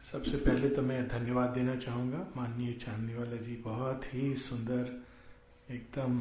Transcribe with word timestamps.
सबसे 0.00 0.36
पहले 0.36 0.68
तो 0.68 0.82
मैं 0.82 1.06
धन्यवाद 1.08 1.50
देना 1.50 1.74
चाहूँगा 1.76 2.18
माननीय 2.36 2.72
चांदनी 2.74 3.14
वाला 3.14 3.36
जी। 3.36 3.54
बहुत 3.64 4.04
ही 4.14 4.34
सुंदर, 4.36 5.02
एकदम 5.70 6.18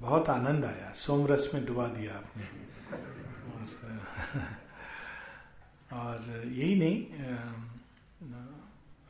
बहुत 0.00 0.28
आनंद 0.30 0.64
आया। 0.64 0.90
सोमरस 0.92 1.50
में 1.54 1.64
डुबा 1.66 1.86
दिया 1.88 2.14
आपने। 2.14 2.44
और 5.92 6.48
यही 6.48 6.74
नहीं 6.74 6.98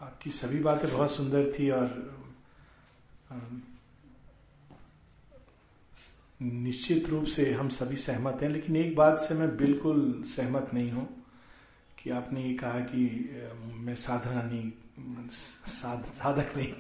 आपकी 0.00 0.30
सभी 0.32 0.58
बातें 0.60 0.90
बहुत 0.92 1.10
सुंदर 1.10 1.52
थी 1.52 1.70
और 1.70 1.88
निश्चित 6.40 7.08
रूप 7.08 7.24
से 7.26 7.52
हम 7.54 7.68
सभी 7.70 7.96
सहमत 7.96 8.42
हैं। 8.42 8.50
लेकिन 8.50 8.76
एक 8.76 8.94
बात 8.96 9.18
से 9.18 9.34
मैं 9.34 9.56
बिल्कुल 9.56 10.22
सहमत 10.28 10.70
नहीं 10.74 10.90
हूँ। 10.92 11.23
कि 12.04 12.10
आपने 12.10 12.42
ये 12.42 12.54
कहा 12.54 12.80
कि 12.80 13.02
मैं 13.76 13.94
साधना 13.94 14.42
नहीं 14.42 14.72
साध, 15.66 16.04
साधक 16.04 16.52
नहीं 16.56 16.72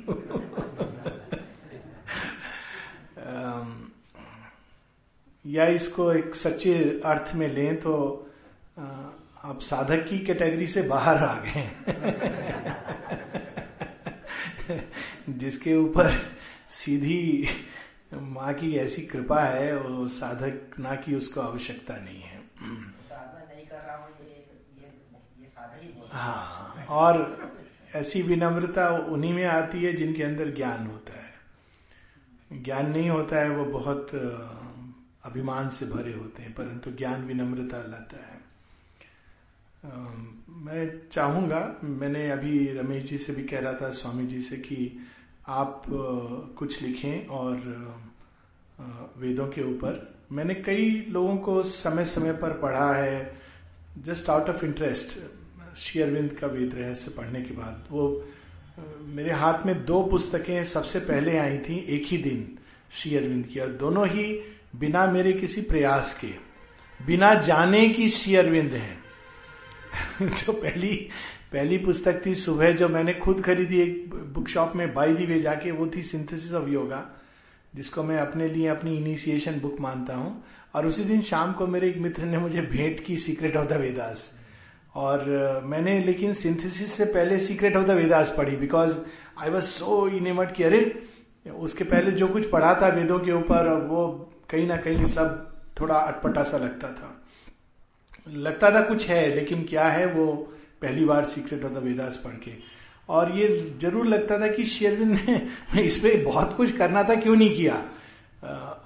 या 5.46 5.66
इसको 5.66 6.12
एक 6.12 6.34
सच्चे 6.34 7.02
अर्थ 7.04 7.34
में 7.34 7.48
लें 7.48 7.76
तो 7.80 7.94
आप 9.44 9.58
साधक 9.60 10.06
की 10.08 10.18
कैटेगरी 10.18 10.66
से 10.66 10.82
बाहर 10.82 11.16
आ 11.16 11.34
गए 11.40 11.70
जिसके 15.38 15.76
ऊपर 15.76 16.10
सीधी 16.68 17.48
माँ 18.14 18.52
की 18.54 18.76
ऐसी 18.76 19.02
कृपा 19.02 19.40
है 19.40 19.76
वो 19.76 20.08
साधक 20.08 20.78
ना 20.78 20.94
की 20.94 21.14
उसको 21.14 21.40
आवश्यकता 21.40 21.96
नहीं 21.96 22.20
है। 22.20 22.33
हाँ 26.14 26.86
और 26.88 27.52
ऐसी 27.94 28.22
विनम्रता 28.22 28.88
उन्हीं 28.88 29.32
में 29.32 29.44
आती 29.44 29.82
है 29.84 29.92
जिनके 29.92 30.22
अंदर 30.22 30.54
ज्ञान 30.54 30.86
होता 30.86 31.12
है। 31.12 32.62
ज्ञान 32.62 32.90
नहीं 32.90 33.10
होता 33.10 33.36
है, 33.36 33.50
वो 33.50 33.64
बहुत 33.64 34.14
अभिमान 35.24 35.68
से 35.68 35.86
भरे 35.86 36.12
होते 36.12 36.42
हैं, 36.42 36.52
परंतु 36.54 36.90
ज्ञान 36.90 37.24
विनम्रता 37.24 37.78
लाता 37.78 38.24
है। 38.26 38.42
मैं 40.64 41.08
चाहूँगा, 41.12 41.76
मैंने 41.84 42.30
अभी 42.30 42.66
रमेश 42.72 43.04
जी 43.04 43.18
से 43.18 43.32
भी 43.32 43.42
कह 43.44 43.60
रहा 43.60 43.72
था, 43.72 43.90
स्वामी 43.90 44.26
जी 44.26 44.40
से, 44.40 44.56
कि 44.56 45.06
आप 45.48 45.82
कुछ 46.58 46.82
लिखें 46.82 47.26
और 47.26 47.56
वेदों 49.16 49.48
के 49.48 49.62
ऊपर। 49.62 50.14
मैंने 50.32 50.54
कई 50.54 50.90
लोगों 51.08 51.36
को 51.36 51.62
समय 51.62 52.04
समय 52.04 52.32
पर 52.32 52.58
पढ़ा 52.58 52.92
है, 52.94 53.40
just 53.98 54.30
out 54.30 54.48
of 54.48 54.64
interest 54.64 55.18
Shri 55.76 56.02
Aurobindo 56.02 56.32
का 56.32 56.46
वेद 56.46 56.74
रहस्य 56.74 57.10
पढ़ने 57.10 57.42
के 57.42 57.54
बाद, 57.54 57.84
वो, 57.90 58.28
मेरे 59.00 59.32
हाथ 59.32 59.66
में 59.66 59.84
दो 59.84 60.02
पुस्तकें 60.02 60.64
सबसे 60.64 60.98
पहले 60.98 61.38
आई 61.38 61.58
थी 61.58 61.78
एक 61.88 62.06
ही 62.06 62.18
दिन 62.18 62.58
श्री 62.90 63.16
अरविंद 63.16 63.46
की, 63.46 63.60
और 63.60 63.68
दोनों 63.68 64.08
ही 64.08 64.40
बिना 64.76 65.06
मेरे 65.06 65.32
किसी 65.32 65.60
प्रयास 65.60 66.18
के, 66.24 66.32
बिना 67.06 67.34
जाने 67.34 67.88
की 67.88 68.08
श्री 68.08 68.36
अरविंद 68.36 68.72
है। 68.72 68.98
जो 70.22 70.52
पहली 70.52 71.08
पहली 71.52 71.78
पुस्तक 71.78 72.26
थी 72.26 72.34
सुबह 72.34 72.72
जो 72.72 72.88
मैंने 72.88 73.14
खुद 73.14 73.42
खरीदी 73.42 73.80
एक 73.80 74.14
बुक 74.14 74.48
शॉप 74.48 74.72
में 74.76 74.94
बाई 74.94 75.14
दी 75.14 75.26
वे 75.26 75.40
जाके, 75.40 75.70
वो 75.70 75.90
थी 75.96 76.02
सिंथेसिस 76.02 76.52
ऑफ़ 76.52 76.68
योगा, 76.68 77.10
जिसको 77.74 78.02
मैं 78.02 78.18
अपने 78.18 78.48
लिए 78.48 78.68
अपनी 78.68 78.96
इनिशिएशन 78.96 79.60
बुक 79.60 79.76
मानता 79.80 80.14
हूँ, 80.14 80.44
और 80.74 80.86
उसी 80.86 81.04
दिन 81.04 81.20
शाम 81.20 81.52
को 81.52 81.66
मेरे 81.66 81.88
एक 81.88 81.96
मित्र 81.96 82.24
ने 82.24 82.38
मुझे 82.38 82.60
भेंट 82.60 83.00
की, 83.00 83.16
सीक्रेट 83.16 83.56
ऑफ़ 83.56 83.66
द 83.66 83.72
वेदास। 83.72 84.43
और 84.94 85.60
मैंने 85.64 85.98
लेकिन 86.00 86.32
सिंथेसिस 86.32 86.92
से 86.92 87.04
पहले 87.04 87.38
सीक्रेट 87.38 87.76
ऑफ़ 87.76 87.84
द 87.84 87.90
वेदास 87.90 88.34
पढ़ी 88.38 88.56
बिकॉज़ 88.56 88.98
आई 89.42 89.50
वॉज़ 89.50 89.64
सो 89.64 90.06
इनेमट 90.08 90.52
कि 90.52 90.62
अरे, 90.62 90.80
उसके 91.46 91.84
पहले 91.84 92.10
जो 92.10 92.28
कुछ 92.28 92.50
पढ़ा 92.50 92.74
था 92.82 92.88
वेदों 92.88 93.18
के 93.18 93.32
ऊपर 93.32 93.68
वो 93.88 94.06
कहीं 94.50 94.66
ना 94.66 94.76
कहीं 94.76 95.06
सब 95.06 95.52
थोड़ा 95.80 95.94
अटपटा 95.94 96.42
सा 96.42 96.58
लगता 96.58 96.88
था। 96.88 97.10
लगता 98.28 98.70
था 98.70 98.80
कुछ 98.80 99.06
है, 99.08 99.34
लेकिन 99.34 99.62
क्या 99.62 99.84
है 99.84 100.06
वो 100.06 100.26
पहली 100.82 101.04
बार 101.04 101.24
सीक्रेट 101.24 101.64
ऑफ़ 101.64 101.72
द 101.72 101.76
वेदास 101.76 102.16
पढ़ 102.24 102.34
के। 102.44 102.52
और 103.08 103.32
ये 103.38 103.48
ज़रूर 103.82 104.06
लगता 104.06 104.38
था 104.40 104.46
कि 104.46 104.64
शेरविंद 104.64 105.18
ने 105.18 105.82
इस 105.82 105.98
पे 105.98 106.16
बहुत 106.24 106.56
कुछ 106.56 106.76
करना 106.76 107.02
था, 107.04 107.14
क्यों 107.14 107.36
नहीं 107.36 107.54
किया? 107.56 107.82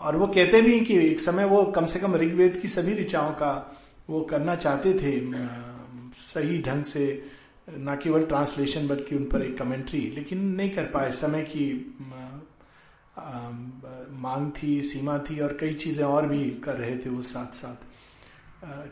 और 0.00 0.16
वो 0.16 0.26
कहते 0.26 0.62
भी 0.62 0.80
कि 0.80 0.98
एक 1.06 1.20
समय 1.20 1.44
वो 1.44 1.62
कम 1.76 1.86
से 1.86 1.98
कम 1.98 2.14
ऋग्वेद 2.16 2.56
की 2.56 2.68
सभी 2.68 2.94
ऋचाओं 2.94 3.30
का 3.32 3.52
वो 4.10 4.20
करना 4.20 4.54
चाहते 4.56 4.94
थे। 4.94 5.20
सही 6.16 6.60
ढंग 6.62 6.84
से, 6.84 7.04
न 7.68 7.98
केवल 8.02 8.24
ट्रांसलेशन 8.26 8.86
बल्कि 8.88 9.16
उन 9.16 9.24
पर 9.24 9.42
एक 9.42 9.56
कमेंट्री 9.58 10.00
लेकिन 10.10 10.44
नहीं 10.54 10.70
कर 10.70 10.84
पाए। 10.84 11.10
समय 11.12 11.42
की 11.46 11.94
मांग 14.16 14.50
थी, 14.52 14.80
सीमा 14.82 15.18
थी 15.20 15.38
और 15.40 15.56
कई 15.60 15.72
चीज़ें 15.74 16.04
और 16.04 16.26
भी 16.28 16.44
कर 16.64 16.76
रहे 16.76 16.96
थे 16.96 17.10
वो 17.10 17.22
साथ 17.24 17.52
साथ 17.54 17.86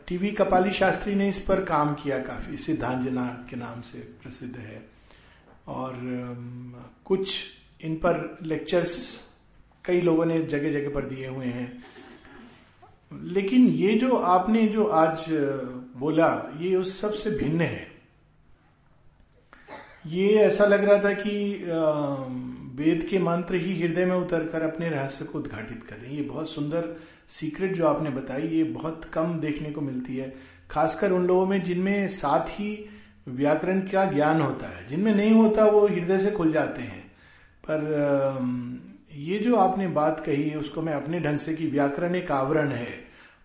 टीवी 0.09 0.31
कपाली 0.31 0.71
शास्त्री 0.71 1.15
ने 1.15 1.29
इस 1.29 1.39
पर 1.41 1.65
काम 1.65 1.95
किया 1.95 2.19
काफ़ी। 2.23 2.57
सिद्धांजना 2.57 3.27
के 3.51 3.57
नाम 3.57 3.81
से 3.83 3.99
प्रसिद्ध 4.23 4.57
है। 4.57 4.83
और 5.69 5.93
कुछ 7.05 7.43
इन 7.81 7.95
पर 7.97 8.39
लेक्चर्स 8.43 8.95
कई 9.85 10.01
लोगों 10.01 10.25
ने 10.27 10.41
जगह 10.45 10.73
जगह 10.73 10.95
पर 10.95 11.09
दिए 11.09 11.29
हुए 11.29 11.47
हैं। 11.47 11.85
लेकिन 13.13 13.69
ये 13.69 13.95
जो 13.95 14.17
आपने 14.17 14.67
जो 14.67 14.85
आज 14.85 15.27
बोला, 15.97 16.55
ये 16.59 16.77
उस 16.77 17.01
सबसे 17.01 17.31
भिन्न 17.31 17.61
है। 17.61 17.87
ये 20.07 20.29
ऐसा 20.29 20.65
लग 20.65 20.85
रहा 20.85 21.05
था 21.05 21.13
कि 21.13 21.65
वेद 22.77 23.07
के 23.11 23.19
मंत्र 23.19 23.55
ही 23.55 23.81
हृदय 23.81 24.05
में 24.05 24.17
उतरकर 24.17 24.63
अपने 24.63 24.89
रहस्य 24.89 25.25
को 25.25 25.39
उद्घाटित 25.39 25.85
करें 25.85 26.11
ये 26.11 26.23
बहुत 26.23 26.51
सुंदर 26.51 26.97
सीक्रेट 27.29 27.75
जो 27.75 27.87
आपने 27.87 28.11
बताई, 28.11 28.43
ये 28.43 28.65
बहुत 28.65 29.05
कम 29.05 29.39
देखने 29.39 29.71
को 29.71 29.81
मिलती 29.81 30.17
है। 30.17 30.37
खासकर 30.71 31.13
उन 31.13 31.27
लोगों 31.27 31.47
में 31.47 31.63
जिनमें 31.63 32.09
साथ 32.09 32.47
ही 32.49 32.89
व्याकरण 33.29 33.81
का 33.81 34.05
ज्ञान 34.05 34.41
होता 34.41 34.67
है। 34.67 34.87
जिनमें 34.87 35.15
नहीं 35.15 35.33
होता, 35.33 35.65
वो 35.65 35.87
हृदय 35.87 36.19
से 36.19 36.31
खुल 36.31 36.53
जाते 36.53 36.83
हैं। 36.83 37.07
पर 37.71 37.79
ये 39.17 39.39
जो 39.39 39.57
आपने 39.57 39.87
बात 39.89 40.21
कही, 40.21 40.55
उसको 40.55 40.83
मैं 40.83 40.93
अपने 40.93 41.21
ढंग 41.21 41.39
से 41.39 41.55
कि 41.55 41.67
व्याकरण 41.67 42.15
एक 42.15 42.31
आवरण 42.33 42.69
है, 42.69 42.89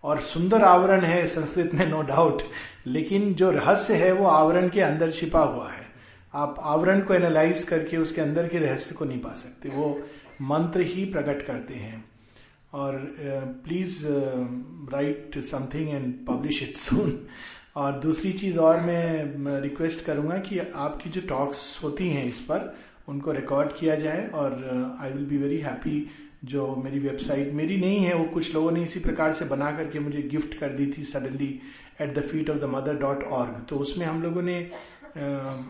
और 0.04 0.20
सुंदर 0.20 0.62
आवरण 0.64 1.00
है, 1.00 1.26
संस्कृत 1.26 1.74
में 1.74 1.86
नो 1.86 2.02
डाउट 2.02 2.42
लेकिन 2.86 3.32
जो 3.34 3.50
रहस्य 3.50 3.94
है, 3.94 4.12
वो 4.12 4.26
आवरण 4.26 4.68
के 4.68 4.80
अंदर 4.80 5.10
छिपा 5.10 5.40
हुआ 5.40 5.70
है। 5.70 5.86
आप 6.34 6.56
आवरण 6.60 7.00
को 7.00 7.14
एनालाइज 7.14 7.64
करके 7.64 7.96
उसके 7.96 8.20
अंदर 8.20 8.48
के 8.48 8.58
रहस्य 8.58 8.94
को 8.94 9.04
नहीं 9.04 9.20
पा 9.20 9.32
सकते, 9.34 9.68
वो 9.68 10.00
मंत्र 10.42 10.80
ही 10.82 11.04
प्रकट 11.04 11.46
करते 11.46 11.74
हैं। 11.74 12.04
और 12.72 12.96
please 13.64 13.98
write 14.92 15.38
something 15.40 15.88
and 15.88 16.14
publish 16.26 16.62
it 16.62 16.76
soon 16.76 17.18
और 17.76 17.98
दूसरी 18.00 18.32
चीज़ 18.32 18.58
और 18.58 18.80
मैं 18.80 19.60
रिक्वेस्ट 19.60 20.04
करूँगा 20.04 20.36
कि 20.38 20.58
आपकी 20.58 21.10
जो 21.10 21.20
टॉक्स 21.28 21.80
होती 21.84 22.08
हैं 22.10 22.24
इस 22.24 22.40
पर 22.40 22.74
उनको 23.08 23.32
रिकॉर्ड 23.32 23.72
किया 23.72 23.94
जाए 23.94 24.26
और 24.28 24.52
I 25.00 25.12
will 25.12 25.24
be 25.24 25.38
very 25.38 25.58
happy 25.58 26.06
जो 26.44 26.76
मेरी 26.76 26.98
वेबसाइट 26.98 27.52
मेरी 27.52 27.76
नहीं 27.76 27.98
है, 27.98 28.14
वो 28.14 28.24
कुछ 28.24 28.54
लोगों 28.54 28.70
ने 28.70 28.82
इसी 28.82 29.00
प्रकार 29.00 29.32
से 29.32 29.44
बना 29.44 29.70
करके 29.72 29.98
मुझे 29.98 30.22
गिफ्ट 30.22 30.58
कर 30.58 30.68
दी 30.68 30.86
थी 30.98 31.02
suddenly 31.02 31.60
at 32.00 32.14
the 32.14 32.22
feet 32.22 32.50
of 32.50 32.58
the 32.58 32.64
mother 32.64 32.96
dot 32.96 33.24
org 33.24 33.64
तो 33.68 33.76
उसमें 33.76 34.06
हम 34.06 34.22
लोगों 34.22 34.42
ने 34.42 34.70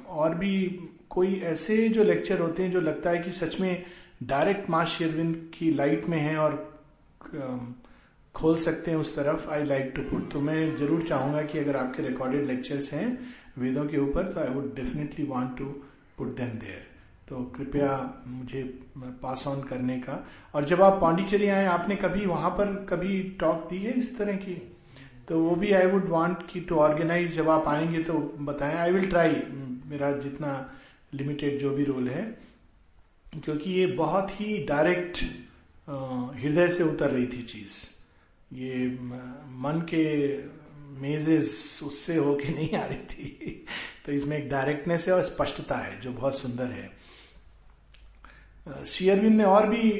और 0.08 0.34
भी 0.34 0.80
कोई 1.10 1.34
ऐसे 1.44 1.88
जो 1.88 2.04
लेक्चर 2.04 2.40
होते 2.40 2.62
हैं 2.62 2.70
जो 2.72 2.80
लगता 2.80 3.10
है 3.10 3.18
कि 3.18 3.30
सच 3.30 3.60
में 3.60 3.82
डायरेक्ट 4.22 4.70
माँ 4.70 4.84
शेरविंद 4.84 5.50
की 5.54 5.70
लाइट 5.74 6.08
में 6.08 6.18
है 6.18 6.36
और 6.36 6.72
खोल 8.34 8.56
सकते 8.56 8.90
हैं 8.90 8.98
उस 8.98 9.16
तरफ़ 9.16 9.50
आई 9.50 9.64
लाइक 9.64 9.92
टू 9.96 10.02
पुट 10.02 10.32
तो 10.32 10.40
मैं 10.40 10.76
ज़रूर 10.76 11.02
चाहूँगा 11.02 11.42
कि 11.42 11.58
अगर 11.58 11.76
आपके 11.76 12.02
रिकॉर्डेड 12.02 12.46
लेक्चर्स 12.46 12.92
हैं 12.92 13.18
वेदों 13.58 13.84
के 13.84 13.98
ऊपर 13.98 14.32
तो 14.32 14.40
I 14.40 14.48
would 14.48 14.74
definitely 14.74 15.26
want 15.26 15.58
to 15.58 15.64
put 16.18 16.36
them 16.36 16.58
there 16.58 16.91
तो 17.32 17.42
कृपया 17.56 17.92
मुझे 18.26 18.62
पास 19.22 19.44
ऑन 19.46 19.62
करने 19.62 19.96
का। 19.98 20.28
और 20.54 20.64
जब 20.64 20.82
आप 20.82 21.00
पांडिचेरी 21.00 21.46
आए 21.48 21.64
आपने 21.66 21.96
कभी 21.96 22.26
वहाँ 22.26 22.50
पर 22.50 22.74
कभी 22.88 23.22
टॉक 23.40 23.68
दी 23.70 23.78
है 23.78 23.92
इस 23.92 24.16
तरह 24.18 24.36
की? 24.36 24.54
तो 25.28 25.38
वो 25.44 25.54
भी 25.56 25.72
आई 25.72 25.86
वुड 25.86 26.08
वांट 26.08 26.46
की 26.50 26.60
टू 26.60 26.76
ऑर्गेनाइज 26.76 27.32
जब 27.34 27.48
आप 27.48 27.68
आएँगे 27.68 28.02
तो 28.02 28.18
बताएँ। 28.40 28.74
आई 28.76 28.92
विल 28.92 29.08
ट्राई 29.08 29.42
मेरा 29.86 30.10
जितना 30.18 30.52
लिमिटेड 31.14 31.58
जो 31.60 31.70
भी 31.70 31.84
रोल 31.84 32.08
है। 32.08 32.22
क्योंकि 33.44 33.70
ये 33.70 33.86
बहुत 33.86 34.40
ही 34.40 34.58
डायरेक्ट 34.64 35.24
हृदय 36.38 36.68
से 36.68 36.82
उतर 36.84 37.10
रही 37.10 37.26
थी 37.26 37.42
चीज़। 37.42 37.80
ये 38.54 38.88
मन 39.64 39.84
के 39.94 40.04
मेजेस 41.00 41.80
उससे 41.82 42.16
होके 42.16 42.48
नहीं 42.48 42.72
आ 42.78 42.86
रही 42.86 43.04
थी। 43.10 43.64
तो 44.06 44.12
इसमें 44.12 44.38
एक 44.38 44.50
डायरेक्टनेस 44.50 45.08
है 45.08 45.14
और 45.14 45.22
स्पष्टता 45.22 45.76
है 45.76 46.00
जो 46.00 46.12
बहुत 46.12 46.38
सुंदर 46.38 46.64
है। 46.64 47.01
शेयरविंद 48.66 49.36
ने 49.36 49.44
और 49.44 49.66
भी 49.68 49.90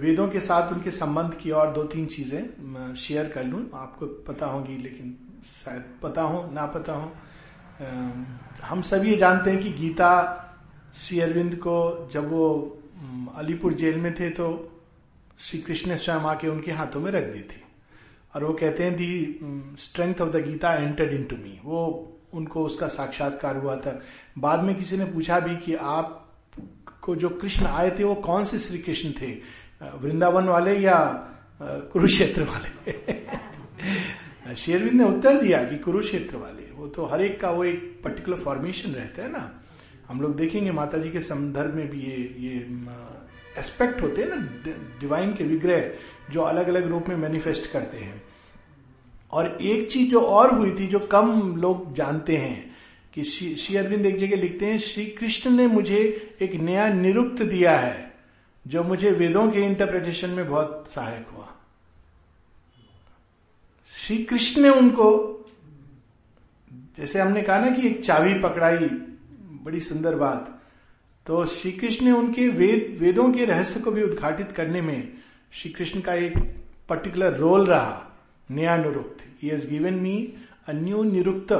वेदों 0.00 0.28
के 0.28 0.40
साथ 0.40 0.72
उनके 0.72 0.90
संबंध 0.90 1.34
की 1.34 1.50
और 1.52 1.72
दो 1.72 1.82
तीन 1.84 2.06
चीज़ें 2.06 2.94
शेयर 2.96 3.28
कर 3.28 3.44
लू। 3.44 3.58
आपको 3.74 4.06
पता 4.24 4.46
होगी, 4.46 4.76
लेकिन 4.76 5.16
शायद 5.44 5.84
पता 6.02 6.22
हो, 6.22 6.50
ना 6.52 6.66
पता 6.66 6.92
हो। 6.92 7.12
हम 8.64 8.82
सब 8.82 9.04
ये 9.04 9.16
जानते 9.16 9.50
हैं 9.50 9.62
कि 9.62 9.72
गीता 9.72 10.38
श्री 10.94 11.20
अरविंद 11.20 11.54
को 11.56 12.08
जब 12.12 12.30
वो 12.30 12.48
अलीपुर 13.36 13.74
जेल 13.74 13.96
में 13.96 14.14
थे 14.14 14.30
तो 14.30 14.48
श्री 15.40 15.60
कृष्ण 15.60 15.90
ने 15.90 15.96
स्वयं 15.96 16.26
आके 16.30 16.48
उनके 16.48 16.72
हाथों 16.72 17.00
में 17.00 17.10
रख 17.12 17.32
दी 17.32 17.40
थी। 17.42 17.62
और 18.34 18.44
वो 18.44 18.52
कहते 18.54 18.84
हैं, 18.84 18.94
the 18.96 19.76
strength 19.80 20.20
of 20.20 20.28
the 20.30 20.44
Gita 20.44 20.72
entered 20.74 21.12
into 21.24 21.36
me 21.36 21.58
वो 21.64 22.08
उनको 22.34 22.64
उसका 22.64 22.88
साक्षात्कार 22.88 23.56
हुआ 23.56 23.76
था। 23.76 24.00
बाद 24.38 24.62
में 24.64 24.74
किसी 24.74 24.96
ने 24.96 25.04
पूछा 25.06 25.40
भी 25.40 25.56
कि 25.56 25.74
आप 25.74 26.18
को 27.02 27.16
जो 27.16 27.28
कृष्ण 27.28 27.66
आए 27.66 27.90
थे, 27.98 28.04
वो 28.04 28.14
कौन 28.14 28.44
से 28.44 28.58
श्री 28.58 28.78
कृष्ण 28.78 29.10
थे? 29.10 29.32
वृंदावन 29.82 30.44
वाले 30.44 30.78
या 30.78 31.28
कुरुक्षेत्र 31.62 32.42
वाले? 32.42 33.02
शेरविंद 34.54 34.92
ने 34.92 35.04
उत्तर 35.04 35.40
दिया 35.40 35.64
कि 35.64 35.78
कुरुक्षेत्र 35.78 36.36
वाले। 36.36 36.72
वो 36.72 36.86
तो 36.86 37.04
हर 37.04 37.22
एक 37.22 37.40
का, 37.40 37.50
वो 37.50 37.64
एक 37.64 38.00
पर्टिकुलर 38.04 38.36
फॉर्मेशन 38.36 38.90
रहता 38.90 39.22
है 39.22 39.32
ना। 39.32 39.60
हम 40.08 40.20
लोग 40.20 40.36
देखेंगे 40.36 40.70
माता 40.70 40.98
जी 40.98 41.10
के 41.10 41.20
संदर्भ 41.20 41.74
में 41.74 41.90
भी 41.90 42.00
ये 42.00 42.36
ये 42.38 42.80
एस्पेक्ट 43.58 44.02
होते 44.02 44.22
हैं 44.22 44.28
ना 44.28 44.36
डिवाइन 45.00 45.34
के 45.34 45.44
विग्रह 45.44 45.90
जो 46.30 46.40
अलग 46.40 46.68
अलग 46.68 46.86
रूप 46.86 47.08
में 47.08 47.16
मैनिफेस्ट 47.16 47.70
करते 47.70 47.98
हैं। 47.98 48.22
और 49.32 49.58
एक 49.62 49.90
चीज़ 49.90 50.10
जो 50.10 50.20
और 50.20 50.58
हुई 50.58 50.70
थी, 50.70 50.86
जो 50.86 50.98
कम 50.98 51.56
लोग 51.56 51.94
जानते 51.94 52.36
हैं 52.36 52.71
कि 53.14 53.22
श्री 53.22 53.76
अरविंद 53.76 54.06
एक 54.06 54.16
जगह 54.16 54.36
लिखते 54.36 54.66
हैं, 54.66 54.78
श्री 54.78 55.04
कृष्ण 55.06 55.50
ने 55.50 55.66
मुझे 55.66 55.98
एक 56.42 56.54
नया 56.54 56.88
निरुक्त 56.88 57.42
दिया 57.42 57.76
है, 57.78 58.12
जो 58.66 58.82
मुझे 58.82 59.10
वेदों 59.10 59.50
के 59.50 59.60
इंटरप्रिटेशन 59.60 60.30
में 60.30 60.48
बहुत 60.48 60.88
सहायक 60.88 61.28
हुआ। 61.28 61.48
श्री 63.94 64.16
कृष्ण 64.24 64.62
ने 64.62 64.68
उनको, 64.68 65.08
जैसे 66.98 67.20
हमने 67.20 67.42
कहा 67.42 67.58
ना 67.58 67.70
कि 67.70 67.86
एक 67.88 68.02
चाबी 68.04 68.34
पकड़ाई, 68.34 68.88
बड़ी 69.64 69.80
सुंदर 69.80 70.14
बात 70.14 70.48
तो 71.26 71.44
श्री 71.44 71.70
कृष्ण 71.72 72.04
ने 72.04 72.12
उनके 72.12 72.48
वेद, 72.48 72.96
वेदों 73.00 73.32
के 73.32 73.44
रहस्य 73.44 73.80
को 73.80 73.90
भी 73.90 74.02
उद्घाटित 74.02 74.52
करने 74.52 74.80
में 74.80 75.12
श्री 75.52 75.70
कृष्ण 75.70 76.00
का 76.00 76.14
एक 76.14 76.38
पर्टिकुलर 76.88 77.34
रोल 77.34 77.66
रहा, 77.66 78.12
नया 78.50 78.76
Nirukta. 78.76 79.24
He 79.42 79.48
has 79.48 79.68
given 79.70 79.94
me 79.94 80.16
a 80.68 80.72
new 80.72 81.02
Nirukta. 81.02 81.52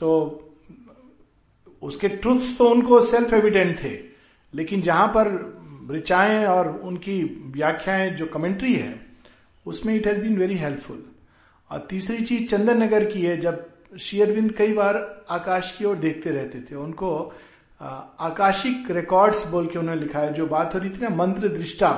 तो 0.00 0.10
उसके 1.82 2.08
ट्रुथ्स 2.10 2.56
तो 2.58 2.68
उनको 2.68 3.00
सेल्फ 3.02 3.32
एविडेंट 3.34 3.82
थे, 3.82 3.98
लेकिन 4.54 4.82
जहाँ 4.82 5.06
पर 5.08 5.28
ऋचाएँ 5.90 6.44
और 6.46 6.68
उनकी 6.80 7.22
व्याख्याएँ 7.54 8.10
जो 8.10 8.26
कमेंट्री 8.26 8.74
है, 8.74 8.94
उसमें 9.66 9.94
it 9.94 10.06
has 10.06 10.20
been 10.20 10.36
very 10.38 10.56
helpful 10.56 11.02
और 11.70 11.86
तीसरी 11.90 12.24
चीज़ 12.24 12.48
चंदन 12.50 12.82
नगर 12.82 13.04
की 13.04 13.22
है, 13.22 13.36
जब 13.40 13.66
शेयरविंद 14.00 14.52
कई 14.52 14.72
बार 14.72 14.96
आकाश 15.30 15.74
की 15.78 15.84
ओर 15.84 15.96
देखते 15.98 16.30
रहते 16.30 16.60
थे, 16.60 16.74
उनको 16.76 17.32
आकाशिक 17.80 18.90
रिकॉर्ड्स 18.90 19.46
बोल 19.46 19.66
के 19.66 19.78
उन्होंने 19.78 20.00
लिखा 20.00 20.20
है, 20.20 20.32
जो 20.34 20.46
बात 20.46 20.74
हो 20.74 20.78
रही 20.80 20.90
थी 20.90 20.98
ना, 20.98 21.08
मंत्र 21.16 21.48
दृष्टा 21.48 21.92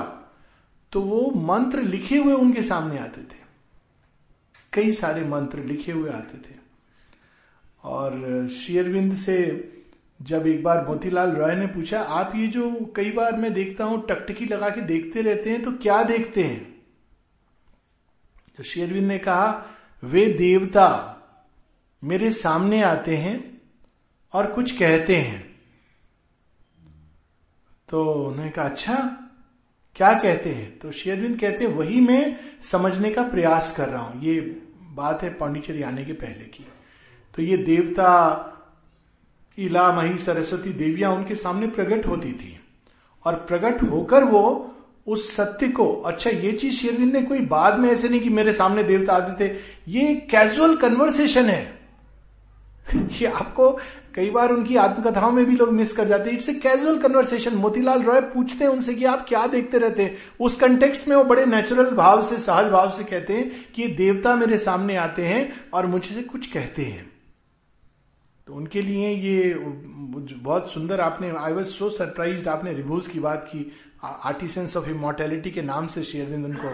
तो 0.93 1.01
वो 1.01 1.31
मंत्र 1.43 1.81
लिखे 1.83 2.17
हुए 2.17 2.33
उनके 2.35 2.61
सामने 2.63 2.97
आते 2.99 3.21
थे। 3.23 3.41
कई 4.73 4.91
सारे 4.93 5.23
मंत्र 5.25 5.59
लिखे 5.61 5.91
हुए 5.91 6.09
आते 6.11 6.37
थे। 6.39 6.61
और 7.83 8.47
शेयरविंद 8.47 9.15
से 9.15 9.37
जब 10.21 10.47
एक 10.47 10.63
बार 10.63 10.85
मोतीलाल 10.87 11.31
रॉय 11.31 11.55
ने 11.55 11.67
पूछा, 11.67 12.01
आप 12.01 12.35
ये 12.35 12.47
जो 12.47 12.69
कई 12.95 13.11
बार 13.11 13.37
मैं 13.37 13.53
देखता 13.53 13.83
हूँ, 13.83 14.05
टकटकी 14.07 14.45
लगा 14.45 14.69
के 14.69 14.81
देखते 14.81 15.21
रहते 15.21 15.49
हैं 15.49 15.63
तो 15.63 15.71
क्या 15.71 16.03
देखते 16.03 16.43
हैं? 16.43 16.61
तो 18.57 18.63
शेरविंद 18.63 19.07
ने 19.07 19.17
कहा, 19.17 19.65
वे 20.03 20.25
देवता 20.25 21.09
मेरे 22.03 22.29
सामने 22.31 22.81
आते 22.81 23.17
हैं 23.17 23.61
और 24.33 24.51
कुछ 24.51 24.71
कहते 24.71 25.15
हैं। 25.15 25.41
तो 27.89 28.03
उन्होंने 28.03 28.51
कहा 28.51 28.65
अच्छा 28.65 28.95
क्या 29.95 30.13
कहते 30.13 30.49
हैं? 30.49 30.79
तो 30.79 30.91
शेरविंद 30.91 31.39
कहते 31.39 31.65
हैं 31.65 31.71
वही 31.71 31.99
मैं 32.01 32.35
समझने 32.61 33.11
का 33.11 33.23
प्रयास 33.23 33.73
कर 33.77 33.89
रहा 33.89 34.01
हूँ। 34.01 34.23
ये 34.23 34.39
बात 34.93 35.21
है 35.23 35.33
पांडिचेरी 35.33 35.81
आने 35.81 36.05
के 36.05 36.13
पहले 36.13 36.45
की। 36.45 36.65
तो 37.35 37.41
ये 37.41 37.57
देवता 37.57 38.49
इला 39.57 39.91
मही 39.91 40.17
सरस्वती 40.17 40.73
देवियाँ 40.73 41.11
उनके 41.11 41.35
सामने 41.35 41.67
प्रकट 41.67 42.07
होती 42.07 42.33
थी। 42.33 42.59
और 43.25 43.35
प्रकट 43.35 43.83
होकर 43.83 44.23
वो 44.23 44.75
उस 45.07 45.35
सत्य 45.35 45.67
को 45.67 45.93
अच्छा 45.93 46.29
ये 46.29 46.51
चीज़ 46.51 46.73
शेरविंद 46.73 47.13
ने 47.13 47.21
कोई 47.21 47.39
बाद 47.39 47.79
में 47.79 47.89
ऐसे 47.89 48.09
नहीं 48.09 48.21
कि 48.21 48.29
मेरे 48.29 48.53
सामने 48.53 48.83
देवता 48.83 49.13
आते 49.13 49.47
थे। 49.47 49.57
ये 49.87 50.15
कैजुअल 50.15 50.77
कन्वर्सेशन 50.77 51.45
है। 51.45 51.79
ये 52.95 53.25
आपको 53.25 53.79
कई 54.15 54.29
बार 54.29 54.51
उनकी 54.51 54.75
आत्मकथाओं 54.75 55.31
में 55.31 55.45
भी 55.45 55.55
लोग 55.55 55.69
मिस 55.69 55.93
कर 55.93 56.07
जाते 56.07 56.29
हैं। 56.29 56.37
It's 56.37 56.49
a 56.49 56.53
casual 56.53 56.97
conversation 56.97 57.55
Motilal 57.55 58.03
Roy 58.03 58.21
पूछते 58.21 58.65
हैं 58.65 58.71
उनसे 58.71 58.95
कि 58.95 59.05
आप 59.05 59.25
क्या 59.29 59.47
देखते 59.47 59.77
रहते 59.77 60.03
हैं? 60.03 60.17
उस 60.39 60.55
कंटेक्स्ट 60.55 61.07
में 61.07 61.15
वो 61.15 61.23
बड़े 61.23 61.45
नेचुरल 61.45 61.89
भाव 61.89 62.21
से, 62.21 62.37
सहज 62.37 62.65
भाव 62.65 62.91
से 62.91 63.03
कहते 63.03 63.33
हैं 63.33 63.51
कि 63.75 63.81
ये 63.81 63.87
देवता 63.87 64.35
मेरे 64.35 64.57
सामने 64.57 64.95
आते 64.95 65.25
हैं 65.25 65.53
और 65.73 65.85
मुझसे 65.85 66.21
कुछ 66.21 66.47
कहते 66.47 66.81
हैं। 66.81 67.12
तो 68.47 68.53
उनके 68.53 68.81
लिए 68.81 69.09
ये 69.09 69.53
बहुत 69.55 70.71
सुंदर 70.71 71.01
आपने 71.01 71.29
आई 71.39 71.53
वॉज़ 71.53 71.67
सो 71.67 71.89
सरप्राइज़ 71.89 72.49
आपने 72.49 72.73
रिव्यूज़ 72.73 73.09
की 73.09 73.19
बात 73.19 73.47
की 73.51 73.71
आर्टिसेंस 74.03 74.75
ऑफ़ 74.77 74.89
इमोर्टेलिटी 74.89 75.51
के 75.51 75.61
नाम 75.61 75.87
से 75.87 76.03
शेयरविंद 76.03 76.45
उनको 76.45 76.71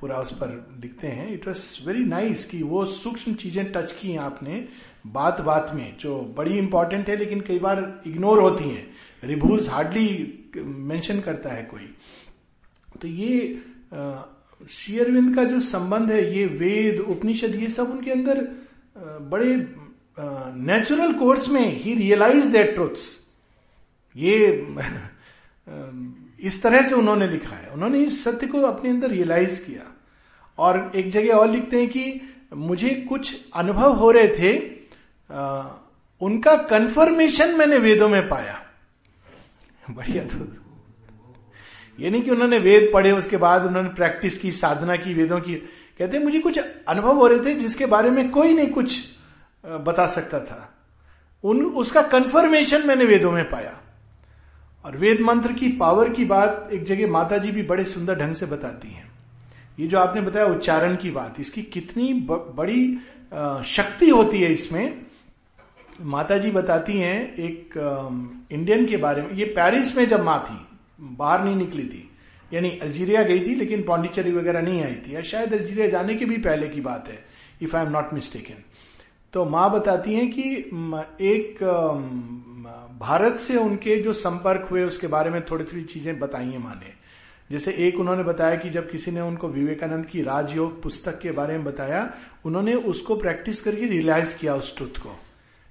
पूरा 0.00 0.16
उस 0.16 0.32
पर 0.32 0.50
लिखते 0.82 1.06
हैं। 1.06 1.32
इट 1.32 1.46
वॉज़ 1.48 1.86
वेरी 1.86 2.04
नाइस 2.04 2.44
कि 2.44 2.62
वो 2.62 2.84
सूक्ष्म 2.84 3.34
चीज़ें 3.34 3.72
टच 3.72 3.92
की 3.92 4.10
हैं 4.12 4.18
आपने 4.18 4.64
बात 5.06 5.40
बात 5.40 5.72
में, 5.74 5.96
जो 6.00 6.20
बड़ी 6.36 6.58
इंपॉर्टेंट 6.58 7.08
है, 7.08 7.16
लेकिन 7.16 7.40
कई 7.40 7.58
बार 7.58 8.02
इग्नोर 8.06 8.40
होती 8.40 8.64
हैं। 8.64 8.86
रिव्यूज़ 9.24 9.70
हार्डली 9.70 10.52
मेंशन 10.56 11.20
करता 11.20 11.50
है 11.50 11.62
कोई। 11.64 11.90
तो 13.00 13.08
ये 13.08 13.62
शेयरविंद 14.70 15.34
का 15.36 15.44
जो 15.44 15.60
संबंध 15.60 16.10
है, 16.10 16.22
ये 16.36 16.46
वेद, 16.46 17.00
उपनिषद, 17.00 17.54
ये 17.54 17.68
सब 17.68 17.90
उनके 17.90 18.10
अंदर 18.10 18.46
बड़े 19.30 19.54
नेचुरल 20.56 21.12
कोर्स 21.12 21.48
में 21.48 21.66
ही 21.78 21.94
रियलाइज़ 21.94 22.50
दैट 22.52 22.74
ट्रुथ्स 22.74 23.16
ये 24.16 24.66
इस 26.40 26.62
तरह 26.62 26.82
से 26.82 26.94
उन्होंने 26.94 27.26
लिखा 27.26 27.56
है। 27.56 27.68
उन्होंने 27.68 27.98
इस 27.98 28.24
सत्य 28.24 28.46
को 28.46 28.60
अपने 28.60 28.90
अंदर 28.90 29.10
रियलाइज़ 29.10 29.64
किया। 29.66 29.96
और 30.58 30.92
एक 30.96 31.10
जगह 31.10 31.34
और 31.34 31.50
लिखते 31.50 31.78
हैं 31.78 31.88
कि 31.88 32.20
मुझे 32.54 32.90
कुछ 33.08 33.36
अनुभव 33.56 33.92
हो 33.92 34.10
रहे 34.10 34.28
थे 34.28 34.56
उनका 36.20 36.56
कंफर्मेशन 36.56 37.54
मैंने 37.56 37.78
वेदों 37.78 38.08
में 38.08 38.28
पाया। 38.28 38.62
बढ़िया 39.90 40.24
तो। 40.24 40.46
ये 42.00 42.10
नहीं 42.10 42.22
कि 42.22 42.30
उन्होंने 42.30 42.58
वेद 42.58 42.90
पढ़े, 42.94 43.12
उसके 43.12 43.36
बाद 43.36 43.66
उन्होंने 43.66 43.88
प्रैक्टिस 43.88 44.38
की, 44.38 44.52
साधना 44.52 44.96
की, 44.96 45.14
वेदों 45.14 45.40
की। 45.40 45.54
कहते 45.98 46.16
हैं, 46.16 46.24
मुझे 46.24 46.38
कुछ 46.38 46.58
अनुभव 46.88 47.16
हो 47.16 47.26
रहे 47.26 47.40
थे 47.40 47.54
जिसके 47.54 47.86
बारे 47.86 48.10
में 48.10 48.30
कोई 48.30 48.54
नहीं, 48.54 48.68
कुछ 48.68 48.98
बता 49.64 50.06
सकता 50.06 50.40
था। 50.40 50.74
उन 51.44 51.64
उसका 51.74 52.02
कंफर्मेशन 52.08 52.86
मैंने 52.86 53.04
वेदों 53.04 53.32
में 53.32 53.48
पाया। 53.50 53.78
और 54.84 54.96
वेद 54.96 55.20
मंत्र 55.20 55.52
की 55.52 55.68
पावर 55.78 56.12
की 56.12 56.24
बात 56.24 56.68
एक 56.72 56.84
जगह 56.84 57.10
माता 57.10 57.38
जी 57.38 57.50
भी 57.50 57.62
बड़े 57.62 57.84
सुंदर 57.84 58.18
ढंग 58.18 58.34
से 58.34 58.46
बताती 58.46 58.88
हैं। 58.88 59.06
ये 59.78 59.86
जो 59.86 59.98
आपने 59.98 60.20
बताया 60.20 60.46
उच्चारण 60.46 60.96
की 60.96 61.10
बात 61.10 61.40
इसकी 61.40 61.62
कितनी 61.64 62.12
ब, 62.12 62.54
बड़ी 62.56 62.98
शक्ति 63.66 64.08
होती 64.08 64.40
है 64.42 64.52
इसमें। 64.52 65.06
माता 66.00 66.38
जी 66.38 66.50
बताती 66.50 66.98
हैं 66.98 67.34
एक 67.36 67.74
इंडियन 68.52 68.86
के 68.86 68.96
बारे 68.96 69.22
में 69.22 69.32
ये 69.32 69.44
पेरिस 69.56 69.96
में 69.96 70.06
जब 70.08 70.22
माँ 70.24 70.38
थी 70.48 70.58
बाहर 71.16 71.44
नहीं 71.44 71.56
निकली 71.56 71.84
थी 71.84 72.04
यानी 72.52 72.70
अल्जीरिया 72.82 73.22
गई 73.22 73.40
थी 73.40 73.54
लेकिन 73.54 73.82
पौंडीचेरी 73.82 74.32
वगैरह 74.32 74.62
नहीं 74.62 74.82
आई 74.84 74.94
थी। 74.96 75.14
या 75.14 75.22
शायद 75.22 75.54
अल्जीरिया 75.54 75.88
जाने 75.88 76.14
के 76.14 76.24
भी 76.24 76.36
पहले 76.38 76.68
की 76.68 76.80
बात 76.80 77.08
है 77.08 77.18
if 77.62 77.76
I 77.76 77.86
am 77.86 77.92
not 77.92 78.12
mistaken 78.14 78.62
तो 79.32 79.44
माँ 79.44 79.70
बताती 79.72 80.14
हैं 80.14 80.30
कि 80.30 80.42
एक 81.22 81.58
भारत 83.00 83.38
से 83.38 83.56
उनके 83.56 83.96
जो 84.02 84.12
संपर्क 84.12 84.68
हुए, 84.70 84.82
उसके 84.84 85.06
बारे 85.06 85.30
में 85.30 85.40
थोड़ी 85.44 85.64
थोड़ी 85.64 85.82
चीज़ें 85.84 86.18
बताई 86.18 86.46
हैं 86.46 86.58
माँ 86.58 86.74
ने। 86.74 86.92
जैसे 87.50 87.72
एक 87.78 87.98
उन्होंने 88.00 88.22
बताया 88.22 88.56
कि 88.56 88.70
जब 88.70 88.90
किसी 88.90 89.10
ने 89.10 89.20
उनको 89.20 89.48
विवेकानंद 89.48 90.06
की 90.06 90.22
राजयोग 90.22 90.82
पुस्तक 90.82 91.18
के 91.20 91.30
बारे 91.30 91.54
में 91.54 91.64
बताया, 91.64 92.08
उन्होंने 92.44 92.74
उसको 92.74 93.16
प्रैक्टिस 93.16 93.60
करके 93.60 93.86
रियलाइज़ 93.86 94.36
किया 94.38 94.54
उस 94.54 94.76
ट्रुथ 94.76 94.98
को। 95.02 95.14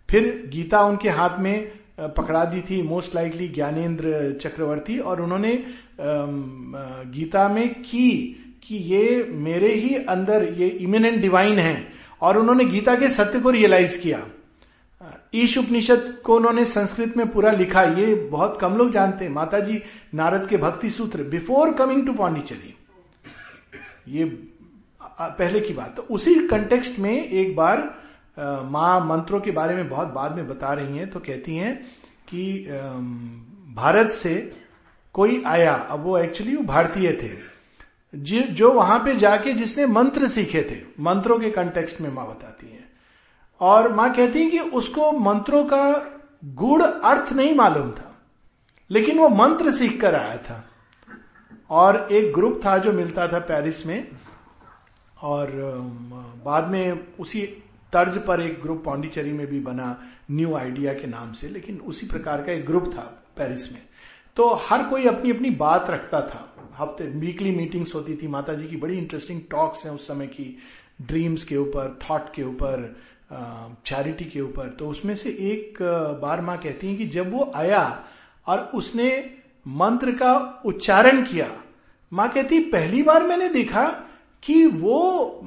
फिर 0.10 0.50
गीता 0.54 0.82
उनके 0.82 1.10
हाथ 1.10 1.40
में 1.40 1.72
पकड़ा 2.00 2.46
दी 2.46 2.62
थी, 2.62 2.82
मोस्ट 2.82 3.16
लाइकली 3.16 3.48
ज्ञानेन्द्र 3.48 4.38
चक्रवर्ती, 4.42 4.98
और 5.00 5.22
उन्होंने 5.22 5.64
गीता 6.00 7.48
में 7.50 7.74
की, 7.82 8.44
कि 8.64 8.76
ये 8.76 9.24
मेरे 9.32 9.74
ही 9.74 9.96
अंदर 9.96 10.44
ये 10.54 10.68
इमिनेंट 10.68 11.22
डिवाइन 11.22 11.60
है। 11.60 11.97
और 12.22 12.38
उन्होंने 12.38 12.66
गीता 12.66 12.96
के 12.96 13.10
सत्य 13.10 13.40
को 13.40 13.50
रियलाइज़ 13.50 14.00
किया। 14.02 14.26
ईश 15.36 15.58
उपनिषद 15.58 16.18
को 16.26 16.36
उन्होंने 16.36 16.66
संस्कृत 16.66 17.18
में 17.18 17.28
पूरा 17.32 17.52
लिखा। 17.52 17.84
ये 17.84 18.14
बहुत 18.32 18.58
कम 18.62 18.76
लोग 18.76 18.92
जानते 18.92 19.26
हैं। 19.26 19.32
माता 19.32 19.60
जी 19.60 19.82
नारद 20.14 20.48
के 20.50 20.58
भक्ति 20.58 20.90
सूत्र 20.90 21.24
बिफोर 21.26 21.74
कमिंग 21.74 22.06
टू 22.06 22.14
पांडिचेरी 22.14 22.74
ये 24.10 24.26
पहले 25.20 25.60
की 25.60 25.74
बात। 25.74 25.96
तो 25.96 26.02
उसी 26.12 26.36
कंटेक्स्ट 26.48 27.00
में 27.00 27.28
एक 27.28 27.56
बार 27.56 27.84
माँ 28.66 29.00
मंत्रों 29.06 29.40
के 29.40 29.52
बारे 29.52 29.76
में 29.76 29.90
बहुत 29.90 30.08
बाद 30.08 30.36
में 30.36 30.48
बता 30.48 30.74
रही 30.74 30.98
हैं 30.98 31.10
तो 31.10 31.20
कहती 31.20 31.56
हैं 31.56 31.76
कि 32.30 32.42
भारत 33.76 34.12
से 34.12 34.36
कोई 35.16 35.42
आया। 35.46 35.74
अब 35.74 36.04
वो 36.04 36.18
एक्चुअली 36.18 36.56
वो 36.56 36.64
भारतीय 36.64 37.12
थे। 37.14 37.30
जो 38.14 38.72
वहाँ 38.72 39.00
पे 39.00 39.16
जाके 39.16 39.54
जिसने 39.54 39.86
मंत्र 39.86 40.28
सीखे 40.28 40.62
थे, 40.62 40.80
मंत्रों 41.00 41.40
के 41.40 41.50
कंटेक्स्ट 41.52 42.02
में 42.02 42.10
माँ 42.10 42.28
बताती 42.28 42.68
हैं। 42.68 42.86
और 43.62 43.92
माँ 43.94 44.14
कहती 44.14 44.44
है 44.44 44.50
कि 44.50 44.60
उसको 44.60 45.12
मंत्रों 45.12 45.64
का 45.64 45.84
गुड़ 46.46 46.82
अर्थ 46.82 47.34
नहीं 47.34 47.54
मालूम 47.56 47.92
था, 47.92 48.16
लेकिन 48.90 49.20
वो 49.20 49.30
मंत्र 49.30 49.72
सीख 49.72 50.00
कर 50.02 50.16
आया 50.16 50.38
था। 50.40 50.64
और 51.70 52.08
एक 52.12 52.34
ग्रुप 52.34 52.60
था 52.66 52.78
जो 52.78 52.92
मिलता 52.94 53.28
था 53.28 53.40
पेरिस 53.42 53.86
में, 53.86 54.08
और 55.22 55.52
बाद 56.46 56.68
में 56.68 57.08
उसी 57.20 57.42
तर्ज 57.94 58.18
पर 58.18 58.42
एक 58.42 58.62
ग्रुप 58.62 58.84
पांडिचेरी 58.86 59.32
में 59.32 59.46
भी 59.48 59.60
बना 59.60 59.96
न्यू 60.32 60.56
आइडिया 60.56 60.94
के 60.94 61.08
नाम 61.08 61.32
से, 61.34 61.48
लेकिन 61.48 61.80
उसी 61.80 62.08
प्रकार 62.08 62.44
का 62.44 62.52
एक 62.52 62.66
ग्रुप 62.66 62.92
था 62.94 63.02
पेरिस 63.38 63.72
में। 63.74 63.82
तो 64.38 64.54
हर 64.64 64.84
कोई 64.84 65.06
अपनी 65.06 65.32
अपनी 65.32 65.50
बात 65.50 65.90
रखता 65.90 66.22
था। 66.22 66.54
हफ़्ते 66.80 67.04
वीकली 67.20 67.52
मीटिंग्स 67.52 67.94
होती 67.96 68.16
थी। 68.16 68.28
माता 68.28 68.54
जी 68.54 68.68
की 68.68 68.78
बड़ी 68.78 68.98
इंटरेस्टिंग 68.98 69.42
टॉक्स 69.52 69.86
हैं 69.86 69.92
उस 69.94 70.08
समय 70.08 70.28
की 70.30 70.58
ड्रीम्स 71.02 71.44
के 71.44 71.58
ऊपर 71.58 71.98
थॉट 72.02 72.34
के 72.36 72.44
ऊपर 72.44 72.96
चैरिटी 73.86 74.26
के 74.26 74.42
ऊपर। 74.42 74.68
तो 74.70 74.88
उसमें 74.90 75.14
से 75.16 75.30
एक 75.30 75.78
बार 76.22 76.42
माँ 76.42 76.58
कहती 76.58 76.88
हैं 76.88 76.98
कि 76.98 77.08
जब 77.10 77.32
वो 77.32 77.52
आया 77.56 77.84
और 78.48 78.60
उसने 78.76 79.10
मंत्र 79.66 80.12
का 80.12 80.62
उच्चारण 80.66 81.24
किया, 81.26 81.50
माँ 82.12 82.30
कहती 82.30 82.60
पहली 82.70 83.02
बार 83.04 83.24
मैंने 83.24 83.50
देखा 83.50 83.88
कि 84.44 84.66
वो 84.66 85.42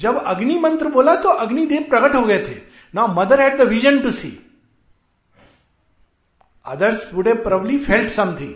जब 0.00 0.16
अग्नि 0.18 0.58
मंत्र 0.58 0.88
बोला 0.90 1.14
तो 1.16 1.28
अग्निदेव 1.30 1.82
प्रकट 1.88 2.14
हो 2.14 2.22
गए 2.22 2.38
थे। 2.40 2.54
ना 2.94 3.06
mother 3.08 3.40
had 3.40 3.56
the 3.58 3.68
vision 3.68 3.98
to 4.00 4.10
see 4.12 4.28
others 6.66 7.10
would 7.14 7.28
have 7.28 7.42
probably 7.42 7.78
felt 7.78 8.10
something 8.10 8.54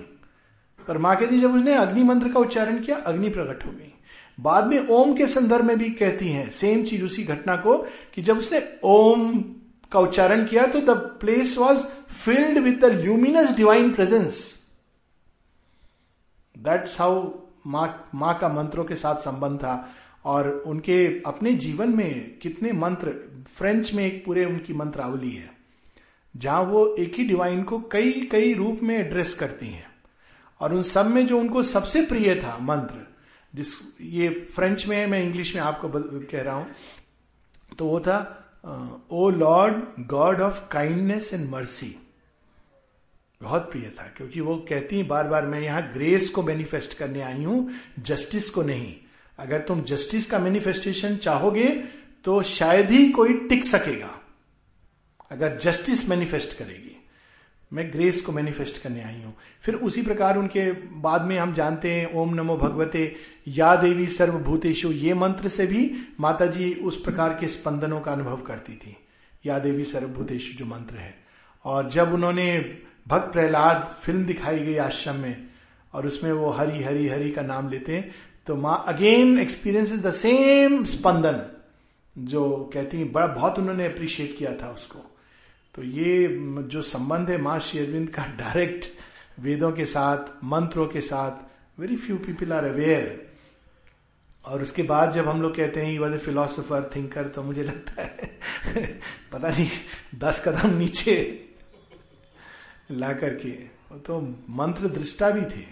पर 0.91 0.99
माँ 0.99 1.15
कहती 1.17 1.41
जब 1.41 1.55
उसने 1.55 1.75
अग्नि 1.77 2.03
मंत्र 2.03 2.29
का 2.29 2.41
उच्चारण 2.41 2.79
किया, 2.79 2.97
अग्नि 2.97 3.29
प्रकट 3.29 3.65
हो 3.67 3.71
गई। 3.71 3.93
बाद 4.39 4.67
में 4.67 4.89
ओम 4.89 5.13
के 5.15 5.27
संदर्भ 5.27 5.65
में 5.65 5.77
भी 5.79 5.91
कहती 5.93 6.29
हैं 6.29 6.49
सेम 6.51 6.83
चीज़ 6.85 7.03
उसी 7.05 7.23
घटना 7.25 7.57
को, 7.57 7.77
कि 8.15 8.23
जब 8.23 8.39
उसने 8.39 8.63
ओम 8.85 9.33
का 9.93 10.01
उच्चारण 10.01 10.45
किया 10.45 10.67
तो 10.67 10.81
the 10.83 10.97
place 11.21 11.57
was 11.59 11.85
filled 12.15 12.59
with 12.59 12.79
the 12.81 12.91
luminous 12.95 13.55
divine 13.57 13.93
presence 13.93 14.41
that's 16.57 16.99
how 17.01 17.29
माँ 17.67 18.11
माँ 18.15 18.39
का 18.39 18.49
मंत्रों 18.51 18.85
के 18.85 18.95
साथ 18.97 19.21
संबंध 19.21 19.59
था। 19.59 19.75
और 20.25 20.49
उनके 20.67 21.07
अपने 21.27 21.53
जीवन 21.57 21.95
में 21.97 22.39
कितने 22.39 22.73
मंत्र 22.73 23.13
फ्रेंच 23.57 23.93
में 23.95 24.05
एक 24.07 24.25
पूरे 24.25 24.45
उनकी 24.45 24.75
मंत्रावली 24.75 25.31
है, 25.31 25.51
जहाँ 26.35 26.63
वो 26.63 26.85
एक 26.99 27.15
ही 27.15 27.25
डिवाइन 27.25 27.63
को 27.63 27.79
कई 27.93 28.29
कई 28.33 28.53
रूप 28.55 28.81
में 28.83 28.97
एड्रेस 28.99 29.35
करती 29.35 29.69
हैं। 29.69 29.90
और 30.61 30.75
उन 30.75 30.83
सब 30.85 31.07
में 31.07 31.27
जो 31.27 31.39
उनको 31.39 31.63
सबसे 31.65 32.03
प्रिय 32.07 32.35
था 32.37 32.57
मंत्र, 32.63 33.07
जिस, 33.53 33.75
ये 34.01 34.29
फ्रेंच 34.55 34.87
में 34.87 34.97
है, 34.97 35.07
मैं 35.07 35.23
इंग्लिश 35.23 35.55
में 35.55 35.63
आपको 35.63 35.89
कह 35.93 36.43
रहा 36.43 36.55
हूँ 36.55 36.67
तो 37.79 37.87
वो 37.87 38.01
था 38.01 38.37
O 39.13 39.29
lord 39.31 40.07
god 40.09 40.41
of 40.43 40.61
kindness 40.71 41.33
and 41.35 41.49
mercy 41.51 41.95
बहुत 43.41 43.71
प्रिय 43.73 43.89
था, 43.91 44.07
क्योंकि 44.17 44.41
वो 44.41 44.57
कहती 44.69 44.97
है 44.99 45.03
बार 45.09 45.29
बार 45.29 45.47
मैं 45.47 45.61
यहाँ 45.61 45.83
ग्रेस 45.93 46.29
को 46.31 46.43
मैनिफेस्ट 46.43 46.97
करने 46.99 47.21
आई 47.23 47.45
हूँ 47.45 47.71
जस्टिस 48.01 48.51
को 48.51 48.63
नहीं। 48.63 48.95
अगर 49.39 49.61
तुम 49.61 49.83
जस्टिस 49.85 50.27
का 50.27 50.39
मैनिफेस्टेशन 50.39 51.17
चाहोगे 51.19 51.69
तो 52.25 52.41
शायद 52.45 52.91
ही 52.91 53.09
कोई 53.11 53.35
टिक 53.49 53.65
सकेगा। 53.65 54.15
अगर 55.31 55.57
जस्टिस 55.59 56.09
मैनिफेस्ट 56.09 56.57
करेगी 56.59 56.90
मैं 57.73 57.93
ग्रेस 57.93 58.21
को 58.21 58.33
मैनिफेस्ट 58.33 58.83
करने 58.83 59.03
आई 59.03 59.23
हूँ। 59.23 59.35
फिर 59.63 59.75
उसी 59.75 60.03
प्रकार 60.03 60.39
उनके 60.39 60.71
बाद 61.01 61.23
में 61.23 61.39
हम 61.39 61.55
जानते 61.55 61.91
हैं, 61.91 62.13
ओम 62.15 62.35
नमो 62.35 62.57
भगवते, 62.57 63.17
या 63.49 63.77
देवी 63.77 64.07
सर्वभूतेशु 64.07 64.91
ये 64.91 65.15
मंत्र 65.15 65.49
से 65.49 65.67
भी 65.67 65.91
माता 66.21 66.47
जी 66.47 66.73
उस 66.75 67.01
प्रकार 67.03 67.37
के 67.41 67.49
स्पंदनों 67.49 68.01
का 68.01 68.13
अनुभव 68.13 68.37
करती 68.37 68.73
थी। 68.73 68.97
या 69.47 69.59
देवी 69.59 69.85
सर्वभूतेशु 69.85 70.59
जो 70.59 70.65
मंत्र 70.65 70.97
है। 70.97 71.15
और 71.65 71.91
जब 71.91 72.13
उन्होंने 72.15 72.77
भक्त 73.09 73.33
प्रहलाद 73.33 73.97
फ़िल्म 74.03 74.25
दिखाई 74.25 74.59
गई 74.59 74.77
आश्रम 74.77 75.17
में, 75.17 75.47
और 75.95 76.07
उसमें 76.07 76.33
वो 76.33 76.51
हरी 76.51 76.83
हरी 76.83 77.09
हरी 77.09 77.31
का 77.31 77.43
नाम 77.43 77.69
लेते 77.69 77.97
हैं 77.97 78.15
तो 78.47 78.57
माँ 78.57 78.85
again 78.87 79.39
experience 79.39 79.93
is 79.93 80.03
the 80.03 80.11
same 80.11 80.85
स्पंदन, 80.85 81.43
जो 82.19 82.71
कहती 82.75 82.97
हैं, 82.97 83.13
बड़ा, 83.13 83.27
बहुत 83.27 83.59
उन्होंने 83.59 83.87
अप्रिशिएट 83.87 84.37
किया 84.39 84.53
था 84.53 84.71
उसको। 84.71 85.10
तो 85.75 85.83
ये 85.83 86.29
जो 86.63 86.83
संबंध 86.83 87.31
है 87.31 87.39
माँ 87.39 87.59
श्री 87.59 87.81
अरविंद 87.81 88.11
का 88.11 88.25
डायरेक्ट 88.39 88.85
वेदों 89.41 89.73
के 89.73 89.85
साथ, 89.85 90.45
मंत्रों 90.45 90.87
के 90.87 91.01
साथ 91.01 91.81
very 91.81 91.97
few 91.97 92.17
people 92.17 92.53
are 92.53 92.65
aware 92.65 93.31
और 94.45 94.63
उसके 94.63 94.83
बाद 94.83 95.13
जब 95.13 95.29
हम 95.29 95.43
लोग 95.43 95.57
कहते 95.57 95.81
हैं 95.81 95.99
वॉज़ 95.99 96.15
ए 96.15 96.19
फिलोसोफर 96.19 96.91
थिंकर 96.97 97.29
तो 97.29 97.43
मुझे 97.43 97.63
लगता 97.63 98.03
है, 98.03 98.39
पता 99.33 99.49
नहीं, 99.49 99.69
दस 100.19 100.43
कदम 100.49 100.75
नीचे 100.77 101.47
ला 102.91 103.13
करके। 103.13 103.51
तो 103.99 104.21
मंत्र 104.51 104.89
दृष्टा 104.89 105.31
भी 105.31 105.43
थे। 105.43 105.65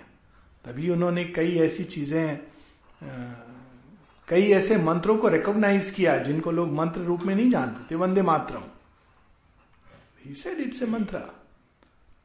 तभी 0.65 0.91
उन्होंने 0.91 1.25
कई 1.25 1.59
ऐसी 1.59 1.85
चीज़ें 1.85 2.39
कई 4.29 4.51
ऐसे 4.51 4.77
मंत्रों 4.77 5.17
को 5.17 5.29
रिकॉग्नाइज 5.29 5.91
किया 5.91 6.19
जिनको 6.19 6.51
लोग 6.51 6.73
मंत्र 6.73 7.01
रूप 7.01 7.23
में 7.23 7.35
नहीं 7.35 7.51
जानते 7.51 7.91
थे। 7.91 7.99
Vande 7.99 8.23
Mataram. 8.23 8.63
Said 10.35 10.59
it's 10.59 10.83
a 10.83 10.87
मंत्र 10.87 11.23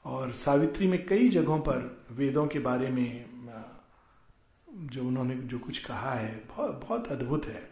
और 0.06 0.32
सावित्री 0.32 0.88
में 0.88 1.06
कई 1.06 1.30
जगहों 1.30 1.60
पर 1.60 2.06
वेदों 2.12 2.48
के 2.48 2.60
बारे 2.60 2.90
में 2.90 3.26
जो 4.70 5.04
उन्होंने 5.04 5.36
जो 5.36 5.60
कुछ 5.60 5.78
कहा 5.78 6.14
है, 6.14 6.44
बहुत 6.50 6.86
बहुत 6.88 7.08
अद्भुत 7.08 7.46
है। 7.46 7.72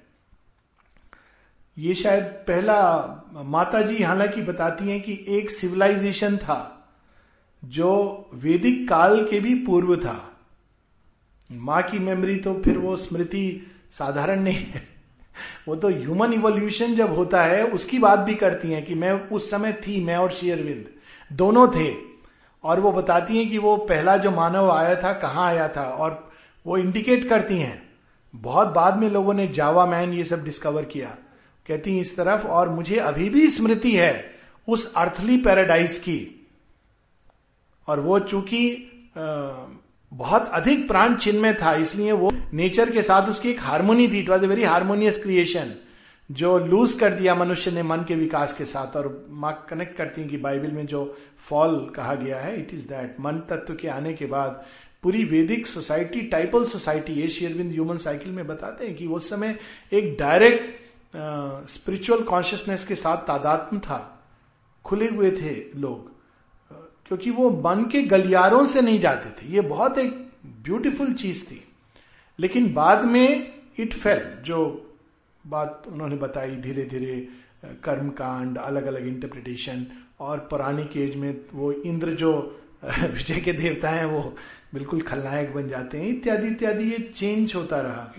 ये 1.77 1.93
शायद 1.93 2.23
पहला 2.23 2.77
माता 3.33 3.81
जी 3.81 4.03
हालाँकि 4.03 4.41
बताती 4.41 4.89
हैं 4.89 5.01
कि 5.01 5.25
एक 5.27 5.51
सिविलाइजेशन 5.51 6.37
था, 6.37 6.89
जो 7.65 8.29
वैदिक 8.33 8.89
काल 8.89 9.25
के 9.25 9.39
भी 9.39 9.55
पूर्व 9.55 9.95
था। 9.95 10.37
माँ 11.51 11.81
की 11.83 11.99
मेमोरी 11.99 12.35
तो 12.35 12.53
फिर 12.61 12.77
वो 12.77 12.95
स्मृति 12.95 13.71
साधारण 13.91 14.41
नहीं 14.41 14.65
है। 14.65 14.90
वो 15.67 15.75
तो 15.75 15.89
ह्यूमन 15.89 16.33
इवोल्यूशन 16.33 16.95
जब 16.95 17.13
होता 17.13 17.43
है, 17.43 17.65
उसकी 17.65 17.99
बात 17.99 18.19
भी 18.19 18.35
करती 18.35 18.71
हैं 18.71 18.85
कि 18.85 18.95
मैं 18.95 19.11
उस 19.11 19.51
समय 19.51 19.73
थी, 19.73 20.03
मैं 20.03 20.15
और 20.15 20.31
शेयरविंद 20.31 20.85
दोनों 21.33 21.67
थे। 21.67 21.95
और 22.63 22.79
वो 22.79 22.91
बताती 22.91 23.37
हैं 23.37 23.49
कि 23.49 23.57
वो 23.57 23.77
पहला 23.77 24.17
जो 24.17 24.31
मानव 24.31 24.71
आया 24.71 24.95
था, 24.95 25.13
कहाँ 25.13 25.47
आया 25.47 25.67
था, 25.67 25.83
और 25.83 26.31
वो 26.67 26.77
इंडिकेट 26.77 27.29
करती 27.29 27.57
हैं। 27.57 27.89
बहुत 28.35 28.67
बाद 28.67 28.97
में 28.97 29.09
लोगों 29.09 29.33
ने 29.33 29.47
जावा 29.47 29.85
मैन 29.85 30.13
ये 30.13 30.25
सब 30.25 30.43
डिस्कवर 30.43 30.85
किया। 30.85 31.17
कहती 31.67 31.99
इस 31.99 32.17
तरफ़, 32.17 32.47
और 32.47 32.69
मुझे 32.69 32.95
अभी 32.95 33.29
भी 33.29 33.49
स्मृति 33.49 33.95
है 33.95 34.35
उस 34.67 34.93
अर्थली 34.93 35.37
पैराडाइज 35.37 35.97
की। 35.97 36.47
और 37.87 37.99
वो 37.99 38.19
चूँकि 38.19 38.87
बहुत 40.11 40.49
अधिक 40.53 40.87
प्राण 40.87 41.15
चिन्ह 41.15 41.41
में 41.41 41.55
था, 41.57 41.73
इसलिए 41.75 42.11
वो 42.11 42.31
नेचर 42.53 42.91
के 42.91 43.01
साथ 43.03 43.29
उसकी 43.29 43.49
एक 43.49 43.61
हारमोनी 43.61 44.07
थी। 44.07 44.19
It 44.19 44.29
was 44.29 44.43
a 44.45 44.47
very 44.47 44.63
harmonious 44.63 45.21
creation 45.23 45.73
जो 46.29 46.57
लूज 46.59 46.93
कर 46.93 47.13
दिया 47.13 47.35
मनुष्य 47.35 47.71
ने 47.71 47.83
मन 47.83 48.03
के 48.07 48.15
विकास 48.15 48.53
के 48.53 48.65
साथ। 48.65 48.95
और 48.97 49.25
माँ 49.29 49.53
कनेक्ट 49.69 49.95
करती 49.97 50.21
हैं 50.21 50.29
कि 50.29 50.37
बाइबल 50.37 50.71
में 50.71 50.85
जो 50.85 51.03
फॉल 51.39 51.79
कहा 51.95 52.13
गया 52.15 52.39
है 52.39 52.57
इट 52.59 52.73
इज़ 52.73 52.87
दैट 52.87 53.15
मन 53.19 53.39
तत्व 53.49 53.75
के 53.75 53.87
आने 53.87 54.13
के 54.13 54.25
बाद 54.25 54.63
पूरी 55.03 55.23
वैदिक 55.23 55.67
सोसाइटी 55.67 56.21
टाइपल 56.21 56.63
सोसाइटी 56.65 57.13
ये 57.13 57.27
शेयरविंद 57.29 57.71
ह्यूमन 57.71 57.97
साइकिल 57.97 58.31
में 58.31 58.45
बताते 58.47 58.85
हैं 58.85 58.95
कि 58.95 59.07
उस 59.07 59.29
समय 59.29 59.57
एक 59.93 60.15
डायरेक्ट 60.19 61.69
स्पिरिचुअल 61.69 62.21
कॉन्शियसनेस 62.23 62.85
के 62.85 62.95
साथ 62.95 63.17
तादात्म 63.27 63.79
था। 63.79 63.99
खुले 64.85 65.07
हुए 65.07 65.31
थे 65.31 65.55
लोग। 65.75 66.11
क्योंकि 67.11 67.31
वो 67.31 67.49
मन 67.49 67.85
के 67.85 68.01
गलियारों 68.01 68.65
से 68.65 68.81
नहीं 68.81 68.99
जाते 68.99 69.29
थे। 69.29 69.51
ये 69.51 69.61
बहुत 69.61 69.97
एक 69.97 70.11
ब्यूटीफुल 70.45 71.13
चीज़ 71.13 71.45
थी। 71.45 71.67
लेकिन 72.39 72.73
बाद 72.73 73.05
में 73.05 73.53
इट 73.79 73.93
फेल 73.93 74.43
जो 74.43 74.91
बात 75.47 75.83
उन्होंने 75.87 76.15
बताई 76.15 76.55
धीरे 76.55 76.83
धीरे 76.83 77.27
कर्म 77.83 78.09
कांड 78.09 78.57
अलग 78.57 78.85
अलग 78.85 79.07
इंटरप्रिटेशन 79.07 79.87
और 80.19 80.39
पौराणिक 80.39 80.97
एज 80.97 81.15
में 81.15 81.41
वो 81.53 81.71
इंद्र 81.71 82.09
जो, 82.09 82.61
विजय 82.99 83.39
के 83.39 83.53
देवता 83.53 83.89
हैं, 83.89 84.05
वो 84.05 84.35
बिल्कुल 84.73 85.01
खलनायक 85.01 85.53
बन 85.53 85.67
जाते 85.69 85.97
हैं, 85.97 86.07
इत्यादि 86.07 86.47
इत्यादि, 86.47 86.83
ये 86.83 87.11
चेंज 87.15 87.55
होता 87.55 87.81
रहा। 87.81 88.13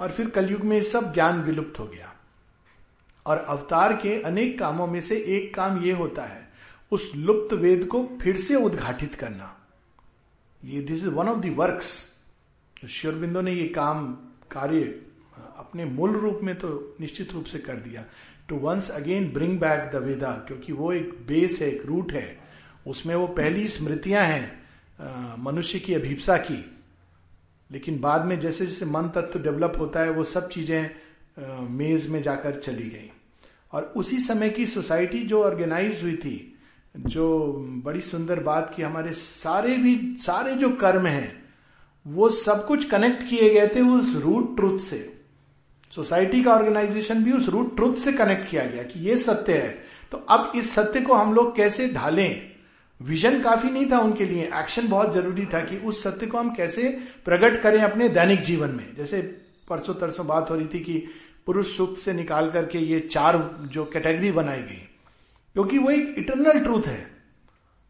और 0.00 0.10
फिर 0.10 0.30
कलयुग 0.30 0.60
में 0.60 0.82
सब 0.82 1.14
ज्ञान 1.14 1.42
विलुप्त 1.42 1.78
हो 1.78 1.86
गया। 1.86 2.14
और 3.26 3.38
अवतार 3.38 3.96
के 3.96 4.22
अनेक 4.22 4.58
कामों 4.58 4.86
में 4.86 5.00
से 5.00 5.16
एक 5.16 5.54
काम 5.54 5.84
ये 5.84 5.92
होता 5.92 6.22
है 6.22 6.47
उस 6.92 7.10
लुप्त 7.14 7.52
वेद 7.52 7.84
को 7.84 8.02
फिर 8.22 8.36
से 8.36 8.54
उद्घाटित 8.54 9.14
करना। 9.14 9.54
ये 10.62 10.80
this 10.80 10.98
is 10.98 11.08
one 11.08 11.28
of 11.28 11.38
the 11.38 11.50
works 11.50 11.90
Sri Aurobindo 12.88 13.40
ने 13.40 13.52
ये 13.52 13.66
काम, 13.68 14.12
कार्य, 14.50 14.80
अपने 15.58 15.84
मूल 15.84 16.16
रूप 16.16 16.40
में 16.42 16.54
तो 16.58 16.96
निश्चित 17.00 17.32
रूप 17.32 17.44
से 17.44 17.58
कर 17.58 17.76
दिया। 17.76 18.04
To 18.48 18.56
once 18.56 18.90
again 18.90 19.28
bring 19.32 19.58
back 19.60 19.90
the 19.92 20.02
Veda 20.02 20.30
क्योंकि 20.48 20.72
वो 20.72 20.92
एक 20.92 21.10
बेस 21.26 21.58
है, 21.62 21.68
एक 21.68 21.86
रूट 21.86 22.12
है। 22.12 22.38
उसमें 22.86 23.14
वो 23.14 23.26
पहली 23.28 23.66
स्मृतियाँ 23.68 24.24
हैं 24.24 25.36
मनुष्य 25.38 25.78
की 25.78 25.94
अभिप्सा 25.94 26.36
की। 26.36 26.64
लेकिन 27.70 27.98
बाद 28.00 28.24
में 28.24 28.38
जैसे 28.40 28.66
जैसे 28.66 28.86
मन 28.86 29.08
तत्व 29.14 29.38
डेवलप 29.38 29.74
होता 29.78 30.00
है, 30.00 30.10
वो 30.10 30.24
सब 30.24 30.48
चीज़ें 30.48 31.68
मेज 31.70 32.08
में 32.08 32.22
जाकर 32.22 32.60
चली 32.60 32.88
गई। 32.90 33.10
और 33.72 33.82
उसी 33.96 34.18
समय 34.20 34.50
की 34.50 34.66
सोसाइटी 34.66 35.22
जो 35.22 35.42
ऑर्गेनाइज 35.44 36.02
हुई 36.02 36.16
थी 36.16 36.54
जो 36.96 37.56
बड़ी 37.84 38.00
सुंदर 38.00 38.40
बात 38.40 38.74
की 38.76 38.82
हमारे 38.82 39.12
सारे 39.12 39.76
भी, 39.76 40.16
सारे 40.20 40.54
जो 40.54 40.70
कर्म 40.70 41.06
हैं, 41.06 41.44
वो 42.06 42.28
सब 42.28 42.66
कुछ 42.66 42.84
कनेक्ट 42.84 43.30
किए 43.30 43.54
गए 43.54 43.68
थे 43.68 43.80
उस 43.80 44.16
रूट 44.16 44.56
ट्रुथ 44.56 44.78
से। 44.78 45.20
सोसाइटी 45.90 46.42
का 46.42 46.54
ऑर्गेनाइजेशन 46.54 47.24
भी 47.24 47.32
उस 47.32 47.48
रूट 47.48 47.76
ट्रुथ 47.76 47.94
से 47.94 48.12
कनेक्ट 48.12 48.50
किया 48.50 48.64
गया 48.64 48.82
कि 48.82 49.00
ये 49.00 49.16
सत्य 49.16 49.52
है। 49.52 49.84
तो 50.12 50.18
अब 50.18 50.52
इस 50.56 50.70
सत्य 50.70 51.00
को 51.00 51.14
हम 51.14 51.34
लोग 51.34 51.56
कैसे 51.56 51.88
ढालें? 51.88 52.50
विजन 53.02 53.40
काफ़ी 53.40 53.70
नहीं 53.70 53.90
था 53.90 53.98
उनके 53.98 54.24
लिए। 54.24 54.50
एक्शन 54.54 54.88
बहुत 54.88 55.14
ज़रूरी 55.14 55.46
था 55.46 55.60
कि 55.60 55.76
उस 55.76 56.02
सत्य 56.02 56.26
को 56.26 56.38
हम 56.38 56.54
कैसे 56.54 56.98
प्रकट 57.24 57.62
करें 57.62 57.80
अपने 57.80 58.08
दैनिक 58.08 58.40
जीवन 58.40 58.68
में। 58.68 58.96
जैसे 58.96 59.22
परसों 59.68 59.94
तरसों 59.94 60.26
बात 60.26 60.50
हो 60.50 60.56
रही 60.56 60.66
थी 60.66 60.80
कि 60.80 61.04
पुरुष 61.46 61.76
सूक्त 61.76 61.98
से 61.98 62.12
निकाल 62.12 62.50
करके 62.50 62.78
ये 62.78 63.00
चार 63.00 63.58
जो 63.62 63.84
कैटेगरी 63.84 64.32
बनाई 64.32 64.62
गई। 64.62 64.87
क्योंकि 65.58 65.78
वो 65.78 65.90
एक 65.90 66.14
इटरनल 66.18 66.60
ट्रूथ 66.60 66.82
है। 66.86 67.10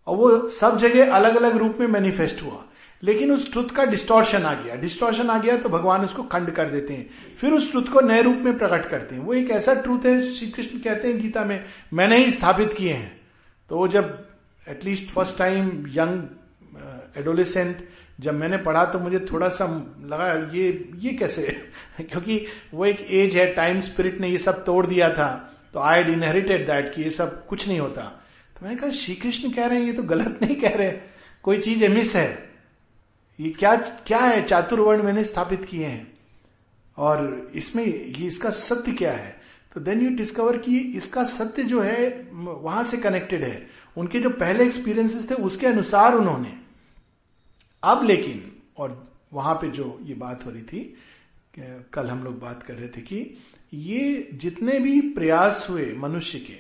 और 0.07 0.17
वो 0.17 0.49
सब 0.49 0.79
जगह 0.79 1.13
अलग 1.13 1.37
अलग 1.37 1.57
रूप 1.57 1.77
में 1.81 1.87
मैनिफेस्ट 1.87 2.43
हुआ। 2.43 2.65
लेकिन 3.03 3.33
उस 3.33 3.53
ट्रुथ 3.53 3.65
का 3.65 3.85
डिस्टोर्शन 3.85 4.43
आ 4.43 4.55
गया। 4.55 4.75
डिस्टोर्शन 4.75 5.31
आ 5.31 5.39
गया 5.39 5.57
तो 5.57 5.69
भगवान 5.69 6.05
उसको 6.05 6.23
खंड 6.23 6.51
कर 6.51 6.69
देते 6.69 6.95
हैं। 6.95 7.11
फिर 7.41 7.53
उस 7.53 7.71
ट्रुथ 7.71 7.83
को 7.83 8.01
नए 8.01 8.23
रूप 8.23 8.37
में 8.37 8.59
प्रकट 8.59 8.89
करते 8.89 9.15
हैं। 9.15 9.23
वो 9.23 9.35
एक 9.35 9.51
ऐसा 9.51 9.75
ट्रूथ 9.75 10.01
है 10.07 10.33
श्री 10.33 10.47
कृष्ण 10.51 10.79
कहते 10.79 11.09
हैं 11.09 11.21
गीता 11.21 11.45
में, 11.45 11.65
मैंने 11.93 12.17
ही 12.17 12.31
स्थापित 12.31 12.73
किए 12.73 12.93
हैं। 12.93 13.21
तो 13.69 13.77
वो 13.77 13.89
जब 13.89 14.29
at least 14.69 15.11
first 15.11 15.39
time 15.39 15.87
young 15.89 16.23
adolescent 17.17 17.89
जब 18.21 18.35
मैंने 18.35 18.57
पढ़ा 18.57 18.85
तो 18.85 18.99
मुझे 18.99 19.27
थोड़ा 19.33 19.49
सा 19.49 19.67
लगा, 20.05 20.33
ये 20.53 20.91
ये 20.95 21.11
कैसे? 21.11 21.71
क्योंकि 22.01 22.47
वो 22.75 22.87
एक 22.87 23.07
एज 23.11 23.37
है 23.37 23.55
टाइम 23.55 23.81
स्पिरिट 23.81 24.21
ने 24.21 24.29
ये 24.29 24.39
सब 24.39 24.65
तोड़ 24.65 24.87
दिया 24.87 25.11
था। 25.11 25.45
तो 25.75 25.81
आई 25.81 26.01
एड 26.01 26.09
इनहेरिटेड 26.09 26.67
दैट 26.67 26.95
कि 26.95 27.03
ये 27.03 27.11
सब 27.11 27.47
कुछ 27.47 27.69
नहीं 27.69 27.81
होता। 27.81 28.03
तो 28.57 28.67
मैंने 28.67 28.81
कहा 28.81 28.91
श्री 28.91 29.15
कृष्ण 29.15 29.51
कह 29.51 29.67
रहे 29.67 29.79
हैं, 29.79 29.87
ये 29.87 29.93
तो 29.93 30.03
गलत 30.03 30.39
नहीं 30.43 30.57
कह 30.57 30.69
रहे। 30.69 30.93
कोई 31.43 31.59
चीज़ 31.59 31.89
मिस 31.89 32.17
है। 32.17 32.51
ये 33.41 33.51
क्या 33.51 33.77
क्या 33.77 34.19
है? 34.19 34.45
चातुर्वर्ण 34.45 35.03
मैंने 35.03 35.25
स्थापित 35.25 35.65
किए 35.65 35.87
हैं। 35.87 36.19
और 36.97 37.51
इसमें 37.55 37.87
ये 37.87 38.27
इसका 38.27 38.51
सत्य 38.51 38.93
क्या 38.93 39.13
है? 39.13 39.41
तो 39.75 39.81
देन 39.81 40.01
यू 40.01 40.11
डिस्कवर 40.11 40.59
कि 40.59 40.79
इसका 40.79 41.25
सत्य 41.25 41.63
जो 41.63 41.81
है, 41.81 42.29
वहाँ 42.33 42.85
से 42.85 42.97
कनेक्टेड 42.97 43.45
है। 43.45 43.67
उनके 43.97 44.21
जो 44.21 44.31
पहले 44.31 44.65
एक्सपीरियंसेस 44.65 45.31
थे, 45.31 45.35
उसके 45.35 45.67
अनुसार 45.67 46.15
उन्होंने। 46.15 46.59
अब 47.83 48.05
लेकिन, 48.05 48.53
और 48.77 49.13
वहाँ 49.33 49.55
पे 49.55 49.71
जो 49.71 49.99
ये 50.03 50.15
बात 50.15 50.47
हो 50.47 50.51
रही 50.51 50.63
थी, 50.63 50.97
कल 51.93 52.07
हम 52.07 52.25
लोग 52.25 52.41
बात 52.41 52.63
कर 52.63 52.75
रहे 52.75 52.89
थे 52.89 53.01
कि 53.01 53.39
ये 53.75 54.29
जितने 54.35 54.79
भी 54.81 55.01
प्रयास 55.01 55.67
हुए 55.71 55.95
मनुष्य 55.99 56.39
के, 56.39 56.57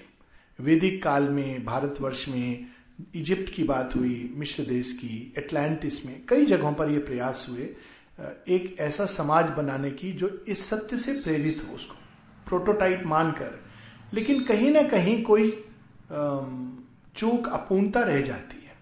वैदिक 0.65 1.03
काल 1.03 1.29
में, 1.29 1.65
भारतवर्ष 1.65 2.29
में, 2.29 2.67
इजिप्ट 3.15 3.55
की 3.55 3.65
बात 3.65 3.97
हुई 3.97 4.33
मिश्र 4.35 4.63
देश 4.63 4.93
की 4.93 5.33
एटलांटिस 5.39 6.07
में, 6.07 6.21
कई 6.29 6.47
जगहों 6.47 6.73
पर 6.73 6.91
ये 6.91 6.99
प्रयास 6.99 7.47
हुए 7.51 7.77
एक 8.49 8.77
ऐसा 8.81 9.07
समाज 9.07 9.45
बनाने 9.45 9.91
की 9.91 10.13
जो 10.13 10.45
इस 10.49 10.69
सत्य 10.69 10.97
से 10.97 11.13
प्रेरित 11.13 11.67
हो 11.69 11.75
उसको 11.75 11.95
प्रोटोटाइप 12.49 13.03
मानकर। 13.07 13.65
लेकिन 14.15 14.45
कहीं 14.45 14.71
ना 14.71 14.83
कहीं 14.83 15.23
कोई 15.23 15.51
चूक, 17.17 17.49
अपूर्णता 17.53 18.01
रह 18.01 18.21
जाती 18.21 18.65
है। 18.67 18.73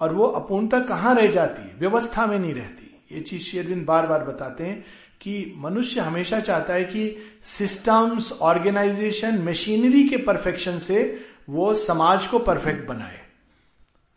और 0.00 0.14
वो 0.14 0.24
अपूर्णता 0.24 0.80
कहाँ 0.80 1.14
रह 1.14 1.32
जाती 1.32 1.68
है? 1.68 1.74
व्यवस्था 1.78 2.26
में 2.26 2.38
नहीं 2.38 2.54
रहती। 2.54 3.00
ये 3.12 3.20
चीज़ 3.20 3.42
शेरविंद 3.42 3.86
बार 3.86 4.06
बार 4.06 4.24
बताते 4.24 4.64
हैं। 4.64 4.84
कि 5.20 5.54
मनुष्य 5.56 6.00
हमेशा 6.00 6.40
चाहता 6.40 6.74
है 6.74 6.84
कि 6.84 7.16
सिस्टम्स 7.42 8.32
ऑर्गेनाइजेशन 8.32 9.42
मशीनरी 9.42 10.08
के 10.08 10.16
परफेक्शन 10.16 10.78
से 10.78 11.26
वो 11.48 11.74
समाज 11.74 12.26
को 12.26 12.38
परफेक्ट 12.38 12.88
बनाए। 12.88 13.20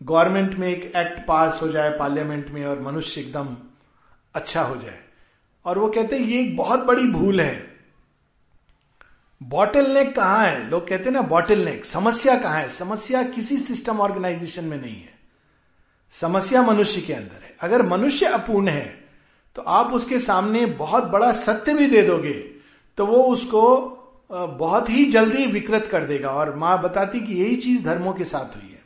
गवर्नमेंट 0.03 0.55
में 0.55 0.67
एक 0.67 0.93
एक्ट 0.95 1.27
पास 1.27 1.59
हो 1.61 1.67
जाए 1.67 1.89
पार्लियामेंट 1.89 2.49
में 2.49 2.65
और 2.65 2.81
मनुष्य 2.81 3.21
एकदम 3.21 3.57
अच्छा 4.33 4.61
हो 4.61 4.75
जाए। 4.75 4.99
और 5.65 5.79
वो 5.79 5.87
कहते 5.87 6.17
हैं, 6.17 6.25
ये 6.25 6.41
एक 6.41 6.57
बहुत 6.57 6.79
बड़ी 6.79 7.03
भूल 7.03 7.41
है। 7.41 7.77
बॉटल 9.43 9.91
नेक 9.91 10.15
कहाँ 10.15 10.47
है? 10.47 10.69
लोग 10.69 10.87
कहते 10.87 11.03
हैं 11.03 11.11
ना 11.11 11.21
बॉटल 11.21 11.59
नेक 11.59 11.85
समस्या 11.85 12.37
कहाँ 12.37 12.61
है? 12.61 12.69
समस्या 12.69 13.23
किसी 13.23 13.57
सिस्टम 13.57 13.99
ऑर्गेनाइजेशन 13.99 14.65
में 14.65 14.81
नहीं 14.81 15.01
है। 15.01 15.19
समस्या 16.11 16.61
मनुष्य 16.61 17.01
के 17.01 17.13
अंदर 17.13 17.43
है। 17.43 17.55
अगर 17.61 17.81
मनुष्य 17.81 18.25
अपूर्ण 18.25 18.67
है 18.67 18.98
तो 19.55 19.61
आप 19.61 19.93
उसके 19.93 20.19
सामने 20.19 20.65
बहुत 20.65 21.03
बड़ा 21.03 21.31
सत्य 21.31 21.73
भी 21.73 21.85
दे 21.87 22.01
दोगे 22.01 22.33
तो 22.97 23.05
वो 23.05 23.23
उसको 23.23 23.61
बहुत 24.31 24.89
ही 24.89 25.05
जल्दी 25.05 25.45
विकृत 25.45 25.87
कर 25.91 26.03
देगा। 26.03 26.29
और 26.29 26.55
माँ 26.55 26.81
बताती 26.81 27.19
कि 27.19 27.35
यही 27.35 27.55
चीज़ 27.55 27.83
धर्मों 27.83 28.13
के 28.13 28.23
साथ 28.23 28.55
हुई 28.55 28.69
है। 28.69 28.81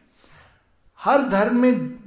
हर 1.00 1.28
धर्म 1.30 1.58
में 1.58 2.00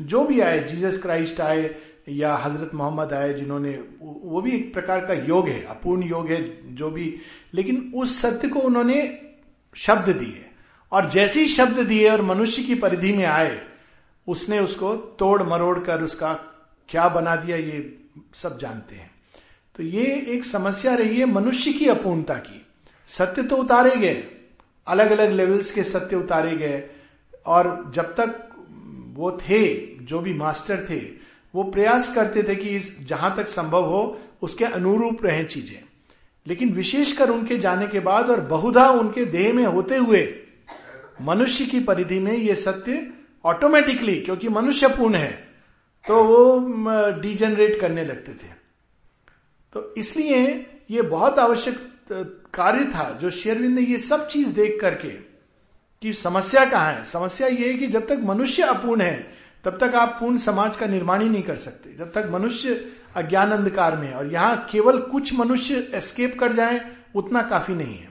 जो 0.00 0.24
भी 0.24 0.40
आए, 0.40 0.58
जीसस 0.60 0.98
क्राइस्ट 1.02 1.40
आए, 1.40 1.74
या 2.08 2.34
हज़रत 2.36 2.70
मोहम्मद 2.74 3.12
आए, 3.12 3.32
जिन्होंने, 3.34 3.72
वो 4.02 4.40
भी 4.40 4.50
एक 4.50 4.72
प्रकार 4.74 5.04
का 5.06 5.14
योग 5.14 5.48
है, 5.48 5.62
अपूर्ण 5.64 6.02
योग 6.02 6.28
है, 6.28 6.40
जो 6.74 6.90
भी, 6.90 7.14
लेकिन 7.54 7.92
उस 7.96 8.20
सत्य 8.20 8.48
को 8.48 8.60
उन्होंने 8.60 9.18
शब्द 9.76 10.08
दिए। 10.10 10.44
और 10.92 11.08
जैसी 11.10 11.46
शब्द 11.46 11.78
दिए 11.78 12.10
और 12.10 12.22
मनुष्य 12.22 12.62
की 12.62 12.74
परिधि 12.74 13.12
में 13.12 13.24
आए, 13.24 13.60
उसने 14.26 14.58
उसको 14.58 14.94
तोड़ 15.18 15.42
मरोड़ 15.42 15.78
कर 15.78 16.02
उसका 16.02 16.32
क्या 16.88 17.08
बना 17.08 17.36
दिया, 17.36 17.56
ये 17.56 17.96
सब 18.34 18.58
जानते 18.58 18.96
हैं। 18.96 19.10
तो 19.74 19.82
ये 19.82 20.04
एक 20.28 20.44
समस्या 20.44 20.94
रही 20.94 21.18
है 21.18 21.24
मनुष्य 21.24 21.72
की 21.72 21.86
अपूर्णता 21.86 22.34
की। 22.34 22.66
सत्य 23.08 23.42
तो 23.42 23.56
उतारे 23.56 23.96
गए 23.96 24.22
अलग 24.86 25.10
अलग 25.10 25.32
लेवल्स 25.32 25.70
के 25.70 25.84
सत्य 25.84 26.16
उतारे 26.16 26.56
गए, 26.56 26.82
और 27.46 27.92
जब 27.94 28.14
तक 28.14 28.46
वो 29.14 29.30
थे, 29.32 29.76
जो 29.96 30.18
भी 30.18 30.34
मास्टर 30.34 30.86
थे, 30.90 30.98
वो 31.54 31.62
प्रयास 31.62 32.14
करते 32.14 32.42
थे 32.42 32.54
कि 32.54 32.78
जहाँ 32.80 33.34
तक 33.36 33.48
संभव 33.48 33.84
हो, 33.84 34.20
उसके 34.42 34.64
अनुरूप 34.64 35.24
रहे 35.24 35.44
चीज़ें। 35.44 35.82
लेकिन 36.46 36.72
विशेषकर 36.72 37.30
उनके 37.30 37.58
जाने 37.58 37.86
के 37.86 38.00
बाद 38.00 38.30
और 38.30 38.40
बहुधा 38.40 38.88
उनके 38.90 39.24
देह 39.24 39.52
में 39.52 39.64
होते 39.64 39.96
हुए, 39.96 40.22
मनुष्य 41.22 41.66
की 41.66 41.80
परिधि 41.80 42.18
में 42.18 42.32
ये 42.32 42.54
सत्य 42.54 43.06
ऑटोमेटिकली 43.44 44.14
क्योंकि 44.16 44.48
मनुष्य 44.48 44.88
पूर्ण 44.88 45.14
है 45.14 45.49
तो 46.04 46.22
वो 46.24 47.20
डिजेनरेट 47.20 47.80
करने 47.80 48.04
लगते 48.04 48.32
थे। 48.32 48.52
तो 49.72 49.94
इसलिए 49.98 50.44
ये 50.90 51.02
बहुत 51.02 51.38
आवश्यक 51.38 51.86
कार्य 52.54 52.84
था 52.84 53.10
जो 53.20 53.30
शेरविंद 53.30 53.78
ने 53.78 53.82
ये 53.82 53.98
सब 53.98 54.28
चीज़ 54.28 54.54
देख 54.54 54.78
करके 54.80 55.08
कि 56.02 56.12
समस्या 56.12 56.64
कहाँ 56.64 56.92
है। 56.92 57.04
समस्या 57.04 57.48
ये 57.48 57.72
है 57.72 57.78
कि 57.78 57.86
जब 57.86 58.06
तक 58.06 58.20
मनुष्य 58.22 58.62
अपूर्ण 58.62 59.00
है, 59.00 59.32
तब 59.64 59.78
तक 59.78 59.94
आप 59.94 60.16
पूर्ण 60.20 60.38
समाज 60.38 60.76
का 60.76 60.86
निर्माण 60.86 61.22
ही 61.22 61.28
नहीं 61.28 61.42
कर 61.42 61.56
सकते। 61.56 61.94
जब 61.98 62.12
तक 62.12 62.28
मनुष्य 62.30 62.92
अज्ञान 63.16 63.50
अंधकार 63.50 63.96
में 63.96 64.12
और 64.12 64.32
यहाँ 64.32 64.66
केवल 64.70 64.98
कुछ 64.98 65.34
मनुष्य 65.34 65.88
एस्केप 65.94 66.38
कर 66.40 66.52
जाए, 66.52 66.80
उतना 67.14 67.42
काफ़ी 67.42 67.74
नहीं 67.74 67.98
है। 67.98 68.08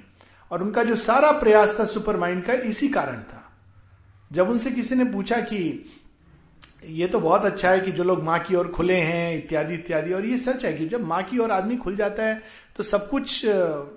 और 0.52 0.63
उनका 0.63 0.84
जो 0.84 0.95
सारा 0.95 1.32
प्रयास 1.32 1.75
था 1.80 1.86
सुपर 1.86 2.17
माइंड 2.17 2.43
का, 2.45 2.54
इसी 2.54 2.88
कारण 2.88 3.21
था। 3.23 3.52
जब 4.32 4.49
उनसे 4.49 4.71
किसी 4.71 4.95
ने 4.95 5.06
पूछा 5.06 5.39
कि 5.39 5.60
ये 6.85 7.07
तो 7.07 7.19
बहुत 7.19 7.45
अच्छा 7.45 7.71
है 7.71 7.79
कि 7.79 7.91
जो 7.91 8.03
लोग 8.03 8.23
माँ 8.23 8.39
की 8.39 8.55
ओर 8.55 8.67
खुले 8.67 8.95
हैं, 8.95 9.37
इत्यादि 9.37 9.73
इत्यादि। 9.73 10.13
और 10.13 10.25
ये 10.25 10.37
सच 10.37 10.65
है 10.65 10.73
कि 10.73 10.85
जब 10.85 11.07
माँ 11.07 11.23
की 11.23 11.37
ओर 11.37 11.51
आदमी 11.51 11.77
खुल 11.77 11.95
जाता 11.95 12.23
है 12.23 12.41
तो 12.77 12.83
सब 12.83 13.09
कुछ 13.09 13.45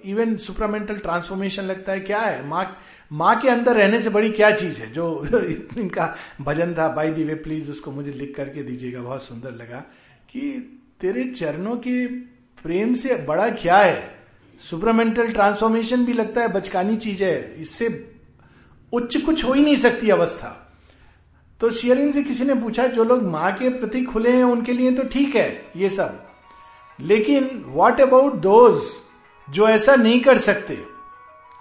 इवन 0.05 0.37
सुपरामेंटल 0.37 0.97
ट्रांसफॉर्मेशन 0.97 1.62
लगता 1.62 1.92
है। 1.92 2.01
क्या 2.01 2.21
है? 2.21 2.47
माँ 2.47 2.79
माँ 3.12 3.40
के 3.40 3.49
अंदर 3.49 3.77
रहने 3.77 4.01
से 4.01 4.11
बड़ी 4.11 4.31
क्या 4.31 4.51
चीज़ 4.51 4.79
है? 4.79 4.92
जो 4.92 5.25
इनका 5.79 6.16
भजन 6.40 6.75
था, 6.75 6.88
बाई 6.88 7.11
दी 7.11 7.25
वे, 7.25 7.35
प्लीज़ 7.35 7.71
उसको 7.71 7.90
मुझे 7.90 8.12
लिख 8.12 8.35
करके 8.37 8.62
दीजिएगा। 8.62 9.01
बहुत 9.01 9.23
सुंदर 9.23 9.51
लगा 9.51 9.81
कि 10.31 10.42
तेरे 11.01 11.25
चरणों 11.25 11.77
के 11.77 12.07
प्रेम 12.62 12.95
से 12.95 13.14
बड़ा 13.14 13.49
क्या 13.49 13.77
है? 13.77 14.14
सुपरामेंटल 14.71 15.33
ट्रांसफॉर्मेशन 15.33 16.05
भी 16.05 16.12
लगता 16.12 16.40
है, 16.40 16.53
बचकानी 16.53 16.97
चीज़ 16.97 17.25
है। 17.25 17.55
इससे 17.61 18.12
उच्च 18.92 19.16
कुछ 19.16 19.45
हो 19.45 19.53
ही 19.53 19.62
नहीं 19.62 19.77
सकती 19.77 20.09
अवस्था। 20.11 20.62
तो 21.62 21.70
शेयरिन 21.70 22.12
से 22.12 22.22
किसी 22.22 22.44
ने 22.44 22.55
पूछा, 22.55 22.87
जो 22.87 23.05
लोग 23.05 23.22
माँ 23.22 23.53
के 23.53 23.68
प्रति 23.68 24.03
खुले 24.05 24.31
हैं, 24.31 24.44
उनके 24.44 24.72
लिए 24.72 24.92
तो 24.92 25.03
ठीक 25.03 25.37
है, 25.37 25.70
ये 25.77 25.88
सब. 25.88 26.27
लेकिन 27.01 27.64
वॉट 27.66 28.01
अबाउट 28.01 28.35
दोज 28.35 28.83
जो 29.48 29.68
ऐसा 29.68 29.94
नहीं 29.94 30.20
कर 30.20 30.38
सकते? 30.38 30.79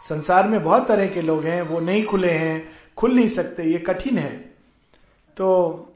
संसार 0.10 0.48
में 0.48 0.64
बहुत 0.64 0.88
तरह 0.88 1.08
के 1.08 1.22
लोग 1.22 1.46
हैं, 1.46 1.62
वो 1.62 1.80
नहीं 1.80 2.04
खुले 2.06 2.32
हैं, 2.32 2.72
खुल 2.98 3.14
नहीं 3.14 3.28
सकते, 3.28 3.64
ये 3.64 3.78
कठिन 3.78 4.18
है। 4.18 4.36
तो 5.38 5.88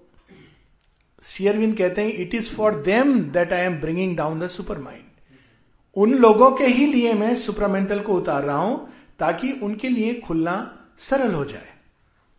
सियरविन 1.23 1.73
कहते 1.73 2.01
हैं 2.01 2.13
it 2.13 2.35
is 2.35 2.53
for 2.55 2.75
them 2.75 3.19
that 3.19 3.53
I 3.53 3.61
am 3.61 3.81
bringing 3.81 4.17
down 4.17 4.39
the 4.39 4.47
supermind 4.79 5.03
उन 5.95 6.13
लोगों 6.13 6.51
के 6.51 6.65
ही 6.65 6.85
लिए 6.85 7.13
मैं 7.13 7.35
सुपरमेंटल 7.35 7.99
को 7.99 8.13
उतार 8.13 8.43
रहा 8.43 8.57
हूँ, 8.57 8.89
ताकि 9.19 9.51
उनके 9.63 9.89
लिए 9.89 10.13
खुलना 10.13 10.77
सरल 10.99 11.33
हो 11.33 11.45
जाए। 11.45 11.74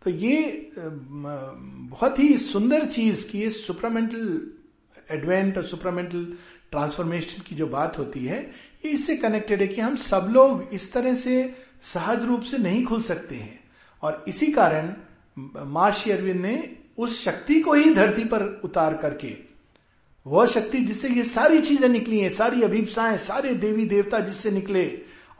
तो 0.07 0.11
ये 0.11 0.71
बहुत 0.75 2.19
ही 2.19 2.37
सुंदर 2.37 2.85
चीज़ 2.85 3.27
की 3.29 3.49
सुपरामेंटल 3.49 5.15
एडवेंट 5.15 5.57
और 5.57 5.65
सुपरामेंटल 5.65 6.23
ट्रांसफॉर्मेशन 6.71 7.41
की 7.41 7.55
जो 7.55 7.67
बात 7.67 7.97
होती 7.99 8.23
है, 8.25 8.39
ये 8.85 8.91
इससे 8.91 9.15
कनेक्टेड 9.17 9.61
है 9.61 9.67
कि 9.67 9.81
हम 9.81 9.95
सब 9.95 10.29
लोग 10.31 10.69
इस 10.73 10.91
तरह 10.93 11.15
से 11.15 11.35
सहज 11.83 12.23
रूप 12.23 12.41
से 12.41 12.57
नहीं 12.57 12.85
खुल 12.85 13.01
सकते 13.01 13.35
हैं। 13.35 13.59
और 14.03 14.23
इसी 14.27 14.51
कारण, 14.51 14.93
महर्षि 15.65 16.11
अरविंद 16.11 16.41
ने 16.41 16.55
उस 16.97 17.23
शक्ति 17.23 17.59
को 17.61 17.73
ही 17.73 17.93
धरती 17.93 18.25
पर 18.25 18.47
उतार 18.63 18.97
करके, 18.97 19.35
वह 20.25 20.45
शक्ति 20.45 20.79
जिससे 20.79 21.09
ये 21.09 21.23
सारी 21.25 21.61
चीज़ें 21.61 21.89
निकली 21.89 22.19
हैं, 22.19 22.29
सारी 22.29 22.61
अभिप्साएँ, 22.61 23.17
सारे 23.17 23.53
देवी 23.57 23.85
देवता 23.85 24.19
जिससे 24.19 24.51
निकले, 24.51 24.89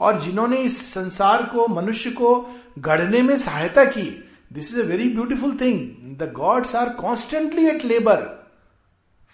और 0.00 0.22
जिन्होंने 0.22 0.62
इस 0.62 0.86
संसार 0.94 1.42
को, 1.42 1.68
मनुष्य 1.68 2.10
को 2.10 2.40
गढ़ने 2.78 3.22
में 3.22 3.36
सहायता 3.38 3.84
की 3.84 4.24
this 4.52 4.74
is 4.74 4.80
a 4.80 4.84
very 4.84 5.08
beautiful 5.08 5.56
thing 5.60 5.90
the 6.18 6.32
gods 6.32 6.76
are 6.76 6.88
constantly 6.88 7.66
at 7.66 7.84
labour 7.84 8.38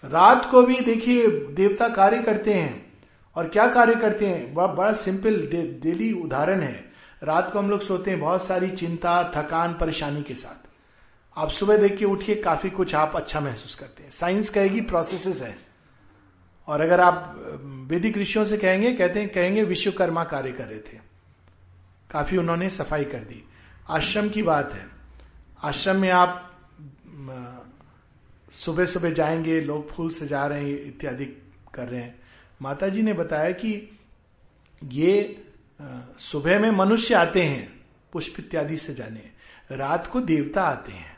रात 0.05 0.47
को 0.51 0.61
भी 0.61 0.79
देखिए, 0.79 1.27
देवता 1.27 1.89
कार्य 1.89 2.23
करते 2.23 2.53
हैं। 2.53 2.93
और 3.35 3.47
क्या 3.47 3.67
कार्य 3.67 3.95
करते 3.95 4.27
हैं? 4.27 4.53
बड़ा 4.53 4.67
बड़ा 4.67 4.93
सिंपल 4.93 5.35
डेली 5.83 6.13
उदाहरण 6.13 6.61
है। 6.61 6.91
रात 7.23 7.53
को 7.53 7.59
हम 7.59 7.69
लोग 7.69 7.81
सोते 7.81 8.11
हैं 8.11 8.19
बहुत 8.19 8.45
सारी 8.45 8.69
चिंता, 8.69 9.31
थकान, 9.35 9.73
परेशानी 9.73 10.23
के 10.23 10.33
साथ। 10.35 10.67
आप 11.37 11.49
सुबह 11.49 11.77
देख 11.77 11.97
के 11.97 12.05
उठिए, 12.05 12.35
काफ़ी 12.35 12.69
कुछ 12.69 12.95
आप 12.95 13.15
अच्छा 13.15 13.39
महसूस 13.39 13.75
करते 13.75 14.03
हैं। 14.03 14.11
साइंस 14.11 14.49
कहेगी 14.49 14.81
प्रोसेसेस 14.81 15.41
है। 15.41 15.57
और 16.67 16.81
अगर 16.81 17.01
आप, 17.01 17.35
वैदिक 17.87 18.17
ऋषियों 18.17 18.45
से 18.45 18.57
कहेंगे, 18.57 18.93
कहते 18.93 19.19
हैं, 19.19 19.29
कहेंगे, 19.29 19.63
विश्वकर्मा 19.63 20.23
कार्य 20.23 20.51
कर 20.51 20.63
रहे 20.63 20.79
थे। 20.79 20.97
काफ़ी 22.11 22.37
उन्होंने 22.37 22.69
सफ़ाई 22.69 23.03
कर 23.03 23.19
दी। 23.19 23.47
आश्रम 23.89 24.29
की 24.29 24.43
बात 24.43 24.73
है। 24.73 24.94
आश्रम 25.63 25.95
में 25.95 26.09
आप 26.09 26.51
सुबह 28.51 28.85
सुबह 28.85 29.09
जाएँगे, 29.09 29.61
लोग 29.61 29.89
फूल 29.91 30.09
सजा 30.09 30.45
रहे 30.47 30.61
हैं, 30.61 30.85
इत्यादि 30.85 31.25
कर 31.73 31.87
रहे 31.87 32.01
हैं। 32.01 32.19
माता 32.61 32.87
जी 32.87 33.01
ने 33.01 33.13
बताया 33.13 33.51
कि 33.51 33.99
ये 34.83 35.43
सुबह 36.17 36.59
में 36.59 36.69
मनुष्य 36.71 37.13
आते 37.13 37.43
हैं, 37.43 37.79
पुष्प 38.13 38.39
इत्यादि 38.39 38.77
सजाने 38.77 39.31
रात 39.71 40.07
को 40.07 40.21
देवता 40.21 40.63
आते 40.63 40.91
हैं। 40.91 41.17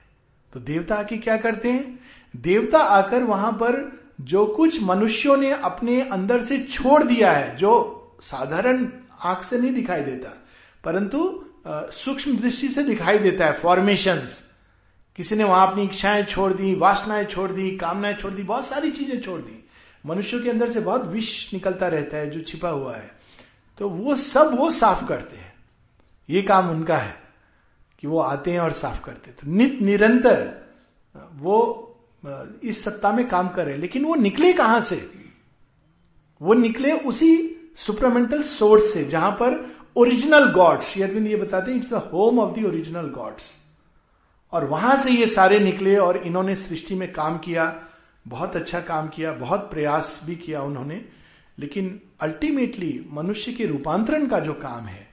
तो 0.54 0.60
देवता 0.60 0.96
आके 0.96 1.18
क्या 1.18 1.38
करते 1.38 1.72
हैं? 1.72 2.00
देवता 2.36 2.80
आकर 2.80 3.24
वहाँ 3.24 3.52
पर 3.52 4.00
जो 4.22 4.46
कुछ 4.48 4.82
मनुष्यों 4.82 5.38
ने 5.38 5.52
अपने 5.52 6.02
अंदर 6.02 6.44
से 6.44 6.64
छोड़ 6.64 7.04
दिया 7.04 7.32
है, 7.32 7.56
जो 7.56 8.18
साधारण 8.22 8.88
आँख 9.22 9.44
से 9.44 9.60
नहीं 9.60 9.74
दिखाई 9.74 10.02
देता, 10.02 10.30
परंतु 10.84 11.47
सूक्ष्म 11.94 12.38
दृष्टि 12.38 12.70
से 12.70 12.84
दिखाई 12.84 13.18
देता 13.18 13.46
है 13.46 13.54
फॉर्मेशंस 13.54 14.44
किसी 15.16 15.36
ने 15.36 15.44
वहाँ 15.44 15.68
अपनी 15.68 15.84
इच्छाएँ 15.84 16.24
छोड़ 16.24 16.52
दी, 16.54 16.74
वासनाएँ 16.76 17.26
छोड़ 17.26 17.52
दी, 17.52 17.70
कामनाएँ 17.78 18.16
छोड़ 18.16 18.34
दी, 18.34 18.44
बहुत 18.44 18.66
सारी 18.66 18.92
चीज़ें 18.92 19.22
छोड़ 19.22 19.40
दी। 19.42 19.64
मनुष्य 20.06 20.40
के 20.40 20.50
अंदर 20.50 20.70
से 20.70 20.80
बहुत 20.80 21.06
विष 21.06 21.54
निकलता 21.54 21.88
रहता 21.88 22.18
है, 22.18 22.30
जो 22.30 22.42
छिपा 22.42 22.70
हुआ 22.70 22.96
है। 22.96 23.12
तो 23.80 23.90
वो 23.90 24.16
सब 24.16 24.56
वो 24.60 24.70
साफ़ 24.72 25.06
करते 25.08 25.38
हैं। 25.38 25.54
ये 26.30 26.42
काम 26.42 26.70
उनका 26.70 26.98
है, 26.98 27.16
कि 28.00 28.08
वो 28.08 28.20
आते 28.20 28.52
हैं 28.52 28.60
और 28.60 28.72
साफ़ 28.72 29.04
करते 29.06 29.32
तो 29.32 29.48
नित 29.48 29.80
निरंतर 29.82 30.50
वो 31.34 31.84
इस 32.64 32.84
सत्ता 32.84 33.12
में 33.12 33.28
काम 33.28 33.50
कर 33.50 33.66
रहे 33.66 33.74
हैं। 33.74 33.82
लेकिन 33.82 34.06
वो 34.06 34.16
निकले 34.16 34.54
कहाँ 34.54 34.82
से? 34.82 35.10
वो 36.42 36.54
निकले 36.54 36.92
उसी 36.92 37.54
सुपरमेंटल 37.78 38.42
सोर्स 38.42 38.94
से, 38.94 39.04
जहाँ 39.06 39.32
पर 39.32 39.77
ओरिजिनल 39.98 40.52
गॉड्स 40.52 40.98
अरविंद 41.02 41.28
ये 41.28 41.36
बताते 41.36 41.72
हैं 41.72 41.78
it's 41.78 41.94
the 41.94 42.10
home 42.14 42.40
of 42.40 42.60
the 42.60 42.64
original 42.66 43.08
gods 43.10 43.50
और 44.54 44.66
वहाँ 44.66 44.96
से 44.98 45.12
ये 45.12 45.28
सारे 45.28 45.60
निकले 45.60 45.96
और 45.98 46.18
इन्होंने 46.18 46.56
सृष्टि 46.56 46.96
में 46.96 47.12
काम 47.14 47.38
किया, 47.38 47.64
बहुत 48.26 48.56
अच्छा 48.56 48.80
काम 48.82 49.08
किया, 49.08 49.32
बहुत 49.34 49.70
प्रयास 49.72 50.20
भी 50.26 50.36
किया 50.36 50.62
उन्होंने। 50.62 51.02
लेकिन 51.58 52.00
अल्टीमेटली 52.22 53.06
मनुष्य 53.14 53.52
के 53.52 53.66
रूपांतरण 53.66 54.28
का 54.28 54.40
जो 54.40 54.54
काम 54.54 54.86
है, 54.86 55.08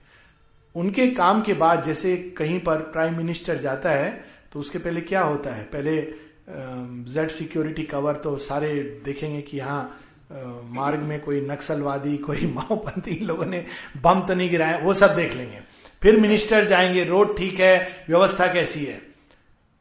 उनके 0.75 1.07
काम 1.07 1.41
के 1.41 1.53
बाद 1.55 1.83
जैसे 1.83 2.15
कहीं 2.37 2.59
पर 2.59 2.81
प्राइम 2.93 3.17
मिनिस्टर 3.17 3.57
जाता 3.57 3.91
है 3.91 4.23
तो 4.53 4.59
उसके 4.59 4.79
पहले 4.79 5.01
क्या 5.01 5.21
होता 5.21 5.55
है? 5.55 5.63
पहले 5.65 6.01
जेड 7.13 7.29
सिक्योरिटी 7.29 7.83
कवर 7.83 8.15
तो 8.15 8.37
सारे 8.39 8.73
देखेंगे 9.05 9.41
कि 9.41 9.57
यहाँ 9.57 9.99
मार्ग 10.29 10.99
में 10.99 11.19
कोई 11.21 11.41
नक्सलवादी, 11.41 12.17
कोई 12.17 12.45
माओपंथी 12.55 13.19
लोगों 13.25 13.45
ने 13.45 13.65
बम 14.01 14.21
तो 14.21 14.33
नहीं 14.33 14.49
गिराए 14.49 14.81
वो 14.81 14.93
सब 14.93 15.15
देख 15.15 15.35
लेंगे। 15.35 15.59
फिर 16.01 16.19
मिनिस्टर 16.19 16.65
जाएँगे, 16.65 17.03
रोड 17.03 17.37
ठीक 17.37 17.59
है, 17.59 18.05
व्यवस्था 18.09 18.47
कैसी 18.53 18.85
है। 18.85 19.01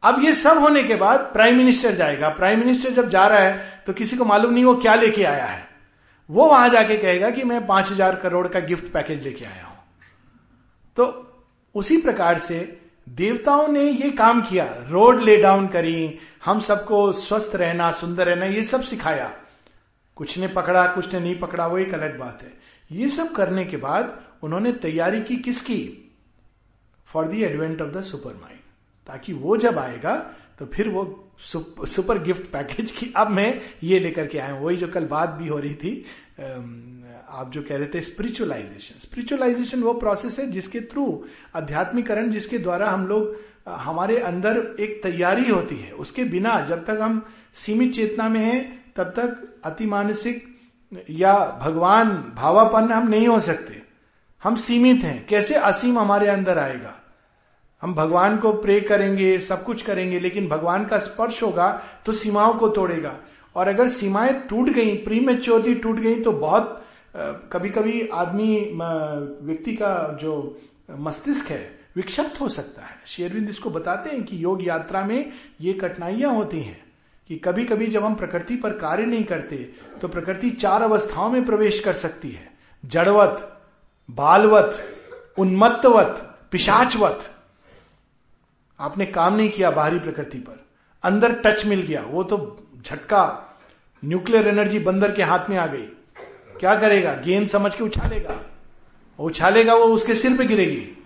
अब 0.03 0.25
ये 0.25 0.33
सब 0.35 0.59
होने 0.59 0.83
के 0.85 0.95
बाद 0.95 1.21
प्राइम 1.33 1.57
मिनिस्टर 1.57 1.95
जाएगा। 1.95 2.29
प्राइम 2.29 2.59
मिनिस्टर 2.59 2.91
जब 2.91 3.09
जा 3.11 3.27
रहा 3.27 3.39
है 3.39 3.83
तो 3.87 3.93
किसी 3.93 4.17
को 4.17 4.25
मालूम 4.25 4.53
नहीं 4.55 4.65
वो 4.65 4.75
क्या 4.75 4.95
लेके 4.95 5.25
आया 5.25 5.45
है। 5.45 5.69
वो 6.31 6.47
वहाँ 6.47 6.69
जाके 6.69 6.97
कहेगा 6.97 7.31
कि 7.31 7.45
मैं 7.45 7.67
पाँच 7.67 7.91
हज़ार 7.91 8.17
करोड़ 8.17 8.47
का 8.49 8.61
गिफ्ट 8.61 8.93
पैकेज 8.93 9.25
लेके 9.25 9.45
आया 9.45 9.65
हूँ। 9.65 9.79
तो 10.97 11.07
उसी 11.75 11.97
प्रकार 11.97 12.39
से 12.39 12.59
देवताओं 13.09 13.69
ने 13.69 13.83
ये 13.83 14.11
काम 14.11 14.43
किया। 14.43 14.65
रोड 14.89 15.21
ले 15.21 15.37
डाउन 15.37 15.67
करी, 15.67 16.19
हम 16.45 16.61
सबको 16.61 17.13
स्वस्थ 17.13 17.57
रहना, 17.57 17.91
सुंदर 17.93 18.27
रहना, 18.27 18.47
ये 18.47 18.63
सब 18.63 18.83
सिखाया। 18.83 19.33
कुछ 20.17 20.39
ने 20.39 20.49
पकड़ा, 20.49 20.87
कुछ 20.87 21.13
ने 21.15 21.21
नहीं 21.21 21.39
पकड़ा, 21.39 21.67
वो 21.67 21.79
एक 21.79 21.95
अलग 21.95 22.19
बात 22.19 22.43
है। 22.43 22.53
ये 22.91 23.09
सब 23.09 23.33
करने 23.33 23.65
के 23.65 23.77
बाद 23.77 24.21
उन्होंने 24.43 24.73
तैयारी 24.75 25.21
की 25.23 25.37
किसकी? 25.39 25.83
For 27.09 27.29
the 27.29 27.43
advent 27.43 27.83
of 27.83 27.91
the 27.91 28.03
supermind 28.35 28.61
ताकि 29.07 29.33
वो 29.33 29.57
जब 29.57 29.79
आएगा 29.79 30.15
तो 30.59 30.67
फिर 30.67 30.89
वो 30.89 31.33
सुपर 31.41 32.19
गिफ्ट 32.23 32.51
पैकेज 32.51 32.91
की, 32.91 33.13
अब 33.17 33.31
मैं 33.31 33.61
ये 33.83 33.99
लेकर 34.01 34.27
के 34.27 34.39
आया 34.39 34.59
वही 34.59 34.77
जो 34.77 34.89
कल 34.89 35.07
बात 35.07 35.31
भी 35.31 35.49
हो 35.49 35.59
रही 35.59 35.75
थी 35.75 36.05
आप 36.39 37.51
जो 37.53 37.63
कह 37.63 37.77
रहे 37.77 37.87
थे 37.87 38.01
स्पिरिचुअलाइजेशन 38.01 38.99
स्पिरिचुअलाइजेशन 39.01 39.83
वो 39.83 39.93
प्रोसेस 39.95 40.39
है 40.39 40.51
जिसके 40.51 40.81
थ्रू 40.83 41.25
आध्यात्मिकरण, 41.57 42.31
जिसके 42.31 42.59
द्वारा 42.59 42.91
हम 42.91 43.07
लोग, 43.07 43.37
हमारे 43.69 44.19
अंदर 44.21 44.59
एक 44.81 45.03
तैयारी 45.03 45.49
होती 45.49 45.77
है। 45.77 45.91
उसके 45.95 46.25
बिना 46.27 46.59
जब 46.61 46.85
तक 46.85 46.99
हम 47.01 47.25
सीमित 47.55 47.95
चेतना 47.95 48.29
में 48.29 48.41
हैं 48.41 48.84
तब 48.97 49.13
तक 49.17 49.61
अति 49.65 49.87
मानसिक 49.87 50.45
या 51.11 51.35
भगवान 51.63 52.11
भावापन्न 52.37 52.93
हम 52.93 53.09
नहीं 53.09 53.29
हो 53.29 53.39
सकते। 53.41 53.83
हम 54.43 54.57
सीमित 54.57 55.03
हैं। 55.05 55.27
कैसे 55.27 55.55
असीम 55.55 55.99
हमारे 55.99 56.29
अंदर 56.29 56.59
आएगा? 56.59 56.95
हम 57.83 57.95
भगवान 57.95 58.37
को 58.37 58.53
प्रे 58.53 58.81
करेंगे, 58.81 59.39
सब 59.39 59.65
कुछ 59.65 59.83
करेंगे, 59.83 60.19
लेकिन 60.21 60.49
भगवान 60.49 60.85
का 60.85 60.99
स्पर्श 60.99 61.43
होगा 61.43 61.71
तो 62.07 62.13
सीमाओं 62.13 62.55
को 62.55 62.69
तोड़ेगा। 62.69 63.17
और 63.57 63.69
अगर 63.69 63.89
सीमाएँ 63.89 64.33
टूट 64.49 64.69
गई 64.69 64.95
प्री 64.97 65.21
मेच्योरिटी 65.21 65.75
टूट 65.75 65.97
गई 65.97 66.21
तो 66.21 66.33
बहुत 66.33 66.81
कभी 67.53 67.69
कभी 67.71 68.07
आदमी 68.09 68.57
व्यक्ति 69.43 69.75
का 69.75 70.19
जो 70.21 70.61
मस्तिष्क 70.91 71.51
है, 71.51 71.79
विक्षिप्त 71.97 72.41
हो 72.41 72.49
सकता 72.49 72.83
है। 72.83 72.97
शेरविंद 73.07 73.49
इसको 73.49 73.71
बताते 73.71 74.11
हैं 74.11 74.23
कि 74.23 74.43
योग 74.45 74.67
यात्रा 74.67 75.05
में 75.05 75.33
ये 75.61 75.73
कठिनाइयाँ 75.73 76.33
होती 76.33 76.61
हैं। 76.61 76.83
कि 77.29 77.37
कभी 77.37 77.65
कभी 77.65 77.87
जब 77.87 78.05
हम 78.05 78.15
प्रकृति 78.15 78.57
पर 78.57 78.71
कार्य 78.71 79.07
नहीं 79.07 79.25
करते 79.25 79.57
तो 80.03 80.09
प्रकृति 80.09 80.51
चार 80.51 80.83
अवस्थाओं 80.83 81.31
में 81.31 81.45
प्रवेश 81.45 81.81
कर 81.81 81.93
सकती 81.93 82.31
है। 82.31 82.53
जड़वत, 82.85 83.61
बालवत, 84.11 84.99
उन्मत्तवत, 85.39 86.39
पिशाचवत। 86.51 87.31
आपने 88.81 89.07
काम 89.07 89.35
नहीं 89.35 89.51
किया 89.51 89.71
बाहरी 89.71 89.99
प्रकृति 89.99 90.39
पर। 90.39 90.65
अंदर 91.03 91.33
टच 91.33 91.67
मिल 91.67 91.81
गया। 91.83 92.03
वो 92.03 92.25
तो 92.25 92.67
झटका 92.87 93.55
न्यूक्लियर 94.05 94.49
एनर्जी 94.49 94.79
बंदर 94.79 95.13
के 95.13 95.23
हाथ 95.23 95.51
में 95.51 95.57
आ 95.57 95.67
गई। 95.67 95.87
क्या 96.61 96.77
करेगा? 96.77 97.15
गेंद 97.15 97.49
समझ 97.49 97.75
के 97.75 97.85
उछालेगा। 97.85 98.41
उछालेगा, 99.21 99.75
वो 99.75 99.85
उसके 99.85 100.15
सिर 100.15 100.37
पे 100.39 100.45
गिरेगी। 100.45 101.05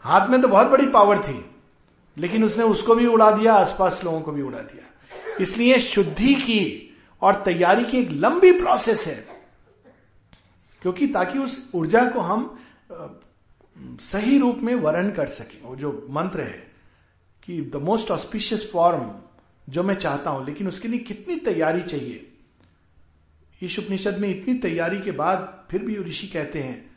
हाथ 0.00 0.28
में 0.28 0.42
तो 0.42 0.48
बहुत 0.48 0.66
बड़ी 0.66 0.86
पावर 0.86 1.22
थी। 1.22 1.50
लेकिन 2.18 2.44
उसने 2.44 2.64
उसको 2.64 2.94
भी 2.94 3.06
उड़ा 3.06 3.30
दिया, 3.30 3.54
आसपास 3.54 4.00
लोगों 4.04 4.20
को 4.20 4.32
भी 4.32 4.42
उड़ा 4.42 4.58
दिया। 4.58 4.89
इसलिए 5.40 5.78
शुद्धि 5.80 6.34
की 6.34 6.86
और 7.22 7.42
तैयारी 7.44 7.84
की 7.84 7.98
एक 7.98 8.10
लंबी 8.12 8.52
प्रोसेस 8.52 9.06
है। 9.06 9.26
क्योंकि 10.82 11.06
ताकि 11.06 11.38
उस 11.38 11.70
ऊर्जा 11.74 12.04
को 12.10 12.20
हम 12.20 12.58
सही 14.00 14.38
रूप 14.38 14.58
में 14.58 14.74
वर्ण 14.74 15.10
कर 15.10 15.28
सकें। 15.28 15.60
वो 15.62 15.76
जो 15.76 16.06
मंत्र 16.10 16.40
है 16.40 16.66
कि 17.42 17.60
द 17.72 17.76
मोस्ट 17.76 18.10
ऑस्पिशियस 18.10 18.70
फॉर्म 18.72 19.10
जो 19.68 19.82
मैं 19.82 19.94
चाहता 19.94 20.30
हूँ, 20.30 20.44
लेकिन 20.46 20.68
उसके 20.68 20.88
लिए 20.88 21.00
कितनी 21.00 21.36
तैयारी 21.36 21.82
चाहिए? 21.82 22.26
ईश 23.62 23.78
उपनिषद 23.78 24.18
में 24.18 24.28
इतनी 24.28 24.54
तैयारी 24.54 25.00
के 25.00 25.10
बाद 25.10 25.66
फिर 25.70 25.82
भी 25.82 25.96
ऋषि 25.98 26.26
कहते 26.26 26.62
हैं 26.62 26.90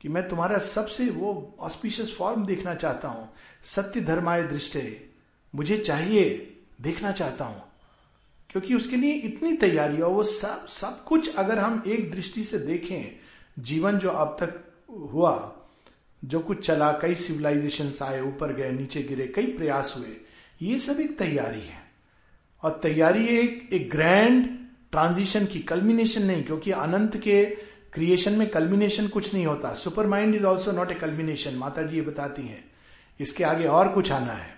कि 0.00 0.08
मैं 0.08 0.28
तुम्हारा 0.28 0.58
सबसे 0.58 1.08
वो 1.10 1.56
ऑस्पिशियस 1.60 2.14
फॉर्म 2.18 2.44
देखना 2.46 2.74
चाहता 2.74 3.08
हूँ। 3.08 3.28
सत्य 3.64 4.00
धर्माय 4.00 4.42
दृष्टि 4.42 5.10
मुझे 5.54 5.76
चाहिए, 5.78 6.56
देखना 6.80 7.12
चाहता 7.12 7.44
हूँ। 7.44 7.62
क्योंकि 8.50 8.74
उसके 8.74 8.96
लिए 8.96 9.12
इतनी 9.12 9.52
तैयारी 9.52 10.02
और 10.02 10.10
वो 10.10 10.22
सब 10.22 10.66
सब 10.66 11.04
कुछ 11.04 11.34
अगर 11.36 11.58
हम 11.58 11.82
एक 11.86 12.10
दृष्टि 12.10 12.44
से 12.44 12.58
देखें, 12.58 13.16
जीवन 13.62 13.98
जो 13.98 14.08
अब 14.08 14.36
तक 14.40 14.64
हुआ, 14.90 15.56
जो 16.24 16.40
कुछ 16.40 16.66
चला, 16.66 16.92
कई 16.92 17.14
सिविलाइजेशन 17.14 17.92
आए, 18.02 18.20
ऊपर 18.20 18.54
गए, 18.54 18.70
नीचे 18.70 19.02
गिरे, 19.02 19.26
कई 19.26 19.46
प्रयास 19.46 19.94
हुए, 19.98 20.16
ये 20.62 20.78
सब 20.78 21.00
एक 21.00 21.18
तैयारी 21.18 21.60
है। 21.60 21.80
और 22.62 22.80
तैयारी 22.82 23.26
एक 23.26 23.68
एक 23.72 23.90
ग्रैंड 23.90 24.58
ट्रांजिशन 24.90 25.46
की 25.46 25.60
कल्मिनेशन 25.60 26.22
नहीं, 26.22 26.42
क्योंकि 26.44 26.70
अनंत 26.70 27.16
के 27.16 27.44
क्रिएशन 27.92 28.32
में 28.32 28.50
कल्मिनेशन 28.50 29.08
कुछ 29.08 29.34
नहीं 29.34 29.46
होता। 29.46 29.74
Supermind 30.06 30.34
is 30.34 30.44
also 30.44 30.72
not 30.72 30.90
a 30.90 30.94
culmination 30.94 31.54
माता 31.54 31.82
जी 31.82 31.96
ये 31.96 32.02
बताती 32.02 32.42
हैं। 32.42 32.70
इसके 33.20 33.44
आगे 33.44 33.66
और 33.66 33.88
कुछ 33.88 34.12
आना 34.12 34.32
है। 34.32 34.56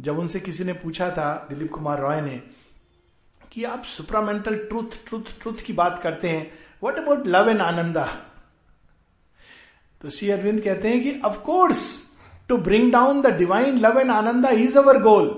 जब 0.00 0.18
उनसे 0.18 0.40
किसी 0.40 0.64
ने 0.64 0.72
पूछा 0.72 1.10
था, 1.10 1.46
दिलीप 1.50 1.72
कुमार 1.72 2.00
रॉय 2.00 2.20
ने 2.20 2.42
कि 3.58 3.64
आप 3.64 3.84
सुपरामेंटल 3.84 4.56
ट्रूथ 4.58 4.96
ट्रूथ 5.06 5.30
ट्रूथ 5.40 5.62
की 5.66 5.72
बात 5.72 5.98
करते 6.02 6.28
हैं। 6.28 6.42
What 6.82 6.98
about 6.98 7.26
love 7.26 7.48
and 7.50 7.60
ananda 7.60 8.04
तो 10.00 10.10
श्री 10.10 10.28
अरविंद 10.30 10.60
कहते 10.60 10.88
हैं 10.88 11.02
कि 11.02 11.20
of course 11.26 11.80
to 12.48 12.56
bring 12.58 12.92
down 12.92 13.22
the 13.22 13.34
divine 13.38 13.78
love 13.78 13.98
and 14.00 14.10
ananda 14.10 14.50
is 14.58 14.78
our 14.78 15.02
goal 15.02 15.28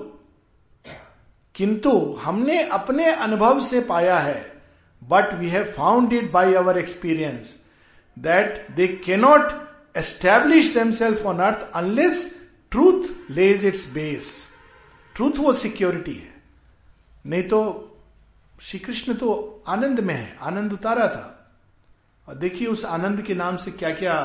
किंतु 1.55 1.97
हमने 2.23 2.61
अपने 2.69 3.11
अनुभव 3.11 3.61
से 3.63 3.81
पाया 3.89 4.19
है 4.19 4.39
but 5.01 5.33
we 5.33 5.49
have 5.49 5.71
found 5.77 6.13
it 6.13 6.31
by 6.31 6.53
our 6.53 6.77
experience 6.77 7.59
that 8.17 8.65
they 8.71 8.87
cannot 9.05 9.51
establish 9.97 10.73
themselves 10.95 11.25
on 11.25 11.39
earth 11.41 11.69
unless 11.75 12.25
truth 12.71 13.13
lays 13.31 13.65
its 13.65 13.91
base 13.93 14.33
truth 15.15 15.39
वो 15.39 15.53
security 15.53 16.13
है। 16.13 16.33
नहीं 17.25 17.43
तो 17.43 17.87
श्री 18.61 18.79
कृष्ण 18.79 19.13
तो 19.13 19.63
आनंद 19.67 19.99
में 19.99 20.13
है, 20.13 20.37
आनंद 20.41 20.73
उतारा 20.73 21.07
था। 21.07 21.53
और 22.27 22.35
देखिए 22.35 22.67
उस 22.67 22.85
आनंद 22.85 23.21
के 23.21 23.35
नाम 23.35 23.57
से 23.57 23.71
क्या 23.71 23.89
क्या 23.89 24.15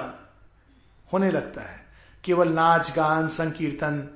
होने 1.12 1.31
लगता 1.31 1.62
है। 1.62 1.85
केवल 2.25 2.49
नाच, 2.49 2.92
गान, 2.96 3.29
संकीर्तन, 3.29 4.09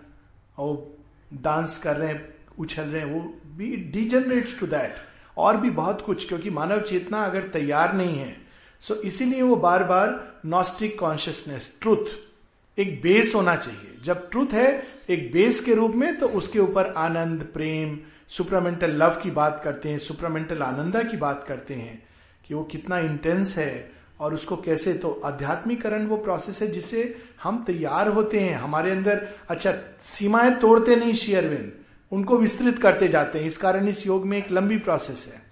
और 0.58 0.96
डांस 1.34 1.78
कर 1.78 1.96
रहे 1.96 2.08
हैं, 2.08 2.34
उछल 2.58 2.82
रहे 2.82 3.02
हैं, 3.02 3.12
वो 3.14 3.20
बी 3.56 3.76
डिजनरेट्स 3.92 4.58
टू 4.60 4.66
दैट 4.66 4.96
और 5.36 5.56
भी 5.56 5.70
बहुत 5.70 6.00
कुछ, 6.00 6.28
क्योंकि 6.28 6.50
मानव 6.50 6.80
चेतना 6.80 7.24
अगर 7.24 7.48
तैयार 7.48 7.94
नहीं 7.94 8.18
है 8.18 8.36
सो 8.82 8.94
इसीलिए 8.94 9.42
वो 9.42 9.56
बार 9.56 9.84
बार 9.84 10.40
नॉस्टिक 10.46 10.98
कॉन्शियसनेस 10.98 11.76
ट्रूथ 11.80 12.78
एक 12.78 13.00
बेस 13.02 13.32
होना 13.34 13.56
चाहिए। 13.56 13.96
जब 14.04 14.30
ट्रूथ 14.30 14.52
है, 14.52 14.86
एक 15.08 15.30
बेस 15.32 15.60
के 15.60 15.74
रूप 15.74 15.94
में 15.94 16.18
तो 16.18 16.28
उसके 16.28 16.58
ऊपर 16.58 16.92
आनंद, 16.92 17.42
प्रेम 17.44 17.98
सुपरामेंटल 18.30 18.90
लव 18.92 19.18
की 19.22 19.30
बात 19.30 19.60
करते 19.64 19.88
हैं, 19.88 19.98
सुपरामेंटल 19.98 20.62
आनंदा 20.62 21.02
की 21.02 21.16
बात 21.16 21.44
करते 21.48 21.74
हैं 21.74 22.02
कि 22.48 22.54
वो 22.54 22.62
कितना 22.62 22.98
इंटेंस 22.98 23.56
है 23.56 23.90
और 24.20 24.34
उसको 24.34 24.56
कैसे 24.56 24.92
तो 24.94 25.20
आध्यात्मिकरण 25.24 26.06
वो 26.06 26.16
प्रोसेस 26.16 26.60
है 26.62 26.70
जिससे 26.70 27.02
हम 27.42 27.62
तैयार 27.66 28.08
होते 28.08 28.40
हैं। 28.40 28.54
हमारे 28.54 28.90
अंदर 28.90 29.28
अच्छा 29.48 29.72
सीमाएँ 30.04 30.50
तोड़ते 30.50 30.96
नहीं 30.96 31.12
शेयरविन 31.12 31.72
उनको 32.12 32.38
विस्तृत 32.38 32.78
करते 32.78 33.08
जाते 33.08 33.38
हैं। 33.38 33.46
इस 33.46 33.56
कारण 33.56 33.88
इस 33.88 34.06
योग 34.06 34.26
में 34.26 34.36
एक 34.38 34.50
लंबी 34.52 34.78
प्रोसेस 34.78 35.26
है। 35.32 35.42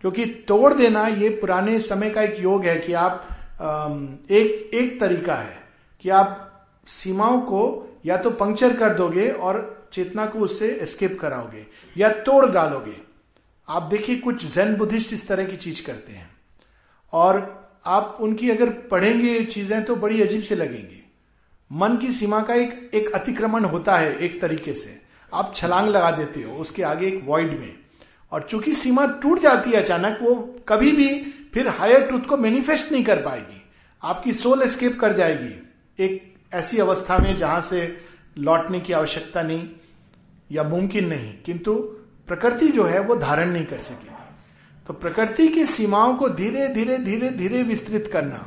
क्योंकि 0.00 0.24
तोड़ 0.48 0.72
देना 0.74 1.06
ये 1.08 1.28
पुराने 1.30 1.78
समय 1.80 2.10
का 2.10 2.22
एक 2.22 2.40
योग 2.40 2.64
है 2.64 2.78
कि 2.80 2.92
आप 2.92 3.28
एक 4.30 4.70
एक 4.74 5.00
तरीका 5.00 5.34
है 5.34 5.58
कि 6.00 6.08
आप 6.08 6.42
सीमाओं 6.86 7.40
को 7.40 7.62
या 8.06 8.16
तो 8.16 8.30
पंक्चर 8.30 8.76
कर 8.76 8.94
दोगे 8.94 9.28
और 9.30 9.85
चेतना 9.96 10.26
को 10.26 10.38
उससे 10.38 10.68
एस्केप 10.82 11.18
कराओगे 11.20 11.66
या 11.96 12.08
तोड़ 12.08 12.46
डालोगे। 12.46 12.96
आप 13.68 13.82
देखिए 13.82 14.16
कुछ 14.16 14.44
जैन 14.46 14.74
बुद्धिस्ट 14.76 15.12
इस 15.12 15.28
तरह 15.28 15.44
की 15.44 15.56
चीज़ 15.56 15.82
करते 15.86 16.12
हैं। 16.12 16.30
और 17.12 17.36
आप 17.86 18.18
उनकी 18.20 18.50
अगर 18.50 18.70
पढ़ेंगे 18.90 19.44
चीज़ें 19.44 19.84
तो 19.84 19.96
बड़ी 19.96 20.22
अजीब 20.22 20.42
से 20.42 20.54
लगेंगी। 20.54 21.02
मन 21.72 21.96
की 21.96 22.10
सीमा 22.10 22.40
का 22.40 22.54
एक 22.54 22.90
एक 22.94 23.10
अतिक्रमण 23.14 23.64
होता 23.64 23.96
है 23.96 24.16
एक 24.18 24.40
तरीके 24.40 24.72
से। 24.72 25.00
आप 25.32 25.52
छलांग 25.56 25.88
लगा 25.88 26.10
देते 26.10 26.42
हो 26.42 26.56
उसके 26.56 26.82
आगे 26.82 27.06
एक 27.06 27.20
वॉइड 27.24 27.58
में। 27.60 27.74
और 28.32 28.46
चूँकि 28.50 28.72
सीमा 28.72 29.06
टूट 29.06 29.40
जाती 29.40 29.70
है 29.70 29.76
अचानक, 29.76 30.18
वो 30.22 30.34
कभी 30.68 30.92
भी 30.92 31.08
फिर 31.54 31.68
हायर 31.68 32.00
ट्रूथ 32.00 32.20
को 32.20 32.36
मैनिफेस्ट 32.36 32.92
नहीं 32.92 33.04
कर 33.04 33.22
पाएगी। 33.22 33.62
आपकी 34.02 34.32
सोल 34.32 34.62
एस्केप 34.62 35.00
कर 35.00 35.12
जाएगी। 35.12 35.54
एक 36.04 36.34
ऐसी 36.54 36.78
अवस्था 36.78 37.18
में 37.18 37.36
जहाँ 37.36 37.60
से 37.60 38.00
लौटने 38.38 38.80
की 38.80 38.92
आवश्यकता 38.92 39.42
नहीं। 39.42 39.68
या 40.50 40.62
मुमकिन 40.64 41.08
नहीं, 41.08 41.32
किंतु 41.46 41.74
प्रकृति 42.28 42.68
जो 42.68 42.84
है 42.84 43.00
वो 43.00 43.16
धारण 43.16 43.50
नहीं 43.50 43.64
कर 43.66 43.78
सकेगी 43.80 44.14
तो 44.86 44.92
प्रकृति 44.94 45.46
की 45.48 45.64
सीमाओं 45.66 46.14
को 46.16 46.28
धीरे 46.30 46.66
धीरे 46.68 46.98
धीरे 46.98 47.28
धीरे 47.30 47.62
विस्तृत 47.62 48.10
करना। 48.12 48.46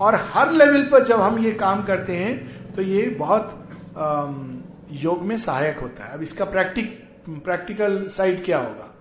और 0.00 0.14
हर 0.24 0.52
लेवल 0.52 0.82
पर 0.82 1.04
जब 1.04 1.20
हम 1.20 1.38
ये 1.38 1.52
काम 1.54 1.82
करते 1.84 2.16
हैं 2.16 2.72
तो 2.74 2.82
ये 2.82 3.06
बहुत 3.18 3.62
योग 4.94 5.22
में 5.22 5.36
सहायक 5.38 5.78
होता 5.78 6.04
है। 6.04 6.14
अब 6.14 6.22
इसका 6.22 6.44
प्रैक्टिक, 6.44 6.90
प्रैक्टिकल 7.28 8.06
साइड 8.08 8.44
क्या 8.44 8.58
होगा? 8.58 8.92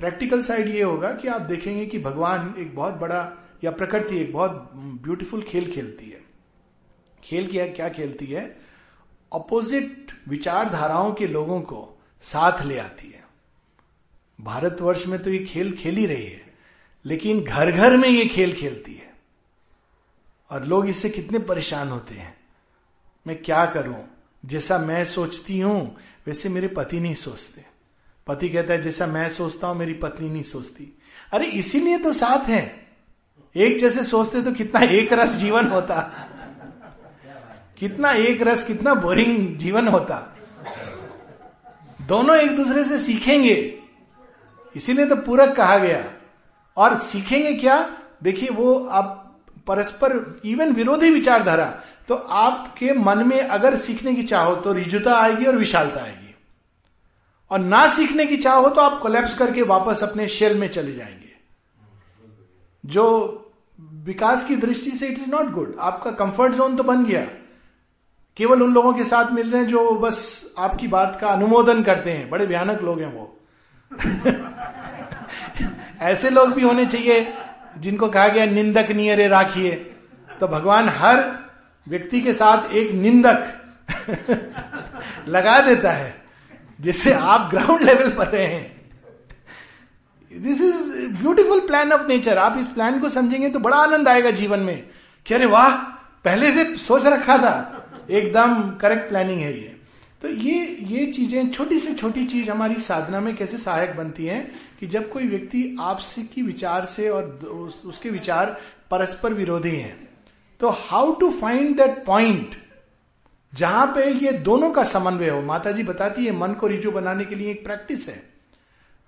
प्रैक्टिकल 0.00 0.42
साइड 0.42 0.68
ये 0.68 0.82
होगा 0.82 1.12
कि 1.12 1.28
आप 1.28 1.40
देखेंगे 1.42 1.86
कि 1.86 1.98
भगवान 2.00 2.54
एक 2.58 2.74
बहुत 2.76 2.94
बड़ा, 2.94 3.32
या 3.64 3.70
प्रकृति 3.70 4.16
एक 4.16 4.32
बहुत 4.32 4.70
ब्यूटीफुल 4.74 5.42
खेल 5.42 5.70
खेलती 5.72 6.10
है। 6.10 6.20
खेल 7.22 7.46
क्या 7.46 7.66
क्या 7.68 7.88
खेलती 7.90 8.26
है? 8.26 8.44
अपोजिट 9.32 10.12
विचारधाराओं 10.28 11.12
के 11.12 11.26
लोगों 11.26 11.60
को 11.60 12.02
साथ 12.22 12.62
ले 12.62 12.78
आती 12.78 13.10
है। 13.10 13.24
भारतवर्ष 14.40 15.06
में 15.06 15.22
तो 15.22 15.30
ये 15.30 15.38
खेल 15.38 15.72
खेल 15.72 15.96
ही 15.96 16.06
रही 16.06 16.26
है, 16.26 16.54
लेकिन 17.04 17.44
घर 17.44 17.70
घर 17.70 17.96
में 17.96 18.08
ये 18.08 18.26
खेल 18.26 18.52
खेलती 18.52 18.94
है। 18.94 19.14
और 20.50 20.64
लोग 20.64 20.88
इससे 20.88 21.08
कितने 21.08 21.38
परेशान 21.38 21.88
होते 21.88 22.14
हैं। 22.14 22.36
मैं 23.26 23.42
क्या 23.42 23.66
करूँ? 23.66 24.08
जैसा 24.46 24.78
मैं 24.78 25.04
सोचती 25.04 25.60
हूँ, 25.60 25.96
वैसे 26.26 26.48
मेरे 26.48 26.68
पति 26.68 27.00
नहीं 27.00 27.14
सोचते। 27.14 27.64
पति 28.26 28.48
कहता 28.48 28.72
है, 28.72 28.82
जैसा 28.82 29.06
मैं 29.06 29.28
सोचता 29.28 29.66
हूँ, 29.66 29.76
मेरी 29.76 29.94
पत्नी 29.94 30.30
नहीं 30.30 30.42
सोचती। 30.42 30.98
अरे, 31.32 31.46
इसीलिए 31.46 31.98
तो 31.98 32.12
साथ 32.12 32.48
है। 32.48 32.86
एक 33.56 33.80
जैसे 33.80 34.04
सोचते 34.04 34.42
तो 34.42 34.52
कितना 34.52 34.80
एक 34.80 35.12
रस 35.12 35.30
जीवन 35.30 35.66
होता। 35.66 36.26
कितना 37.80 38.12
एक 38.12 38.42
रस, 38.42 38.62
कितना 38.62 38.94
बोरिंग 38.94 39.56
जीवन 39.56 39.88
होता। 39.88 40.36
दोनों 42.02 42.36
एक 42.36 42.56
दूसरे 42.56 42.84
से 42.84 42.98
सीखेंगे। 42.98 43.82
इसीलिए 44.76 45.06
तो 45.06 45.16
पूरक 45.16 45.56
कहा 45.56 45.78
गया। 45.78 46.12
और 46.76 46.98
सीखेंगे 46.98 47.54
क्या? 47.54 47.98
देखिए, 48.22 48.48
वो 48.48 48.84
आप 48.84 49.38
परस्पर 49.66 50.40
इवन 50.44 50.72
विरोधी 50.72 51.10
विचारधारा 51.10 51.80
तो 52.08 52.14
आपके 52.14 52.92
मन 52.92 53.28
में 53.28 53.40
अगर 53.40 53.76
सीखने 53.76 54.14
की 54.14 54.22
चाहो 54.22 54.54
तो 54.56 54.72
रिजुता 54.72 55.14
आएगी 55.14 55.44
और 55.44 55.56
विशालता 55.56 56.00
आएगी। 56.00 56.34
और 57.50 57.58
ना 57.58 57.86
सीखने 57.90 58.26
की 58.26 58.36
चाहो 58.36 58.68
तो 58.68 58.80
आप 58.80 59.00
कोलेप्स 59.00 59.34
करके 59.34 59.62
वापस 59.62 60.02
अपने 60.02 60.28
शेल 60.28 60.58
में 60.58 60.68
चले 60.68 60.92
जाएँगे। 60.92 61.32
जो 62.86 63.06
विकास 63.80 64.44
की 64.44 64.56
दृष्टि 64.56 64.90
से 64.90 65.06
इट 65.06 65.18
इज़ 65.18 65.30
नॉट 65.30 65.50
गुड 65.50 65.76
आपका 65.80 66.10
कंफर्ट 66.10 66.52
जोन 66.52 66.76
तो 66.76 66.82
बन 66.82 67.04
गया। 67.04 67.39
केवल 68.36 68.62
उन 68.62 68.72
लोगों 68.72 68.92
के 68.92 69.04
साथ 69.04 69.32
मिल 69.32 69.50
रहे 69.50 69.62
हैं 69.62 69.68
जो 69.68 69.90
बस 69.90 70.50
आपकी 70.58 70.88
बात 70.88 71.18
का 71.20 71.28
अनुमोदन 71.28 71.82
करते 71.82 72.10
हैं। 72.10 72.30
बड़े 72.30 72.46
भयानक 72.46 72.80
लोग 72.80 73.00
हैं 73.00 73.14
वो। 73.14 73.40
ऐसे 76.00 76.30
लोग 76.30 76.52
भी 76.52 76.62
होने 76.62 76.86
चाहिए 76.86 77.34
जिनको 77.78 78.08
कहा 78.08 78.28
गया 78.28 78.46
निंदक 78.46 78.90
नियरे 78.90 79.28
राखिए। 79.28 79.94
तो 80.40 80.48
भगवान 80.48 80.88
हर 80.88 81.38
व्यक्ति 81.88 82.20
के 82.20 82.34
साथ 82.34 82.72
एक 82.72 82.92
निंदक 82.92 83.56
लगा 85.28 85.60
देता 85.60 85.90
है, 85.90 86.22
जिससे 86.80 87.12
आप 87.12 87.50
ग्राउंड 87.50 87.82
लेवल 87.82 88.10
पर 88.10 88.26
रहे 88.26 88.44
हैं। 88.44 88.80
This 90.36 90.60
is 90.60 91.08
beautiful 91.22 91.60
plan 91.60 91.92
of 91.92 92.06
nature 92.06 92.38
आप 92.38 92.58
इस 92.58 92.66
प्लान 92.66 93.00
को 93.00 93.08
समझेंगे 93.08 93.48
तो 93.48 93.58
बड़ा 93.58 93.76
आनंद 93.76 94.08
आएगा 94.08 94.30
जीवन 94.30 94.60
में। 94.60 94.88
कि 95.26 95.34
अरे 95.34 95.46
वाह, 95.46 95.70
पहले 96.24 96.52
से 96.52 96.76
सोच 96.76 97.06
रखा 97.06 97.38
था। 97.38 97.79
एकदम 98.10 98.70
करेक्ट 98.76 99.08
प्लानिंग 99.08 99.40
है 99.40 99.52
ये। 99.54 99.76
तो 100.22 100.28
ये 100.28 100.64
ये 100.88 101.06
चीज़ें, 101.06 101.50
छोटी 101.50 101.78
से 101.78 101.94
छोटी 101.94 102.24
चीज़ 102.26 102.50
हमारी 102.50 102.80
साधना 102.80 103.20
में 103.20 103.34
कैसे 103.36 103.58
सहायक 103.58 103.96
बनती 103.96 104.26
हैं 104.26 104.50
कि 104.80 104.86
जब 104.86 105.10
कोई 105.12 105.26
व्यक्ति 105.26 105.76
आपसे 105.80 106.22
की 106.24 106.42
विचार 106.42 106.84
से 106.86 107.08
और 107.08 107.24
उसके 107.84 108.10
विचार 108.10 108.56
परस्पर 108.90 109.32
विरोधी 109.32 109.70
हैं 109.70 110.08
तो 110.60 110.70
how 110.70 111.12
to 111.14 111.30
find 111.30 111.76
that 111.76 112.04
point 112.06 112.56
जहाँ 113.52 113.86
पे 113.86 114.10
ये 114.16 114.32
दोनों 114.40 114.70
का 114.70 114.82
समन्वय 114.84 115.28
हो। 115.28 115.40
माता 115.42 115.72
जी 115.72 115.82
बताती 115.82 116.24
है, 116.24 116.32
मन 116.32 116.52
को 116.52 116.66
रिजु 116.66 116.90
बनाने 116.90 117.24
के 117.24 117.34
लिए 117.34 117.50
एक 117.50 117.64
प्रैक्टिस 117.64 118.08
है। 118.08 118.22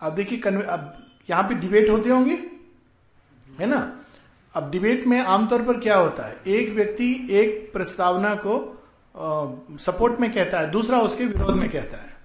अब 0.00 0.14
देखिए 0.14 0.40
अब 0.40 0.92
यहाँ 1.30 1.42
पे 1.42 1.54
डिबेट 1.54 1.90
होते 1.90 2.10
होंगे, 2.10 2.38
है 3.60 3.66
ना? 3.66 3.80
अब 4.54 4.70
डिबेट 4.70 5.06
में 5.06 5.18
आमतौर 5.18 5.62
पर 5.62 5.78
क्या 5.80 5.96
होता 5.96 6.26
है? 6.26 6.36
एक 6.48 6.72
व्यक्ति 6.72 7.26
एक 7.32 7.72
प्रस्तावना 7.72 8.34
को 8.36 8.58
सपोर्ट 9.80 10.20
में 10.20 10.34
कहता 10.34 10.60
है, 10.60 10.70
दूसरा 10.70 10.98
उसके 10.98 11.24
विरोध 11.24 11.56
में 11.56 11.70
कहता 11.70 11.96
है। 11.96 12.16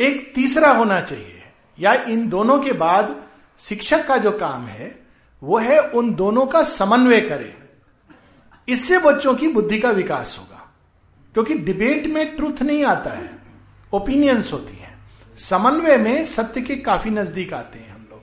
एक 0.00 0.32
तीसरा 0.34 0.72
होना 0.72 1.00
चाहिए, 1.00 1.42
या 1.80 1.94
इन 1.94 2.28
दोनों 2.28 2.58
के 2.58 2.72
बाद 2.72 3.22
शिक्षक 3.58 4.06
का 4.06 4.16
जो 4.16 4.30
काम 4.30 4.66
है, 4.66 5.06
वो 5.42 5.58
है 5.58 5.80
उन 5.80 6.14
दोनों 6.14 6.46
का 6.46 6.62
समन्वय 6.62 7.20
करे। 7.20 7.56
इससे 8.68 8.98
बच्चों 8.98 9.34
की 9.34 9.48
बुद्धि 9.48 9.78
का 9.78 9.90
विकास 9.90 10.36
होगा। 10.38 10.74
क्योंकि 11.34 11.54
डिबेट 11.54 12.06
में 12.06 12.36
ट्रुथ 12.36 12.62
नहीं 12.62 12.84
आता 12.84 13.10
है, 13.10 13.38
ओपिनियंस 13.92 14.52
होती 14.52 14.76
है। 14.76 14.98
समन्वय 15.36 15.96
में 15.96 16.24
सत्य 16.24 16.60
के 16.60 16.76
काफ़ी 16.76 17.10
नज़दीक 17.10 17.54
आते 17.54 17.78
हैं 17.78 17.94
हम 17.94 18.06
लोग। 18.10 18.22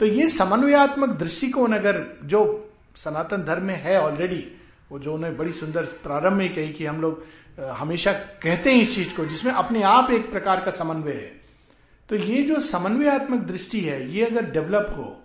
तो 0.00 0.06
ये 0.06 0.28
समन्वयात्मक 0.28 1.08
दृष्टिकोण 1.08 1.72
अगर 1.72 2.06
जो 2.24 2.70
सनातन 2.96 3.42
धर्म 3.42 3.62
में 3.62 3.82
है 3.82 4.00
ऑलरेडी 4.02 4.52
वो 4.90 4.98
जो 4.98 5.14
उन्होंने 5.14 5.36
बड़ी 5.36 5.52
सुंदर 5.52 5.84
प्रारंभ 6.02 6.36
में 6.38 6.54
कही 6.54 6.72
कि 6.72 6.86
हम 6.86 7.00
लोग 7.00 7.24
हमेशा 7.72 8.12
कहते 8.12 8.72
हैं 8.72 8.80
इस 8.82 8.94
चीज़ 8.94 9.14
को, 9.14 9.24
जिसमें 9.26 9.52
अपने 9.52 9.82
आप 9.82 10.10
एक 10.10 10.30
प्रकार 10.30 10.60
का 10.60 10.70
समन्वय 10.70 11.12
है। 11.12 11.32
तो 12.08 12.16
ये 12.16 12.42
जो 12.42 12.60
समन्वयात्मक 12.60 13.40
दृष्टि 13.42 13.80
है, 13.80 14.10
ये 14.14 14.24
अगर 14.24 14.50
डेवलप 14.50 14.94
हो 14.96 15.16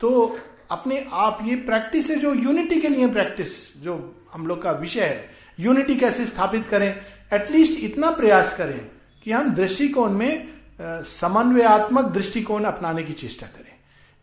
तो 0.00 0.38
अपने 0.70 1.06
आप 1.14 1.38
ये 1.42 1.56
प्रैक्टिस 1.56 2.10
है 2.10 2.16
जो 2.16 2.34
यूनिटी 2.34 2.80
के 2.80 2.88
लिए 2.88 3.08
प्रैक्टिस 3.08 3.52
जो 3.82 3.94
हम 4.32 4.46
लोग 4.46 4.62
का 4.62 4.70
विषय 4.72 5.00
है। 5.00 5.30
यूनिटी 5.60 5.94
कैसे 5.96 6.26
स्थापित 6.26 6.66
करें? 6.68 6.88
एटलीस्ट 7.34 7.78
इतना 7.80 8.10
प्रयास 8.10 8.56
करें 8.56 8.80
कि 9.24 9.32
हम 9.32 9.54
दृष्टिकोण 9.54 10.10
में 10.12 10.48
समन्वयात्मक 10.80 12.04
दृष्टिकोण 12.04 12.64
अपनाने 12.64 13.02
की 13.02 13.12
चेष्टा 13.12 13.46
करें। 13.46 13.72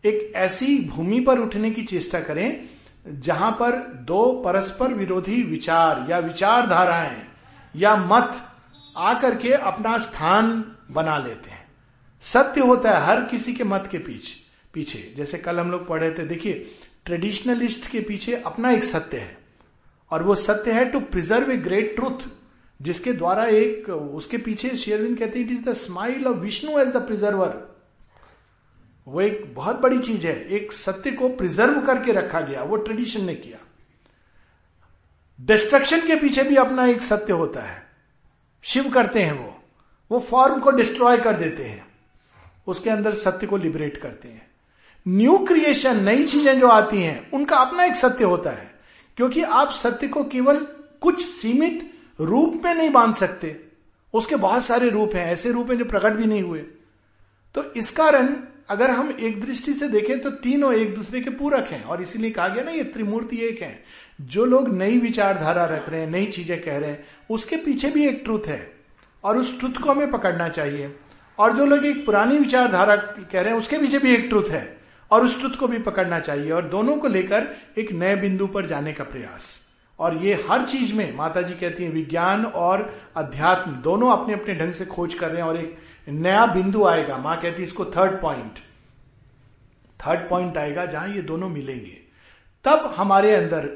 एक 0.04 0.32
ऐसी 0.36 0.78
भूमि 0.84 1.20
पर 1.20 1.38
उठने 1.38 1.70
की 1.70 1.82
चेष्टा 1.84 2.20
करें 2.20 2.68
जहाँ 3.06 3.50
पर 3.52 3.76
दो 4.06 4.24
परस्पर 4.44 4.92
विरोधी 4.94 5.42
विचार 5.42 6.06
या 6.10 6.18
विचारधाराएँ 6.18 7.22
या 7.74 7.94
मत 7.96 8.40
आकर 8.96 9.34
के 9.36 9.52
अपना 9.52 9.96
स्थान 9.98 10.64
बना 10.90 11.18
लेते 11.18 11.50
हैं। 11.50 11.64
सत्य 12.22 12.60
होता 12.60 12.90
है 12.90 13.04
हर 13.06 13.24
किसी 13.24 13.52
के 13.52 13.64
मत 13.64 13.88
के 13.92 13.98
पीछे 13.98 14.42
पीछे। 14.74 15.14
जैसे 15.16 15.38
कल 15.38 15.60
हम 15.60 15.70
लोग 15.70 15.86
पढ़े 15.86 16.10
थे, 16.10 16.26
देखिए, 16.26 16.66
ट्रेडिशनलिस्ट 17.04 17.86
के 17.90 18.00
पीछे 18.00 18.36
अपना 18.36 18.70
एक 18.70 18.84
सत्य 18.84 19.18
है, 19.18 19.36
और 20.10 20.22
वो 20.22 20.34
सत्य 20.34 20.72
है 20.72 20.84
to 20.84 21.00
preserve 21.00 21.50
a 21.50 21.56
great 21.56 21.94
truth 21.96 22.28
जिसके 22.80 23.12
द्वारा 23.12 23.44
एक, 23.44 23.88
उसके 23.88 24.38
पीछे 24.38 24.76
शेयरविंद 24.76 25.18
कहते 25.18 25.38
हैं 25.38 25.46
it 25.46 25.52
is 25.52 25.64
the 25.64 25.72
smile 25.72 26.26
of 26.26 26.36
Vishnu 26.36 26.78
as 26.78 26.88
the 26.88 26.96
preserver 26.96 27.73
वो 29.08 29.20
एक 29.20 29.54
बहुत 29.54 29.80
बड़ी 29.80 29.98
चीज़ 29.98 30.26
है, 30.26 30.48
एक 30.48 30.72
सत्य 30.72 31.10
को 31.10 31.28
प्रिजर्व 31.28 31.80
करके 31.80 32.12
रखा 32.12 32.40
गया, 32.40 32.62
वो 32.62 32.76
ट्रेडिशन 32.76 33.24
ने 33.24 33.34
किया। 33.34 33.58
डिस्ट्रक्शन 35.40 36.06
के 36.06 36.16
पीछे 36.16 36.42
भी 36.42 36.56
अपना 36.56 36.86
एक 36.86 37.02
सत्य 37.02 37.32
होता 37.32 37.60
है। 37.60 37.90
शिव 38.62 38.90
करते 38.90 39.22
हैं 39.22 39.32
वो। 39.32 39.62
वो 40.10 40.20
फॉर्म 40.20 40.60
को 40.60 40.70
डिस्ट्रॉय 40.70 41.16
कर 41.16 41.36
देते 41.36 41.64
हैं। 41.64 41.86
उसके 42.66 42.90
अंदर 42.90 43.14
सत्य 43.14 43.46
को 43.46 43.56
लिबरेट 43.56 43.96
करते 43.96 44.28
हैं। 44.28 44.50
न्यू 45.08 45.38
क्रिएशन 45.38 46.04
नई 46.04 46.24
चीज़ें 46.24 46.60
जो 46.60 46.68
आती 46.68 47.02
हैं, 47.02 47.30
उनका 47.30 47.56
अपना 47.56 47.84
एक 47.84 47.94
सत्य 47.94 48.24
होता 48.24 48.50
है। 48.50 48.74
क्योंकि 49.16 49.42
आप 49.42 49.70
सत्य 49.70 50.08
को 50.08 50.24
केवल 50.24 50.66
कुछ 51.00 51.26
सीमित 51.26 51.94
रूप 52.20 52.62
में 52.64 52.74
नहीं 52.74 52.90
बाँध 52.90 53.14
सकते। 53.14 53.64
उसके 54.14 54.36
बहुत 54.36 54.64
सारे 54.64 54.90
रूप 54.90 55.14
हैं, 55.14 55.26
ऐसे 55.26 55.52
रूप 55.52 55.70
हैं 55.70 55.78
जो 55.78 55.84
प्रकट 55.84 56.12
भी 56.12 56.24
नहीं 56.24 56.42
हुए। 56.42 56.58
तो 57.54 57.72
इस 57.72 57.90
कारण 57.90 58.36
अगर 58.68 58.90
हम 58.90 59.10
एक 59.20 59.40
दृष्टि 59.40 59.72
से 59.72 59.88
देखें 59.88 60.20
तो 60.20 60.30
तीनों 60.30 60.72
एक 60.74 60.94
दूसरे 60.94 61.20
के 61.20 61.30
पूरक 61.30 61.68
हैं, 61.70 61.82
और 61.84 62.02
इसीलिए 62.02 62.30
कहा 62.30 62.48
गया 62.48 62.64
ना, 62.64 62.70
ये 62.70 62.84
त्रिमूर्ति 62.84 63.36
एक 63.36 63.62
है। 63.62 63.84
जो 64.20 64.44
लोग 64.44 64.68
नई 64.74 64.98
विचारधारा 64.98 65.64
रख 65.64 65.88
रहे 65.88 66.00
हैं, 66.00 66.10
नई 66.10 66.26
चीज़ें 66.26 66.62
कह 66.62 66.78
रहे 66.78 66.90
हैं, 66.90 67.06
उसके 67.30 67.56
पीछे 67.56 67.90
भी 67.90 68.06
एक 68.06 68.20
ट्रुथ 68.24 68.46
है, 68.46 68.72
और 69.24 69.38
उस 69.38 69.58
ट्रुथ 69.58 69.82
को 69.82 69.90
हमें 69.90 70.10
पकड़ना 70.10 70.48
चाहिए। 70.48 70.94
और 71.38 71.56
जो 71.56 71.66
लोग 71.66 71.84
एक 71.86 72.06
पुरानी 72.06 72.38
विचारधारा 72.38 72.96
कह 72.96 73.40
रहे 73.40 73.52
हैं, 73.52 73.58
उसके 73.58 73.78
पीछे 73.78 73.98
भी 73.98 74.14
एक 74.14 74.26
ट्रुथ 74.28 74.48
है, 74.48 74.76
और 75.10 75.24
उस 75.24 75.38
ट्रुथ 75.38 75.50
को 75.50 75.68
भी 75.68 75.78
पकड़ना 75.78 76.20
चाहिए, 76.20 76.50
और 76.50 76.62
दोनों 76.62 76.96
को 76.96 77.08
लेकर 77.08 77.48
एक 77.78 77.92
नए 77.92 78.16
बिंदु 78.16 78.46
पर 78.46 78.66
जाने 78.66 78.92
का 78.92 79.04
प्रयास। 79.04 79.60
और 79.98 80.16
ये 80.16 80.34
हर 80.50 80.66
चीज़ 80.66 80.94
में 80.94 81.16
माता 81.16 81.42
जी 81.42 81.54
कहती 81.54 81.84
है, 81.84 81.90
विज्ञान 81.90 82.44
और 82.44 82.94
अध्यात्म, 83.16 83.72
दोनों 83.72 84.10
अपने 84.10 84.34
अपने 84.34 84.54
ढंग 84.54 84.72
से 84.72 84.84
खोज 84.84 85.14
कर 85.14 85.28
रहे 85.28 85.36
हैं, 85.36 85.48
और 85.48 85.56
एक 85.56 85.76
नया 86.06 86.46
बिंदु 86.46 86.84
आएगा, 86.84 87.16
माँ 87.18 87.40
कहती 87.40 87.62
इसको 87.62 87.84
थर्ड 87.86 88.20
पॉइंट 88.22 88.58
थर्ड 90.00 90.28
पॉइंट 90.30 90.56
आएगा 90.58 90.84
जहाँ 90.86 91.08
ये 91.08 91.22
दोनों 91.22 91.48
मिलेंगे। 91.48 92.00
तब 92.64 92.92
हमारे 92.96 93.34
अंदर 93.34 93.66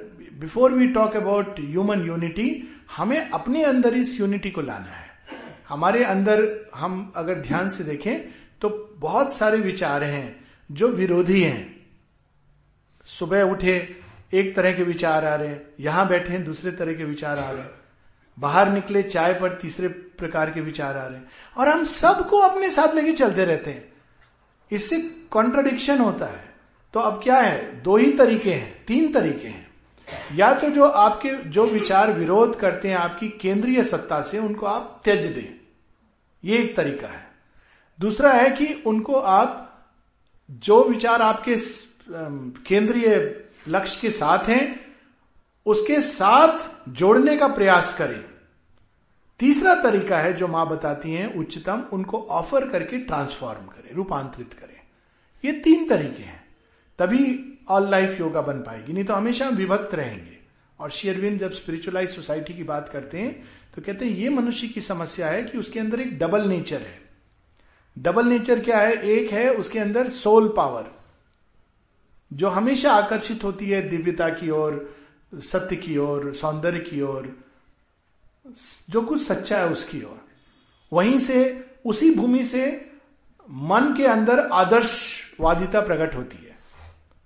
before 0.41 0.73
we 0.73 0.87
talk 0.89 1.17
about 1.17 1.61
human 1.61 2.07
unity 2.07 2.51
हमें 2.97 3.31
अपने 3.31 3.63
अंदर 3.65 3.95
इस 3.95 4.19
यूनिटी 4.21 4.51
को 4.51 4.61
लाना 4.61 4.93
है। 4.93 5.07
हमारे 5.69 6.05
अंदर 6.05 6.45
हम 6.75 7.13
अगर 7.17 7.41
ध्यान 7.41 7.69
से 7.69 7.85
देखें 7.85 8.21
तो 8.63 8.69
बहुत 8.99 9.33
सारे 9.35 9.59
विचार 9.59 10.05
हैं 10.05 10.45
जो 10.71 10.89
विरोधी 10.89 11.43
हैं। 11.43 11.77
सुबह 13.09 13.43
उठे, 13.43 13.77
एक 14.35 14.55
तरह 14.57 14.73
के 14.73 14.83
विचार 14.83 15.25
आ 15.25 15.35
रहे 15.35 15.49
हैं, 15.49 15.63
यहाँ 15.81 16.09
बैठे 16.09 16.33
हैं 16.33 16.45
दूसरे 16.45 16.71
तरह 16.73 16.95
के 16.95 17.05
विचार 17.05 17.39
आ 17.39 17.51
रहे 17.51 17.63
हैं। 17.63 17.78
बाहर 18.39 18.69
निकले, 18.69 19.03
चाय 19.03 19.35
पर 19.35 19.53
तीसरे 19.53 19.89
प्रकार 19.89 20.51
के 20.51 20.61
विचार 20.61 20.97
आ 20.97 21.07
रहे 21.07 21.19
हैं। 21.19 21.31
और 21.57 21.69
हम 21.69 21.85
सबको 21.85 22.39
अपने 22.39 22.71
साथ 22.71 22.95
लेके 22.95 23.13
चलते 23.13 23.45
रहते 23.45 23.71
हैं। 23.71 23.93
इससे 24.73 25.01
कॉन्ट्रडिक्शन 25.31 25.99
होता 25.99 26.27
है। 26.27 26.55
तो 26.95 27.01
अब 27.01 27.21
क्या 27.25 27.39
है? 27.39 27.83
दो 27.83 27.97
ही 27.97 28.13
तरीके 28.13 28.53
हैं, 28.53 28.85
तीन 28.85 29.13
तरीके 29.13 29.49
हैं। 29.49 29.69
या 30.35 30.55
तो 30.55 30.71
जो 30.71 30.85
आपके, 30.85 31.31
जो 31.31 31.67
विचार 31.67 32.13
विरोध 32.13 32.61
करते 32.61 32.89
हैं 32.89 32.97
आपकी 32.97 33.29
केंद्रीय 33.29 33.85
सत्ता 33.85 34.23
से, 34.23 34.39
उनको 34.39 34.67
आप 34.67 35.01
त्यज 35.05 35.27
दें। 35.27 35.61
ये 36.45 36.59
एक 36.59 36.77
तरीका 36.77 37.09
है। 37.09 37.31
दूसरा 38.01 38.33
है 38.33 38.51
कि 38.51 38.83
उनको 38.87 39.15
आप, 39.15 39.65
जो 40.51 40.85
विचार 40.85 41.23
आपके 41.23 41.57
केंद्रीय 42.67 43.45
लक्ष्य 43.69 43.99
के 44.01 44.11
साथ 44.11 44.39
हैं 44.39 44.88
उसके 45.67 46.01
साथ 46.01 46.59
जोड़ने 46.89 47.37
का 47.37 47.49
प्रयास 47.49 47.97
करें। 47.99 48.25
तीसरा 49.41 49.75
तरीका 49.75 50.19
है 50.19 50.33
जो 50.33 50.47
माँ 50.49 50.69
बताती 50.69 51.13
हैं, 51.13 51.35
उच्चतम, 51.35 51.83
उनको 51.93 52.19
ऑफ़र 52.21 52.69
करके 52.69 52.99
ट्रांसफॉर्म 52.99 53.67
करें, 53.67 53.95
रूपांतरित 53.95 54.53
करें। 54.53 54.81
ये 55.45 55.53
तीन 55.61 55.89
तरीके 55.89 56.23
हैं। 56.23 56.43
तभी 56.99 57.45
ऑल 57.69 57.91
लाइफ 57.91 58.21
योगा 58.21 58.41
बन 58.41 58.59
पाएगी, 58.59 58.93
नहीं 58.93 59.05
तो 59.05 59.15
हमेशा 59.15 59.49
विभक्त 59.49 59.95
रहेंगे। 59.95 60.37
और 60.81 60.91
शेयरविंद 60.91 61.39
जब 61.41 61.53
स्पिरिचुअलाइज 61.53 62.11
सोसाइटी 62.11 62.55
की 62.55 62.63
बात 62.63 62.89
करते 62.89 63.19
हैं 63.19 63.49
तो 63.75 63.83
कहते 63.83 64.05
हैं, 64.05 64.13
ये 64.13 64.29
मनुष्य 64.29 64.69
की 64.69 64.81
समस्या 64.81 65.29
है 65.29 65.43
कि 65.43 65.59
उसके 65.59 65.81
अंदर 65.81 66.01
एक 66.01 66.19
डबल 66.19 66.49
नेचर 66.49 66.81
है। 66.81 67.01
डबल 67.97 68.27
नेचर 68.27 68.61
क्या 68.61 68.79
है? 68.79 68.93
एक 68.95 69.33
है 69.33 69.53
उसके 69.55 69.79
अंदर 69.79 70.09
सोल 70.11 70.49
पावर 70.49 70.87
जो 72.31 72.49
हमेशा 72.49 72.93
आकर्षित 72.93 73.45
होती 73.45 73.69
है 73.71 73.89
दिव्यता 73.89 74.29
की 74.31 74.51
ओर 74.51 74.97
सत्य 75.35 75.77
की 75.77 75.97
ओर, 75.97 76.35
सौंदर्य 76.35 76.79
की 76.79 77.01
ओर, 77.01 77.45
जो 78.91 79.03
कुछ 79.03 79.23
सच्चा 79.23 79.59
है 79.59 79.69
उसकी 79.69 80.03
ओर। 80.03 80.29
वहीं 80.93 81.19
से, 81.19 81.67
उसी 81.87 82.15
भूमि 82.15 82.45
से 82.45 82.93
मन 83.51 83.95
के 83.97 84.07
अंदर 84.07 84.41
आदर्शवादिता 84.41 85.81
प्रकट 85.81 86.15
होती 86.15 86.37
है। 86.37 86.59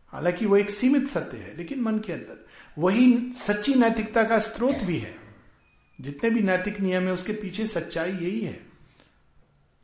हालाँकि 0.09 0.47
वो 0.47 0.57
एक 0.57 0.71
सीमित 0.71 1.09
सत्य 1.09 1.37
है, 1.37 1.57
लेकिन 1.57 1.81
मन 1.81 1.99
के 1.99 2.13
अंदर। 2.13 2.47
वही 2.79 3.33
सच्ची 3.33 3.75
नैतिकता 3.75 4.25
का 4.25 4.39
स्रोत 4.39 4.77
भी 4.77 4.99
है। 4.99 5.15
जितने 6.01 6.31
भी 6.31 6.41
नैतिक 6.41 6.81
नियम 6.81 7.03
है, 7.03 7.13
उसके 7.13 7.33
पीछे 7.33 7.67
सच्चाई 7.67 8.13
यही 8.13 8.41
है। 8.41 8.67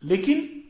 लेकिन 0.04 0.64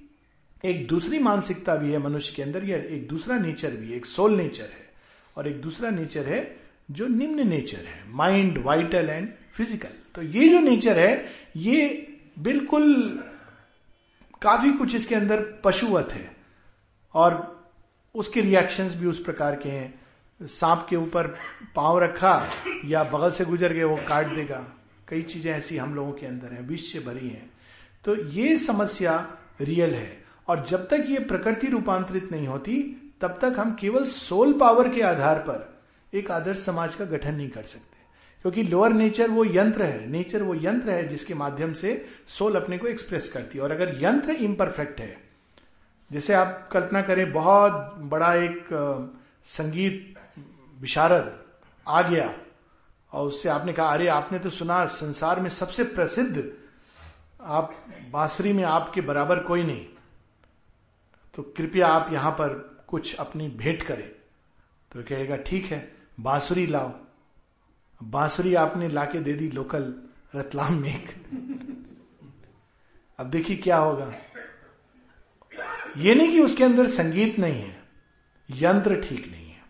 एक 0.65 0.87
दूसरी 0.87 1.19
मानसिकता 1.19 1.77
भी 1.77 1.91
है 1.91 1.99
मनुष्य 1.99 2.33
के 2.37 2.43
अंदर, 2.43 2.65
या 2.65 2.79
एक 2.79 3.09
दूसरा 3.09 3.39
नेचर 3.39 3.71
भी 3.71 3.91
है। 3.91 3.97
एक 3.97 4.07
सोल 4.07 4.33
नेचर 4.33 4.65
है, 4.65 4.93
और 5.37 5.49
एक 5.49 5.61
दूसरा 5.61 5.91
नेचर 5.91 6.29
है 6.29 6.68
जो 6.89 7.07
निम्न 7.07 7.49
नेचर 7.49 7.85
है 7.87 8.03
माइंड 8.09 8.59
वाइटल 8.59 9.09
एंड 9.11 9.29
फ़िज़िकल 9.57 9.89
तो 10.15 10.23
ये 10.23 10.49
जो 10.49 10.61
नेचर 10.61 10.99
है, 10.99 11.27
ये 11.57 12.07
बिल्कुल 12.39 13.25
काफ़ी 14.43 14.71
कुछ 14.73 14.95
इसके 14.95 15.15
अंदर 15.15 15.41
पशुवत 15.65 16.13
है। 16.13 16.31
और 17.15 17.37
उसके 18.15 18.41
रिएक्शंस 18.41 18.95
भी 18.95 19.07
उस 19.07 19.23
प्रकार 19.23 19.57
के 19.57 19.69
हैं। 19.69 19.95
सांप 20.41 20.87
के 20.91 20.97
ऊपर 20.97 21.27
पाँव 21.77 21.99
रखा 21.99 22.35
या 22.85 23.03
बगल 23.05 23.31
से 23.31 23.45
गुजर 23.45 23.73
गए 23.73 23.85
वो 23.85 23.97
काट 24.09 24.35
देगा। 24.35 24.65
कई 25.09 25.23
चीज़ें 25.23 25.53
ऐसी 25.53 25.77
हम 25.77 25.95
लोगों 25.95 26.13
के 26.13 26.27
अंदर 26.27 26.53
हैं 26.53 26.77
से 26.77 27.01
भरी 27.01 27.29
हैं। 27.29 27.51
तो 28.05 28.17
ये 28.17 28.57
समस्या 28.57 29.17
रियल 29.61 29.95
है। 29.95 30.25
और 30.49 30.65
जब 30.67 30.89
तक 30.89 31.05
ये 31.09 31.19
प्रकृति 31.19 31.67
रूपांतरित 31.67 32.31
नहीं 32.33 32.47
होती, 32.47 32.83
तब 33.21 33.39
तक 33.43 33.55
हम 33.59 33.75
केवल 33.75 34.05
सोल 34.05 34.53
पावर 34.53 34.89
के 34.89 35.03
आधार 35.03 35.39
पर 35.39 35.78
एक 36.15 36.31
आदर्श 36.31 36.59
समाज 36.59 36.95
का 36.95 37.05
गठन 37.05 37.35
नहीं 37.35 37.51
कर 37.51 37.63
सकते। 37.63 37.99
क्योंकि 38.43 38.63
लोअर 38.63 38.93
नेचर 38.93 39.31
वो 39.31 39.45
यंत्र 39.45 39.83
है 39.83 40.07
नेचर 40.07 40.43
वो 40.43 40.55
यंत्र 40.55 40.91
है 40.91 41.09
जिसके 41.09 41.35
माध्यम 41.35 41.73
से 41.73 42.09
सोल 42.27 42.55
अपने 42.55 42.79
को 42.79 42.87
एक्सप्रेस 42.87 43.33
करती 43.33 43.59
है। 43.59 43.65
और 43.65 43.73
अगर 43.73 43.99
यंत्र 44.03 44.31
इम्परफेक्ट 44.31 45.01
है, 45.01 45.29
जैसे 46.13 46.35
आप 46.35 46.69
कल्पना 46.73 47.03
करें, 47.03 47.33
बहुत 47.33 47.95
बड़ा 47.99 48.35
एक 48.35 48.69
संगीत 49.45 50.15
विशारद 50.81 51.45
आ 51.89 52.03
गया 52.03 52.39
और 53.13 53.27
उससे 53.27 53.49
आपने 53.49 53.73
कहा, 53.73 53.87
अरे, 53.87 54.07
आपने 54.07 54.39
तो 54.39 54.51
सुना, 54.51 54.87
संसार 54.87 55.41
में 55.41 55.51
सबसे 55.51 55.85
प्रसिद्ध 55.85 56.53
आप, 57.43 57.87
बांसुरी 58.11 58.53
में 58.53 58.65
आपके 58.65 59.01
बराबर 59.01 59.39
कोई 59.39 59.63
नहीं। 59.63 59.87
तो 61.35 61.43
कृपया 61.43 61.87
आप 61.87 62.13
यहाँ 62.13 62.33
पर 62.33 62.79
कुछ 62.87 63.15
अपनी 63.15 63.49
भेंट 63.49 63.83
करें। 63.83 64.11
तो 64.93 65.03
कहेगा, 65.03 65.37
ठीक 65.37 65.67
है। 65.67 65.98
बांसुरी 66.19 66.67
लाओ। 66.67 66.93
बांसुरी 68.01 68.55
आपने 68.55 68.89
लाके 68.89 69.21
दे 69.21 69.33
दी 69.33 69.49
लोकल, 69.49 69.95
रतलाम 70.35 70.81
में 70.81 71.09
अब 73.19 73.27
देखिए 73.27 73.57
क्या 73.57 73.77
होगा। 73.77 74.13
ये 75.97 76.15
नहीं 76.15 76.31
कि 76.31 76.41
उसके 76.41 76.65
अंदर 76.65 76.87
संगीत 76.89 77.39
नहीं 77.39 77.61
है, 77.63 77.77
यंत्र 78.49 79.01
ठीक 79.01 79.31
नहीं 79.31 79.47
है। 79.47 79.63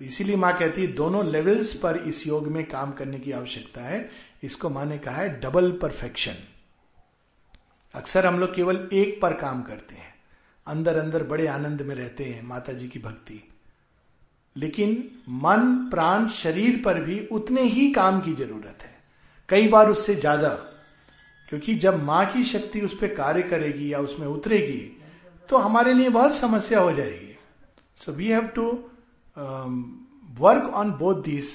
तो 0.00 0.04
इसीलिए 0.04 0.36
माँ 0.36 0.52
कहती 0.58 0.80
है, 0.80 0.86
दोनों 0.86 1.24
लेवल्स 1.26 1.72
पर 1.74 1.96
इस 1.98 2.26
योग 2.26 2.46
में 2.46 2.64
काम 2.68 2.92
करने 2.92 3.18
की 3.18 3.32
आवश्यकता 3.32 3.80
है। 3.80 4.08
इसको 4.42 4.70
माँ 4.70 4.84
ने 4.86 4.98
कहा 4.98 5.16
है 5.16 5.40
डबल 5.40 5.70
परफेक्शन 5.72 6.36
अक्सर 7.94 8.26
हम 8.26 8.38
लोग 8.38 8.54
केवल 8.54 8.88
एक 8.92 9.20
पर 9.22 9.32
काम 9.32 9.62
करते 9.62 9.94
हैं। 9.94 10.14
अंदर 10.66 10.96
अंदर 10.96 11.22
बड़े 11.22 11.46
आनंद 11.46 11.82
में 11.82 11.94
रहते 11.94 12.24
हैं 12.24 12.42
माता 12.42 12.72
जी 12.72 12.88
की 12.88 12.98
भक्ति। 12.98 13.42
लेकिन 14.56 14.92
मन 15.42 15.66
प्राण 15.90 16.28
शरीर 16.28 16.80
पर 16.84 17.00
भी 17.00 17.18
उतने 17.32 17.62
ही 17.62 17.90
काम 17.92 18.20
की 18.20 18.32
ज़रूरत 18.34 18.82
है। 18.82 18.94
कई 19.48 19.68
बार 19.68 19.90
उससे 19.90 20.14
ज़्यादा 20.14 20.48
क्योंकि 21.48 21.74
जब 21.74 22.02
माँ 22.04 22.24
की 22.26 22.44
शक्ति 22.44 22.80
उस 22.80 22.96
पर 22.98 23.14
कार्य 23.14 23.42
करेगी 23.42 23.92
या 23.92 23.98
उसमें 24.00 24.26
उतरेगी 24.26 24.80
तो 25.48 25.56
हमारे 25.58 25.92
लिए 25.94 26.08
बहुत 26.08 26.34
समस्या 26.34 26.80
हो 26.80 26.92
जाएगी। 26.92 27.36
So 28.00 28.12
we 28.12 28.28
have 28.28 28.46
to 28.56 28.70
work 30.40 30.72
on 30.74 30.90
both 30.94 31.22
these 31.24 31.50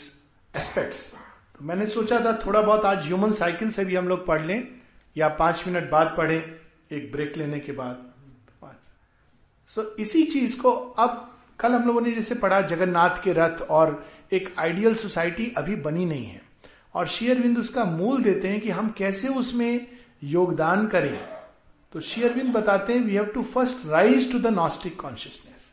aspects 0.54 1.06
तो 1.12 1.66
मैंने 1.66 1.86
सोचा 1.88 2.20
था 2.20 2.34
थोड़ा 2.46 2.62
बहुत 2.62 2.86
आज 2.86 3.06
ह्यूमन 3.06 3.32
साइकिल 3.32 3.72
से 3.72 3.86
भी 3.86 3.96
हम 3.96 4.08
लोग 4.08 4.26
पढ़ 4.28 4.46
लें 4.46 4.68
या 5.16 5.28
पाँच 5.40 5.64
मिनट 5.68 5.90
बाद 5.90 6.14
पढ़े 6.18 6.38
एक 6.92 7.12
ब्रेक 7.12 7.38
लेने 7.38 7.60
के 7.60 7.72
बाद। 7.72 8.08
सो 9.70 9.82
so, 9.82 9.88
इसी 10.00 10.24
चीज़ 10.26 10.58
को 10.62 10.72
अब 10.72 11.31
कल 11.62 11.72
हम 11.72 11.88
लोगों 11.88 12.02
ने 12.02 12.12
जैसे 12.12 12.36
पढ़ा 12.36 12.62
जगन्नाथ 12.62 13.24
के 13.24 13.34
रथ 13.34 13.62
और 13.62 14.04
एक 14.34 14.54
आइडियल 14.60 14.96
सोसाइटी 14.96 15.52
अभी 15.58 15.76
बनी 15.78 16.06
नहीं 16.06 16.26
है। 16.26 16.42
और 16.96 17.08
शेयरविंद 17.08 17.58
उसका 17.60 17.84
मूल 17.86 18.24
देते 18.24 18.48
हैं 18.48 18.62
कि 18.62 18.70
हम 18.70 18.90
कैसे 18.98 19.28
उसमें 19.28 19.88
योगदान 20.24 20.88
करें। 20.88 21.18
तो 21.94 22.00
शेयरविंद 22.02 22.54
बताते 22.54 22.94
हैं 22.94 23.02
we 23.02 23.14
have 23.14 23.26
to 23.26 23.44
first 23.44 23.86
rise 23.88 24.32
to 24.32 24.40
the 24.40 24.48
gnostic 24.48 25.00
consciousness 25.02 25.70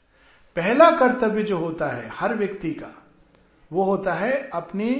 पहला 0.56 0.90
कर्तव्य 0.90 1.42
जो 1.42 1.58
होता 1.58 1.88
है 1.88 2.08
हर 2.10 2.34
व्यक्ति 2.34 2.70
का, 2.72 2.94
वो 3.70 3.82
होता 3.84 4.14
है 4.14 4.48
अपने 4.54 4.90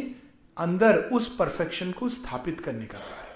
अंदर 0.57 0.97
उस 1.13 1.35
परफेक्शन 1.37 1.91
को 1.93 2.09
स्थापित 2.09 2.61
करने 2.61 2.87
का 2.87 2.99
कार्य। 2.99 3.27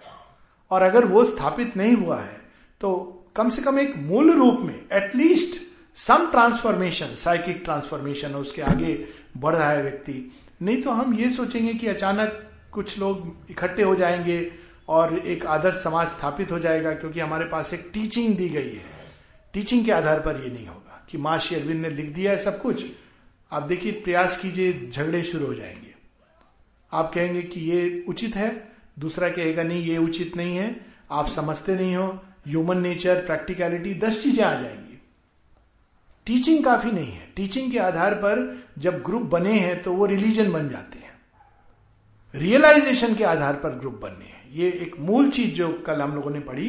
और 0.70 0.82
अगर 0.82 1.04
वो 1.04 1.24
स्थापित 1.24 1.76
नहीं 1.76 1.94
हुआ 1.94 2.20
है 2.20 2.40
तो 2.80 2.92
कम 3.36 3.50
से 3.50 3.62
कम 3.62 3.78
एक 3.78 3.96
मूल 3.98 4.30
रूप 4.32 4.58
में 4.60 4.74
at least 4.92 5.60
some 5.94 6.30
transformation 6.30 7.06
psychic 7.06 7.60
transformation 7.64 8.34
उसके 8.34 8.62
आगे 8.62 9.08
बढ़ 9.36 9.56
रहा 9.56 9.70
है 9.70 9.82
व्यक्ति। 9.82 10.32
नहीं 10.62 10.82
तो 10.82 10.90
हम 10.90 11.14
ये 11.14 11.30
सोचेंगे 11.30 11.74
कि 11.74 11.86
अचानक 11.86 12.50
कुछ 12.72 12.98
लोग 12.98 13.36
इकट्ठे 13.50 13.82
हो 13.82 13.94
जाएँगे 13.94 14.52
और 14.88 15.18
एक 15.18 15.46
आदर्श 15.46 15.74
समाज 15.74 16.08
स्थापित 16.08 16.52
हो 16.52 16.58
जाएगा, 16.58 16.92
क्योंकि 16.92 17.20
हमारे 17.20 17.44
पास 17.44 17.74
एक 17.74 17.90
टीचिंग 17.94 18.36
दी 18.36 18.48
गई 18.48 18.70
है। 18.70 18.84
टीचिंग 19.52 19.84
के 19.84 19.92
आधार 19.92 20.20
पर 20.20 20.42
ये 20.44 20.50
नहीं 20.50 20.66
होगा। 20.66 21.06
कि 21.10 21.18
माँ 21.18 21.38
श्री 21.38 21.56
अरविंद 21.56 21.82
ने 21.82 21.90
लिख 21.90 22.06
दिया 22.06 22.32
है 22.32 22.38
सब 22.38 22.62
कुछ। 22.62 22.84
आप 23.52 23.62
देखिए, 23.62 23.92
प्रयास 23.92 24.38
कीजिए, 24.38 24.90
झगड़े 24.92 25.22
शुरू 25.22 25.46
हो 25.46 25.54
जाएँगे। 25.54 25.94
आप 26.92 27.12
कहेंगे 27.14 27.42
कि 27.42 27.60
ये 27.60 28.04
उचित 28.08 28.36
है, 28.36 28.72
दूसरा 28.98 29.28
कहेगा, 29.28 29.62
नहीं, 29.62 29.82
ये 29.82 29.98
उचित 29.98 30.36
नहीं 30.36 30.56
है। 30.56 30.86
आप 31.10 31.28
समझते 31.28 31.74
नहीं 31.74 31.96
हो। 31.96 32.06
ह्यूमन 32.48 32.78
नेचर 32.78 33.16
प्रैक्टिकलिटी 33.16 33.94
दस 33.94 34.22
चीज़ें 34.22 34.44
आ 34.44 34.54
जाएँगी। 34.54 34.81
टीचिंग 36.26 36.64
काफ़ी 36.64 36.90
नहीं 36.90 37.12
है। 37.12 37.30
टीचिंग 37.36 37.70
के 37.72 37.78
आधार 37.78 38.14
पर 38.14 38.64
जब 38.78 39.02
ग्रुप 39.02 39.22
बने 39.22 39.58
हैं 39.60 39.82
तो 39.82 39.92
वो 39.92 40.06
रिलीजन 40.06 40.52
बन 40.52 40.68
जाते 40.68 40.98
हैं। 40.98 41.10
रियलाइजेशन 42.34 43.14
के 43.14 43.24
आधार 43.24 43.54
पर 43.54 43.78
ग्रुप 43.78 43.98
बनने 44.02 44.24
हैं। 44.24 44.50
ये 44.52 44.70
एक 44.72 44.94
मूल 44.98 45.30
चीज़ 45.30 45.54
जो 45.54 45.72
कल 45.86 46.00
हम 46.02 46.14
लोगों 46.14 46.30
ने 46.30 46.40
पढ़ी 46.40 46.68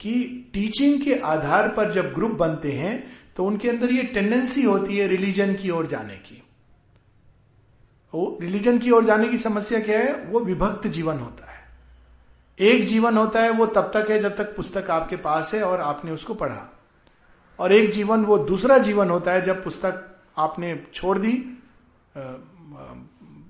कि 0.00 0.12
टीचिंग 0.54 1.00
के 1.02 1.14
आधार 1.14 1.68
पर 1.68 1.92
जब 1.92 2.12
ग्रुप 2.12 2.30
बनते 2.30 2.72
हैं 2.72 2.94
तो 3.36 3.44
उनके 3.44 3.68
अंदर 3.68 3.92
ये 3.92 4.02
टेंडेंसी 4.02 4.62
होती 4.62 4.96
है 4.96 5.06
रिलीजन 5.06 5.54
की 5.54 5.70
ओर 5.70 5.86
जाने 5.86 6.14
की। 6.14 6.42
वो 8.14 8.38
रिलीजन 8.40 8.78
की 8.78 8.90
ओर 8.90 9.04
जाने 9.04 9.28
की 9.28 9.38
समस्या 9.38 9.80
क्या 9.80 9.98
है? 9.98 10.12
वो 10.24 10.40
विभक्त 10.40 10.86
जीवन 10.86 11.18
होता 11.18 11.52
है। 11.52 11.60
एक 12.58 12.86
जीवन 12.86 13.16
होता 13.16 13.42
है, 13.42 13.50
वो 13.50 13.66
तब 13.66 13.90
तक 13.94 14.10
है 14.10 14.18
जब 14.20 14.36
तक 14.36 14.54
पुस्तक 14.56 14.90
आपके 14.90 15.16
पास 15.16 15.54
है 15.54 15.62
और 15.62 15.80
आपने 15.80 16.10
उसको 16.10 16.34
पढ़ा। 16.34 16.81
और 17.62 17.72
एक 17.72 17.90
जीवन, 17.90 18.24
वो 18.24 18.38
दूसरा 18.38 18.78
जीवन 18.78 19.10
होता 19.10 19.32
है 19.32 19.42
जब 19.42 19.62
पुस्तक 19.64 20.08
आपने 20.38 20.74
छोड़ 20.94 21.18
दी 21.18 21.32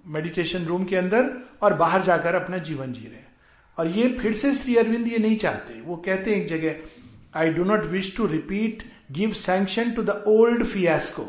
मेडिटेशन 0.06 0.64
रूम 0.64 0.84
के 0.84 0.96
अंदर 0.96 1.30
और 1.62 1.74
बाहर 1.74 2.02
जाकर 2.02 2.34
अपना 2.34 2.58
जीवन 2.60 2.92
जी 2.92 3.06
रहे 3.06 3.16
हैं। 3.16 3.30
और 3.78 3.88
ये 3.88 4.08
फिर 4.18 4.32
से 4.32 4.54
श्री 4.54 4.76
अरविंद 4.76 5.08
ये 5.08 5.18
नहीं 5.18 5.36
चाहते। 5.36 5.80
वो 5.80 5.96
कहते 5.96 6.34
हैं 6.34 6.42
एक 6.42 6.48
जगह 6.48 7.38
I 7.38 7.52
do 7.52 7.64
not 7.64 7.84
wish 7.86 8.14
to 8.16 8.26
repeat 8.26 8.82
give 9.12 9.32
sanction 9.34 9.90
to 9.90 10.02
the 10.02 10.22
old 10.28 10.64
fiasco 10.64 11.26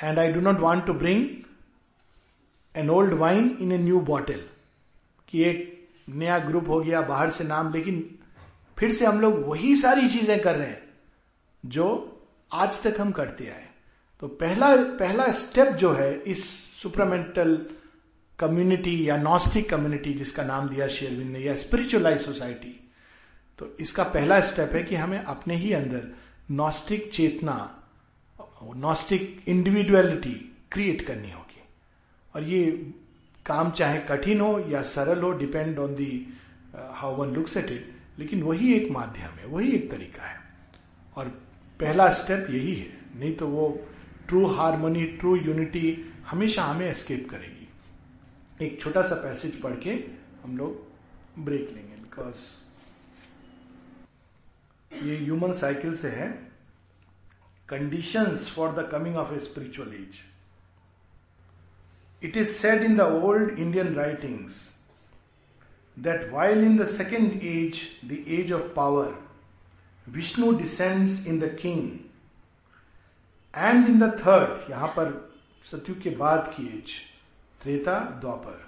and 0.00 0.18
I 0.18 0.32
do 0.32 0.40
not 0.40 0.60
want 0.60 0.86
to 0.86 0.92
bring 0.94 1.26
an 2.74 2.90
old 2.90 3.12
wine 3.14 3.56
in 3.60 3.72
a 3.72 3.78
new 3.78 4.00
bottle 4.00 4.42
कि 5.28 5.42
एक 5.44 5.88
नया 6.08 6.38
ग्रुप 6.38 6.68
हो 6.68 6.80
गया, 6.80 7.00
बाहर 7.00 7.30
से 7.30 7.44
नाम 7.44 7.72
लेकिन 7.72 8.18
फिर 8.80 8.92
से 8.92 9.06
हम 9.06 9.20
लोग 9.20 9.42
वही 9.46 9.74
सारी 9.76 10.08
चीज़ें 10.08 10.40
कर 10.40 10.56
रहे 10.56 10.68
हैं, 10.68 10.82
जो 11.64 11.86
आज 12.52 12.80
तक 12.82 13.00
हम 13.00 13.10
करते 13.12 13.46
आए 13.46 13.68
तो 14.22 14.28
पहला 14.28 14.74
पहला 14.98 15.30
स्टेप 15.32 15.68
जो 15.68 15.92
है 15.92 16.12
इस 16.22 16.44
सुपरामेंटल 16.82 17.56
कम्युनिटी 18.38 19.08
या 19.08 19.16
नॉस्टिक 19.16 19.68
कम्युनिटी 19.70 20.12
जिसका 20.14 20.42
नाम 20.42 20.68
दिया 20.68 20.86
शेरविंद 20.88 21.30
ने, 21.30 21.38
या 21.38 21.54
स्पिरिचुअलाइज 21.56 22.20
सोसाइटी 22.20 22.76
तो 23.58 23.76
इसका 23.80 24.04
पहला 24.04 24.40
स्टेप 24.40 24.72
है 24.72 24.82
कि 24.82 24.96
हमें 24.96 25.18
अपने 25.18 25.56
ही 25.56 25.72
अंदर 25.72 26.08
नॉस्टिक 26.50 27.10
चेतना 27.12 27.56
नॉस्टिक 28.76 29.42
इंडिविजुअलिटी 29.48 30.34
क्रिएट 30.72 31.06
करनी 31.06 31.30
होगी। 31.30 31.62
और 32.34 32.42
ये 32.42 32.64
काम 33.46 33.70
चाहे 33.70 33.98
कठिन 34.00 34.40
हो 34.40 34.58
या 34.68 34.82
सरल 34.82 35.22
हो 35.22 35.32
depend 35.38 35.78
on 35.78 35.94
the 35.94 36.26
how 36.74 37.16
one 37.16 37.34
looks 37.34 37.56
at 37.56 37.70
it 37.70 37.99
लेकिन 38.20 38.42
वही 38.42 38.72
एक 38.74 38.90
माध्यम 38.90 39.30
है, 39.30 39.46
वही 39.46 39.70
एक 39.72 39.90
तरीका 39.90 40.22
है। 40.22 40.38
और 41.16 41.28
पहला 41.80 42.08
स्टेप 42.12 42.46
यही 42.50 42.74
है, 42.74 42.98
नहीं 43.16 43.34
तो 43.36 43.46
वो 43.48 43.68
ट्रू 44.28 44.46
हारमोनी 44.46 45.04
ट्रू 45.04 45.36
यूनिटी 45.36 46.12
हमेशा 46.26 46.64
हमें 46.64 46.86
एस्केप 46.86 47.28
करेगी। 47.30 47.68
एक 48.66 48.80
छोटा 48.80 49.02
सा 49.02 49.14
पैसेज 49.14 49.60
पढ़ 49.62 49.74
के 49.76 49.92
हम 50.42 50.56
लोग 50.58 51.42
ब्रेक 51.44 51.70
लेंगे 51.70 51.94
बिकॉज़ 51.94 52.36
ये 55.04 55.16
ह्यूमन 55.18 55.52
साइकिल 55.52 55.96
से 55.96 56.08
है। 56.08 56.28
Conditions 57.68 58.48
for 58.54 58.72
the 58.72 58.88
coming 58.92 59.16
of 59.16 59.32
a 59.34 59.38
spiritual 59.38 59.94
age 59.94 60.18
it 62.22 62.36
is 62.36 62.48
said 62.48 62.82
in 62.82 62.96
the 62.96 63.00
old 63.00 63.58
Indian 63.58 63.94
writings 63.94 64.69
that 66.00 66.30
while 66.32 66.58
in 66.58 66.76
the 66.76 66.86
second 66.86 67.40
age, 67.42 67.92
the 68.02 68.22
age 68.28 68.50
of 68.50 68.74
power, 68.74 69.14
Vishnu 70.06 70.58
descends 70.58 71.26
in 71.26 71.38
the 71.38 71.50
king. 71.50 71.82
And 73.54 73.88
in 73.88 73.98
the 73.98 74.08
third 74.18 74.70
यहाँ 74.70 74.88
पर 74.96 75.08
सत्यु 75.66 75.94
के 76.02 76.10
बाद 76.16 76.46
की 76.56 76.66
age 76.66 76.90
Treta 77.60 77.98
Dwapar 78.20 78.60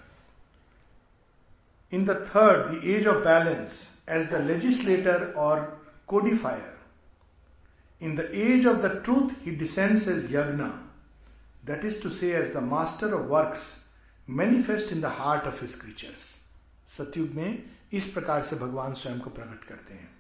in 1.92 2.04
the 2.04 2.16
third 2.28 2.70
the 2.70 2.80
age 2.94 3.06
of 3.08 3.22
balance 3.24 3.78
as 4.16 4.30
the 4.32 4.40
legislator 4.46 5.24
और 5.38 5.60
codifier 6.08 8.04
in 8.04 8.16
the 8.16 8.28
age 8.34 8.66
of 8.66 8.80
the 8.82 8.90
truth 9.04 9.30
he 9.46 9.56
descends 9.56 10.08
as 10.08 10.24
yajna 10.34 10.64
that 11.66 11.84
is 11.84 12.02
to 12.02 12.10
say 12.10 12.32
as 12.40 12.52
the 12.56 12.62
master 12.72 13.14
of 13.14 13.26
works 13.30 13.72
manifest 14.28 14.92
in 14.92 15.00
the 15.00 15.14
heart 15.20 15.46
of 15.46 15.60
his 15.60 15.80
creatures 15.80 16.30
Satyug 16.97 17.34
में 17.34 17.62
इस 17.93 18.07
प्रकार 18.07 18.43
से 18.43 18.57
भगवान 18.57 18.93
स्वयं 18.95 19.18
को 19.20 19.30
प्रकट 19.30 19.64
करते 19.68 19.95
हैं। 19.95 20.11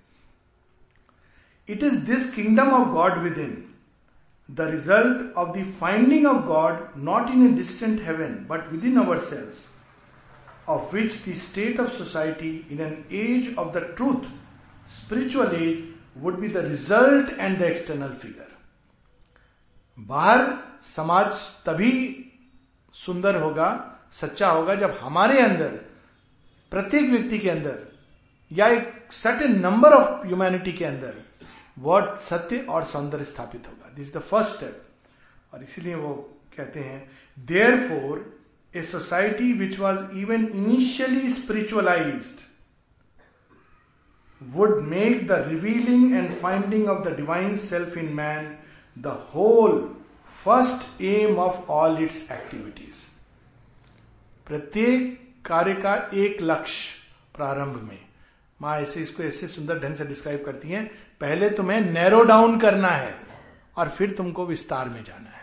It 1.68 1.82
is 1.82 1.96
this 2.04 2.32
kingdom 2.34 2.70
of 2.70 2.88
God 2.88 3.18
within 3.38 3.56
the 4.48 4.60
result 4.70 5.36
of 5.36 5.56
the 5.58 5.64
finding 5.80 6.26
of 6.26 6.44
God 6.46 6.86
not 7.04 7.30
in 7.30 7.46
a 7.46 7.50
distant 7.56 8.00
heaven 8.02 8.34
but 8.48 8.72
within 8.84 9.00
ourselves 9.18 9.64
of 10.68 10.94
which 10.96 11.16
the 11.28 11.34
state 11.38 11.80
of 11.80 11.90
society 11.90 12.54
in 12.70 12.80
an 12.80 13.04
age 13.12 13.54
of 13.54 13.72
the 13.78 13.84
truth 13.96 14.30
spiritual 14.90 15.54
age 15.62 15.84
would 16.22 16.38
be 16.40 16.48
the 16.48 16.64
result 16.66 17.38
and 17.38 17.58
the 17.58 17.62
external 17.62 18.12
figure 18.22 18.50
बाहर 19.98 20.46
समाज 20.84 21.32
तभी 21.66 21.94
सुंदर 22.94 23.40
होगा, 23.40 23.68
सच्चा 24.12 24.48
होगा 24.50 24.74
जब 24.74 24.98
हमारे 25.00 25.40
अंदर 25.40 25.80
प्रत्येक 26.72 27.10
व्यक्ति 27.10 27.38
के 27.38 27.48
अंदर, 27.50 27.78
या 28.50 28.66
एक 28.68 29.12
सर्टेन 29.12 29.58
नंबर 29.60 29.92
ऑफ़ 29.92 30.26
ह्यूमैनिटी 30.26 30.72
के 30.72 30.84
अंदर 30.84 31.14
वर्ड 31.78 32.20
सत्य 32.20 32.58
और 32.68 32.84
सौंदर्य 32.84 33.24
स्थापित 33.24 33.66
होगा। 33.68 33.92
दिस 33.96 34.14
द 34.14 34.18
फ़र्स्ट 34.20 34.56
स्टेप 34.56 35.54
और 35.54 35.62
इसीलिए 35.62 35.94
वो 35.94 36.12
कहते 36.56 36.80
हैं 36.80 37.00
therefore 37.88 38.24
a 38.74 38.82
society 38.82 39.52
which 39.52 39.78
was 39.78 40.16
even 40.18 40.46
initially 40.54 41.28
spiritualize 41.28 42.32
would 44.40 44.80
make 44.88 45.26
the 45.28 45.44
revealing 45.48 46.14
and 46.14 46.34
finding 46.40 46.88
of 46.88 47.08
the 47.08 47.16
divine 47.16 47.56
self 47.56 47.96
in 47.98 48.12
man 48.14 48.54
the 48.96 49.18
whole 49.34 49.80
first 50.44 51.02
aim 51.02 51.38
of 51.38 51.70
all 51.70 52.02
its 52.04 52.22
activities 52.32 53.04
प्रत्येक 54.46 55.20
कार्य 55.44 55.74
का 55.74 56.10
एक 56.14 56.42
लक्ष्य 56.42 56.94
प्रारंभ 57.36 57.82
में। 57.82 57.98
माँ 58.60 58.80
ऐसे 58.80 59.00
इसको 59.00 59.22
ऐसे 59.22 59.48
सुंदर 59.48 59.78
ढंग 59.78 59.96
से 59.96 60.04
डिस्क्राइब 60.04 60.44
करती 60.46 60.68
हैं, 60.68 60.86
पहले 61.20 61.50
तुम्हें 61.50 61.80
नैरो 61.82 62.22
डाउन 62.24 62.58
करना 62.60 62.88
है 62.88 63.14
और 63.76 63.88
फिर 63.88 64.10
तुमको 64.16 64.46
विस्तार 64.46 64.88
में 64.88 65.04
जाना 65.04 65.30
है। 65.30 65.40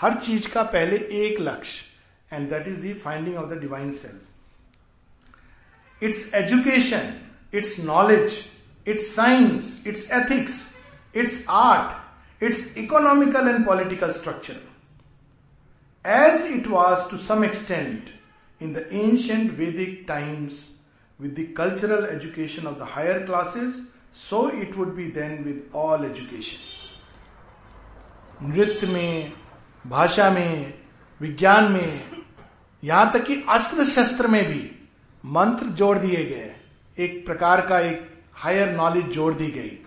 हर 0.00 0.14
चीज़ 0.16 0.48
का 0.48 0.62
पहले 0.64 0.96
एक 1.20 1.40
लक्ष्य 1.40 2.36
and 2.36 2.50
that 2.50 2.68
is 2.68 2.92
finding 2.94 3.36
of 3.36 3.50
the 3.50 3.58
divine 3.60 3.90
self 3.92 6.02
its 6.02 6.34
education 6.34 7.12
its 7.54 7.78
knowledge 7.80 8.44
its 8.86 9.14
science 9.14 9.82
its 9.86 10.10
ethics 10.12 10.68
its 11.16 11.44
art 11.50 12.42
its 12.42 12.76
economical 12.78 13.48
and 13.48 13.66
political 13.66 14.12
structure 14.12 14.54
as 16.04 16.46
it 16.52 16.66
was 16.66 17.10
to 17.10 17.16
some 17.24 17.44
extent 17.46 18.17
in 18.60 18.72
the 18.72 18.84
ancient 18.94 19.52
Vedic 19.52 20.06
times 20.06 20.52
with 21.20 21.36
the 21.36 21.46
cultural 21.46 22.04
education 22.04 22.66
of 22.66 22.78
the 22.78 22.84
higher 22.84 23.26
classes, 23.26 23.76
so 24.14 24.48
it 24.48 24.76
would 24.76 24.96
be 24.96 25.10
then 25.10 25.44
with 25.44 25.74
all 25.74 26.04
education. 26.04 26.58
नृत्य 28.42 28.86
में 28.86 29.32
भाषा 29.86 30.30
में 30.30 30.74
विज्ञान 31.20 31.72
में 31.72 32.02
यहाँ 32.84 33.12
तक 33.12 33.24
कि 33.24 33.44
अस्त्र 33.48 33.84
शस्त्र 33.84 34.26
में 34.26 34.44
भी 34.46 34.70
मंत्र 35.24 35.66
जोड़ 35.66 35.98
दिए 35.98 36.24
गए। 36.24 36.54
एक 36.98 37.26
प्रकार 37.26 37.66
का 37.66 37.80
एक 37.80 38.10
हायर 38.34 38.76
नॉलेज 38.76 39.04
जोड़ 39.04 39.34
दी 39.34 39.46
गई। 39.46 39.78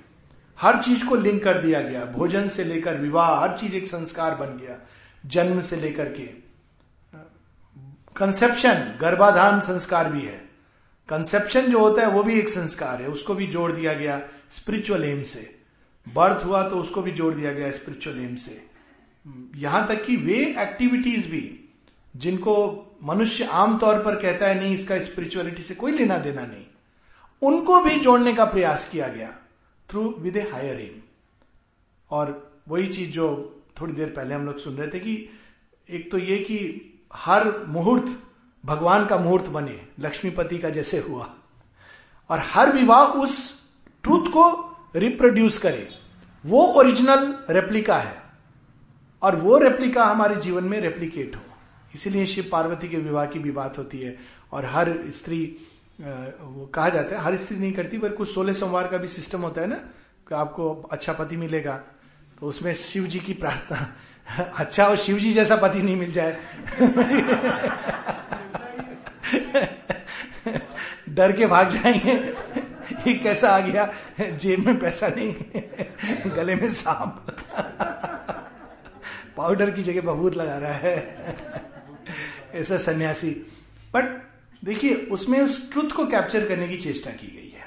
हर 0.61 0.81
चीज़ 0.83 1.05
को 1.05 1.15
लिंक 1.15 1.43
कर 1.43 1.57
दिया 1.57 1.81
गया। 1.81 2.05
भोजन 2.05 2.47
से 2.47 2.63
लेकर 2.63 2.97
विवाह 2.97 3.39
हर 3.41 3.57
चीज़ 3.57 3.75
एक 3.75 3.87
संस्कार 3.87 4.35
बन 4.35 4.57
गया 4.57 4.77
जन्म 5.25 5.61
से 5.61 5.75
लेकर 5.75 6.05
के। 6.05 6.50
कंसेप्शन 8.15 8.97
गर्भाधान 9.01 9.59
संस्कार 9.59 10.11
भी 10.11 10.21
है। 10.21 10.49
कंसेप्शन 11.09 11.71
जो 11.71 11.79
होता 11.79 12.01
है, 12.01 12.09
वो 12.09 12.23
भी 12.23 12.39
एक 12.39 12.49
संस्कार 12.49 13.01
है। 13.01 13.07
उसको 13.07 13.35
भी 13.35 13.47
जोड़ 13.47 13.71
दिया 13.71 13.93
गया 13.93 14.19
स्पिरिचुअल 14.49 15.03
एम 15.03 15.23
से। 15.23 15.59
बर्थ 16.07 16.45
हुआ 16.45 16.69
तो 16.69 16.77
उसको 16.77 17.01
भी 17.01 17.11
जोड़ 17.11 17.33
दिया 17.33 17.53
गया 17.53 17.71
स्पिरिचुअल 17.71 18.19
एम 18.19 18.35
से। 18.35 18.61
यहाँ 19.55 19.87
तक 19.87 20.05
कि 20.05 20.15
वे 20.15 20.35
एक्टिविटीज़ 20.59 21.27
भी, 21.27 21.69
जिनको 22.15 22.55
मनुष्य 23.03 23.43
आमतौर 23.43 24.03
पर 24.03 24.15
कहता 24.15 24.47
है, 24.47 24.59
नहीं, 24.59 24.73
इसका 24.73 24.99
स्पिरिचुअलिटी 24.99 25.61
से 25.61 25.75
कोई 25.75 25.91
लेना 25.91 26.17
देना 26.17 26.45
नहीं। 26.45 26.65
उनको 27.41 27.81
भी 27.81 27.99
जोड़ने 27.99 28.33
का 28.33 28.45
प्रयास 28.45 28.89
किया 28.89 29.07
गया 29.07 29.35
through 29.89 30.15
with 30.19 30.37
a 30.37 30.49
higher 30.51 30.79
aim 30.81 31.01
और 32.11 32.53
वही 32.69 32.87
चीज़ 32.87 33.11
जो 33.11 33.27
थोड़ी 33.81 33.93
देर 33.93 34.09
पहले 34.09 34.35
हम 34.35 34.45
लोग 34.45 34.57
सुन 34.57 34.75
रहे 34.75 34.87
थे 34.87 34.99
कि 34.99 35.29
एक 35.89 36.11
तो 36.11 36.17
ये 36.17 36.37
कि 36.37 36.87
हर 37.15 37.65
मुहूर्त 37.65 38.23
भगवान 38.65 39.05
का 39.05 39.17
मुहूर्त 39.17 39.45
बने, 39.45 39.87
लक्ष्मीपति 39.99 40.57
का 40.57 40.69
जैसे 40.69 40.99
हुआ। 40.99 41.33
और 42.29 42.39
हर 42.39 42.71
विवाह 42.71 43.05
उस 43.05 43.59
ट्रूथ 44.03 44.27
को 44.27 44.75
रिप्रोड्यूस 44.95 45.57
करे। 45.57 45.89
वो 46.45 46.63
ओरिजिनल 46.63 47.43
रेप्लिका 47.49 47.97
है। 47.97 48.21
और 49.21 49.35
वो 49.35 49.57
रेप्लिका 49.57 50.05
हमारे 50.05 50.35
जीवन 50.35 50.63
में 50.63 50.81
रेप्लीकेट 50.81 51.35
हो। 51.35 51.41
इसीलिए 51.95 52.25
शिव 52.25 52.49
पार्वती 52.51 52.89
के 52.89 52.97
विवाह 52.97 53.25
की 53.25 53.39
भी 53.39 53.51
बात 53.51 53.77
होती 53.77 53.99
है। 53.99 54.17
और 54.51 54.65
हर 54.65 54.97
स्त्री 55.07 55.57
वो 56.41 56.65
कहा 56.65 56.89
जाता 56.89 57.15
है, 57.15 57.21
हर 57.21 57.37
स्त्री 57.37 57.57
नहीं 57.57 57.73
करती, 57.73 57.97
पर 57.97 58.09
कुछ 58.09 58.33
सोलह 58.33 58.53
सोमवार 58.53 58.87
का 58.87 58.97
भी 58.97 59.07
सिस्टम 59.07 59.41
होता 59.41 59.61
है 59.61 59.67
ना, 59.67 59.75
कि 60.27 60.35
आपको 60.35 60.89
अच्छा 60.91 61.13
पति 61.13 61.37
मिलेगा। 61.37 61.83
तो 62.39 62.47
उसमें 62.47 62.73
शिव 62.73 63.03
जी 63.03 63.19
की 63.19 63.33
प्रार्थना 63.33 63.93
अच्छा 64.29 64.85
और 64.85 64.95
शिव 64.95 65.17
जी 65.17 65.33
जैसा 65.33 65.55
पति 65.55 65.81
नहीं 65.81 65.95
मिल 65.95 66.11
जाए। 66.11 66.39
डर 71.09 71.31
के 71.31 71.47
भाग 71.47 71.69
जाएँगे। 71.69 72.11
ये 73.07 73.13
कैसा 73.13 73.49
आ 73.49 73.59
गया? 73.59 73.93
जेब 74.31 74.59
में 74.59 74.79
पैसा 74.79 75.07
नहीं, 75.07 75.35
गले 76.35 76.55
में 76.55 76.69
सांप। 76.69 77.25
पाउडर 79.37 79.71
की 79.71 79.83
जगह 79.83 80.01
बबूत 80.01 80.35
लगा 80.37 80.57
रहा 80.57 80.73
है। 80.73 81.17
ऐसा 82.53 82.77
सन्यासी। 82.77 83.31
बट 83.93 84.03
देखिए, 84.65 84.93
उसमें 84.93 85.41
उस 85.41 85.71
ट्रुथ 85.71 85.89
को 85.89 86.05
कैप्चर 86.05 86.47
करने 86.47 86.67
की 86.67 86.77
चेष्टा 86.77 87.11
की 87.11 87.27
गई 87.27 87.57
है। 87.57 87.65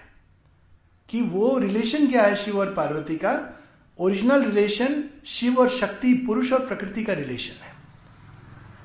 कि 1.09 1.21
वो 1.21 1.59
रिलेशन 1.59 2.07
क्या 2.07 2.23
है 2.23 2.37
शिव 2.37 2.59
और 2.59 2.75
पार्वती 2.75 3.17
का? 3.17 3.61
ओरिजिनल 3.99 4.45
रिलेशन 4.45 5.03
शिव 5.27 5.59
और 5.59 5.69
शक्ति, 5.69 6.13
पुरुष 6.27 6.53
और 6.53 6.67
प्रकृति 6.67 7.05
का 7.05 7.13
रिलेशन 7.13 7.65
है। 7.65 7.73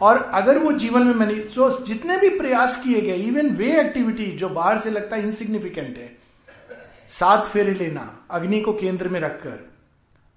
और 0.02 0.18
अगर 0.34 0.58
वो 0.58 0.72
जीवन 0.72 1.04
में 1.04 1.14
मैंने 1.14 1.34
तो 1.46 1.70
जितने 1.86 2.18
भी 2.18 2.30
प्रयास 2.30 2.76
किए 2.84 3.02
गए 3.02 3.16
इवन 3.16 3.50
वे 3.50 3.80
एक्टिविटी 3.80 4.26
जो 4.32 4.50
बाहर 4.50 4.80
से 4.80 4.92
लगता 4.92 5.16
है 5.16 5.24
इनसिग्निफिकेंट 5.24 5.98
है, 5.98 6.12
सात 7.10 7.48
फेरे 7.48 7.74
लेना, 7.74 8.26
अग्नि 8.32 8.62
को 8.62 8.74
केंद्र 8.74 9.10
में 9.10 9.20
रखकर, 9.20 9.58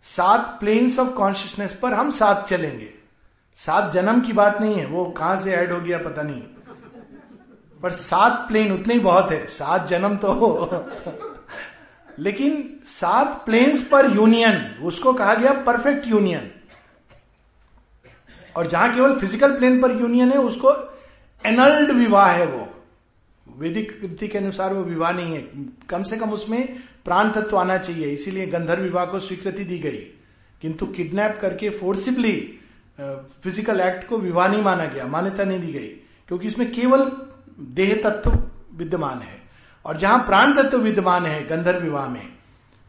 सात 0.05 0.57
प्लेन्स 0.61 0.99
ऑफ़ 0.99 1.09
कॉन्शियसनेस 1.09 1.79
पर 1.83 1.93
हम 1.93 2.11
साथ 2.11 2.43
चलेंगे। 2.43 2.93
सात 3.59 3.93
जन्म 3.93 4.21
की 4.21 4.33
बात 4.33 4.61
नहीं 4.61 4.75
है, 4.75 4.87
वो 4.87 5.05
कहाँ 5.11 5.37
से 5.41 5.53
ऐड 5.53 5.73
हो 5.73 5.81
गया 5.81 5.99
पता 5.99 6.23
नहीं। 6.23 6.43
पर 7.83 7.91
सात 7.91 8.47
प्लेन 8.49 8.73
उतने 8.73 8.95
ही 8.95 9.01
बहुत 9.01 9.31
है, 9.31 9.47
सात 9.47 9.87
जन्म 9.87 10.17
तो 10.17 10.31
लेकिन 12.19 12.69
सात 12.87 13.43
प्लेन्स 13.47 13.83
पर 13.89 14.11
यूनियन 14.17 14.85
उसको 14.85 15.13
कहा 15.13 15.35
गया 15.35 15.53
परफेक्ट 15.67 16.07
यूनियन 16.09 16.51
और 18.57 18.67
जहाँ 18.67 18.95
केवल 18.95 19.19
फ़िज़िकल 19.19 19.57
प्लेन 19.59 19.81
पर 19.83 19.91
यूनियन 20.01 20.33
है, 20.33 20.39
उसको 20.39 20.73
एनल्ड 21.45 21.91
विवाह 21.91 22.31
है 22.31 22.47
वो. 22.47 22.69
वैदिक 23.47 23.99
रीति 24.03 24.29
के 24.29 24.39
अनुसार 24.39 24.75
वो 24.75 24.83
विवाह 24.85 25.13
नहीं 25.13 25.35
है. 25.35 25.43
कम 25.91 26.03
से 26.03 26.17
कम 26.17 26.31
उसमें 26.33 26.67
प्राण 27.05 27.31
तत्व 27.33 27.57
आना 27.59 27.79
चाहिए, 27.79 28.07
इसीलिए 28.09 28.47
गंधर्व 28.47 28.83
विवाह 28.83 29.05
को 29.07 29.19
स्वीकृति 29.21 29.65
दी 29.65 29.79
गई. 29.79 29.99
किंतु 30.63 30.87
किडनैप 30.89 31.39
करके 31.41 31.71
फोर्सिबली 31.71 32.37
फ़िज़िकल 33.01 33.81
एक्ट 33.81 34.07
को 34.09 34.19
विवाह 34.19 34.49
नहीं 34.49 34.63
माना 34.63 34.85
गया, 34.87 35.07
मान्यता 35.07 35.45
नहीं 35.45 35.61
दी 35.61 35.73
गई, 35.73 35.89
क्योंकि 36.29 36.49
इसमें 36.49 36.71
केवल 36.73 37.11
देह 37.59 37.95
तत्व 38.05 38.39
विद्यमान 38.77 39.19
है. 39.19 39.42
और 39.85 39.97
जहाँ 39.97 40.19
प्राण 40.19 40.55
तत्व 40.55 40.79
विद्यमान 40.79 41.27
है 41.27 41.45
गंधर्व 41.49 41.83
विवाह 41.83 42.09
में 42.09 42.29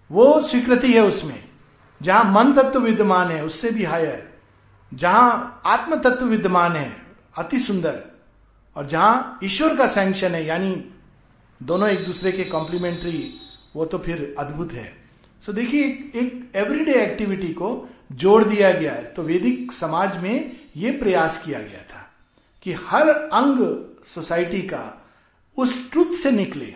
वो 0.10 0.42
स्वीकृति 0.42 0.94
है 0.94 1.02
उसमें। 1.02 1.44
जहाँ 2.02 2.24
मन 2.34 2.54
तत्व 2.54 2.80
विद्यमान 2.80 3.32
है 3.32 3.44
उससे 3.46 3.72
भी 3.72 3.84
हायर 3.84 4.32
जहाँ 4.92 5.62
आत्म 5.66 5.96
तत्व 6.02 6.26
विद्यमान 6.26 6.76
है 6.76 6.92
अति 7.38 7.60
सुंदर। 7.60 8.02
और 8.76 8.86
जहाँ 8.88 9.40
ईश्वर 9.44 9.76
का 9.76 9.88
सैंक्शन 9.88 10.36
है 10.36 10.46
यानी 10.46 10.76
दोनों 11.62 11.90
एक 11.90 12.06
दूसरे 12.06 12.32
के 12.32 12.44
कॉम्प्लीमेंट्री 12.44 13.34
वो 13.76 13.86
तो 13.86 13.98
फिर 13.98 14.36
अद्भुत 14.40 14.72
है। 14.72 14.86
सो 15.44 15.52
so 15.52 15.58
देखिए 15.58 15.84
एक, 16.16 16.52
एवरीडे 16.56 16.94
एक्टिविटी 16.94 17.48
को 17.48 17.90
जोड़ 18.12 18.44
दिया 18.44 18.72
गया 18.72 18.94
है। 18.94 19.04
तो 19.14 19.24
वैदिक 19.24 19.72
समाज 19.72 20.18
में 20.18 20.60
ये 20.76 20.92
प्रयास 20.92 21.38
किया 21.46 21.60
गया 21.60 21.82
था 21.84 22.08
कि 22.62 22.74
हर 22.88 23.10
अंग 23.10 23.60
सोसाइटी 24.06 24.62
का 24.62 24.84
उस 25.58 25.92
ट्रुथ 25.92 26.16
से 26.16 26.32
निकले। 26.32 26.76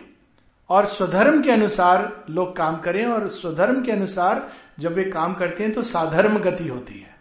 और 0.70 0.86
स्वधर्म 0.86 1.42
के 1.42 1.50
अनुसार 1.50 2.24
लोग 2.30 2.56
काम 2.56 2.76
करें 2.78 3.04
और 3.06 3.28
स्वधर्म 3.30 3.82
के 3.84 3.92
अनुसार 3.92 4.48
जब 4.80 4.94
वे 4.94 5.04
काम 5.10 5.34
करते 5.34 5.64
हैं 5.64 5.72
तो 5.74 5.82
साधर्म 5.84 6.38
गति 6.38 6.66
होती 6.68 6.98
है। 6.98 7.16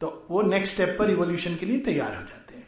तो 0.00 0.26
वो 0.30 0.42
नेक्स्ट 0.42 0.74
स्टेप 0.74 0.96
पर 0.98 1.10
इवोल्यूशन 1.10 1.54
के 1.56 1.66
लिए 1.66 1.78
तैयार 1.80 2.14
हो 2.14 2.22
जाते 2.22 2.54
हैं। 2.54 2.66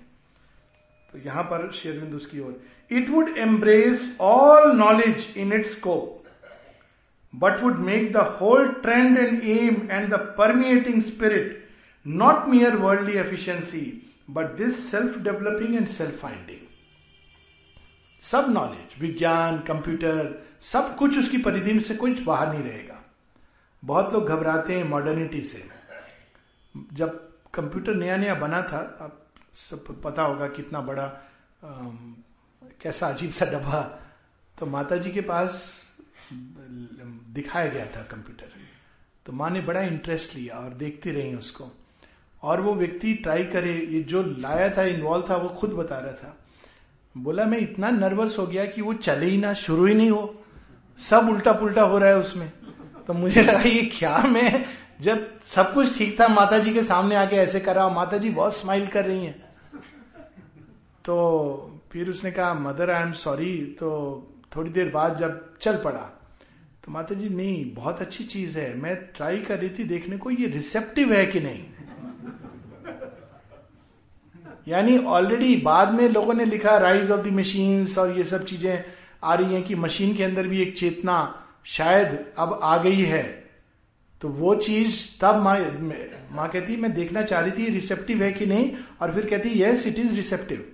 तो 1.13 1.19
यहाँ 1.27 1.43
पर 1.45 1.71
शेरविंद 1.75 2.15
उसकी 2.15 2.41
ओर 2.41 2.61
it 2.91 3.11
would 3.11 3.37
embrace 3.39 4.17
all 4.21 4.73
knowledge 4.77 5.27
in 5.37 5.53
its 5.53 5.77
scope 5.77 6.15
but 7.35 7.61
would 7.63 7.79
make 7.87 8.13
the 8.13 8.27
whole 8.41 8.69
trend 8.83 9.19
and 9.19 9.43
aim 9.43 9.89
and 9.91 10.09
the 10.11 10.19
permeating 10.39 11.01
spirit 11.03 11.67
not 12.07 12.49
mere 12.49 12.77
worldly 12.77 13.19
efficiency 13.19 13.87
but 14.31 14.57
this 14.57 14.91
self 14.91 15.19
developing 15.23 15.75
and 15.75 15.87
self 15.89 16.21
finding 16.23 16.67
सब 18.23 18.47
knowledge 18.49 19.01
विज्ञान 19.01 19.59
computer 19.59 20.33
सब 20.63 20.95
कुछ 20.97 21.19
उसकी 21.19 21.39
परिधि 21.39 21.73
में 21.73 21.81
से 21.81 21.95
कुछ 21.95 22.21
बाहर 22.23 22.53
नहीं 22.53 22.63
रहेगा। 22.63 23.03
बहुत 23.83 24.13
लोग 24.13 24.29
घबराते 24.29 24.77
हैं 24.77 24.85
मॉडर्निटी 24.85 25.43
से। 25.43 25.65
जब 26.93 27.17
कंप्यूटर 27.55 27.95
नया 27.95 28.17
नया 28.17 28.35
बना 28.35 28.63
था 28.63 28.79
अब 29.01 29.19
सब 29.71 30.03
पता 30.03 30.23
होगा 30.23 30.49
कितना 30.49 30.81
बड़ा 30.81 31.05
आ, 31.05 31.71
कैसा 32.83 33.09
अजीब 33.09 33.31
सा 33.33 33.47
डब्बा। 33.47 33.81
तो 34.59 34.67
माता 34.67 34.97
जी 34.97 35.11
के 35.11 35.21
पास 35.21 35.73
दिखाया 36.33 37.67
गया 37.67 37.87
था 37.87 38.03
कंप्यूटर 38.03 38.53
तो 39.27 39.33
माँ 39.33 39.51
ने 39.51 39.61
बड़ा 39.61 39.81
इंटरेस्ट 39.81 40.35
लिया 40.35 40.55
और 40.55 40.75
देखती 40.75 41.11
रही 41.11 41.35
उसको। 41.35 41.71
और 42.43 42.61
वो 42.61 42.75
व्यक्ति 42.75 43.15
ट्राई 43.15 43.45
करे 43.45 43.75
ये 43.91 44.03
जो 44.03 44.23
लाया 44.23 44.69
था 44.77 44.83
इन्वॉल्व 44.83 45.27
था 45.31 45.37
वो 45.37 45.49
खुद 45.49 45.71
बता 45.71 45.99
रहा 45.99 46.13
था। 46.13 46.37
बोला, 47.19 47.45
मैं 47.45 47.59
इतना 47.59 47.91
नर्वस 47.91 48.37
हो 48.39 48.47
गया 48.47 48.65
कि 48.67 48.83
वो 48.83 48.93
चले 48.95 49.27
ही 49.27 49.37
ना, 49.37 49.53
शुरू 49.55 49.87
ही 49.87 49.95
नहीं 49.95 50.11
हो। 50.11 50.35
सब 51.01 51.29
उल्टा 51.29 51.53
पुल्टा 51.53 51.83
हो 51.83 51.99
रहा 51.99 52.09
है 52.09 52.19
उसमें। 52.19 52.51
तो 53.07 53.13
मुझे 53.15 53.43
लगा, 53.43 53.61
ये 53.61 53.83
क्या 53.95 54.17
मैं 54.19 54.65
जब 55.01 55.27
सब 55.47 55.73
कुछ 55.75 55.97
ठीक 55.99 56.21
था 56.21 56.29
माता 56.29 56.59
जी 56.59 56.73
के 56.75 56.83
सामने 56.83 57.17
आके 57.17 57.37
ऐसे 57.37 57.61
कर 57.61 57.75
रहा 57.75 57.85
हूँ 57.85 57.95
माता 57.95 58.19
जी 58.19 58.31
बहुत 58.31 58.57
स्माइल 58.57 58.87
कर 58.87 59.05
रही 59.05 59.25
हैं। 59.25 59.35
तो 61.05 61.81
फिर 61.93 62.11
उसने 62.11 62.31
कहा 62.31 62.55
मदर 62.55 62.91
आई 62.91 63.03
एम 63.03 63.13
सॉरी 63.13 63.57
तो 63.79 63.91
थोड़ी 64.57 64.71
देर 64.71 64.89
बाद 64.89 65.19
जब 65.19 65.57
चल 65.61 65.77
पड़ा 65.77 66.01
तो 66.85 66.93
माता 66.93 67.15
जी 67.15 67.29
नहीं, 67.29 67.75
बहुत 67.75 68.01
अच्छी 68.01 68.25
चीज़ 68.25 68.59
है। 68.59 68.75
मैं 68.77 68.95
ट्राई 69.17 69.39
कर 69.39 69.59
रही 69.59 69.71
थी 69.71 69.85
देखने 69.85 70.17
को, 70.17 70.31
ये 70.31 70.47
रिसेप्टिव 70.47 71.13
है 71.13 71.25
कि 71.27 71.41
नहीं? 71.41 71.65
यानी 74.69 74.97
ऑलरेडी 74.99 75.57
बाद 75.57 75.93
में 75.95 76.09
लोगों 76.09 76.35
ने 76.35 76.45
लिखा 76.45 76.77
राइज 76.79 77.11
ऑफ़ 77.11 77.21
द 77.21 77.33
मशीन्स 77.35 77.97
और 77.99 78.17
ये 78.19 78.25
सब 78.25 78.45
चीज़ें 78.45 78.85
आ 79.25 79.35
रही 79.35 79.55
हैं 79.55 79.63
कि 79.65 79.75
मशीन 79.77 80.15
के 80.17 80.25
अंदर 80.25 80.49
भी 80.49 80.61
एक 80.63 80.77
चेतना 80.79 81.19
शायद 81.67 82.19
अब 82.39 82.59
आ 82.63 82.77
गई 82.83 83.03
है। 83.05 83.23
तो 84.23 84.29
वो 84.31 84.55
चीज़ 84.57 84.97
तब 85.21 85.37
माँ 85.43 85.59
माँ 86.33 86.49
कहती, 86.49 86.77
मैं 86.77 86.93
देखना 86.95 87.23
चाह 87.23 87.41
रही 87.41 87.53
थी 87.59 87.69
रिसेप्टिव 87.71 88.23
है 88.23 88.33
कि 88.33 88.47
नहीं? 88.47 88.71
और 89.01 89.13
फिर 89.15 89.27
कहती 89.27 89.63
यस 89.63 89.87
इट 89.87 89.99
इज़ 89.99 90.15
रिसेप्टिव 90.15 90.65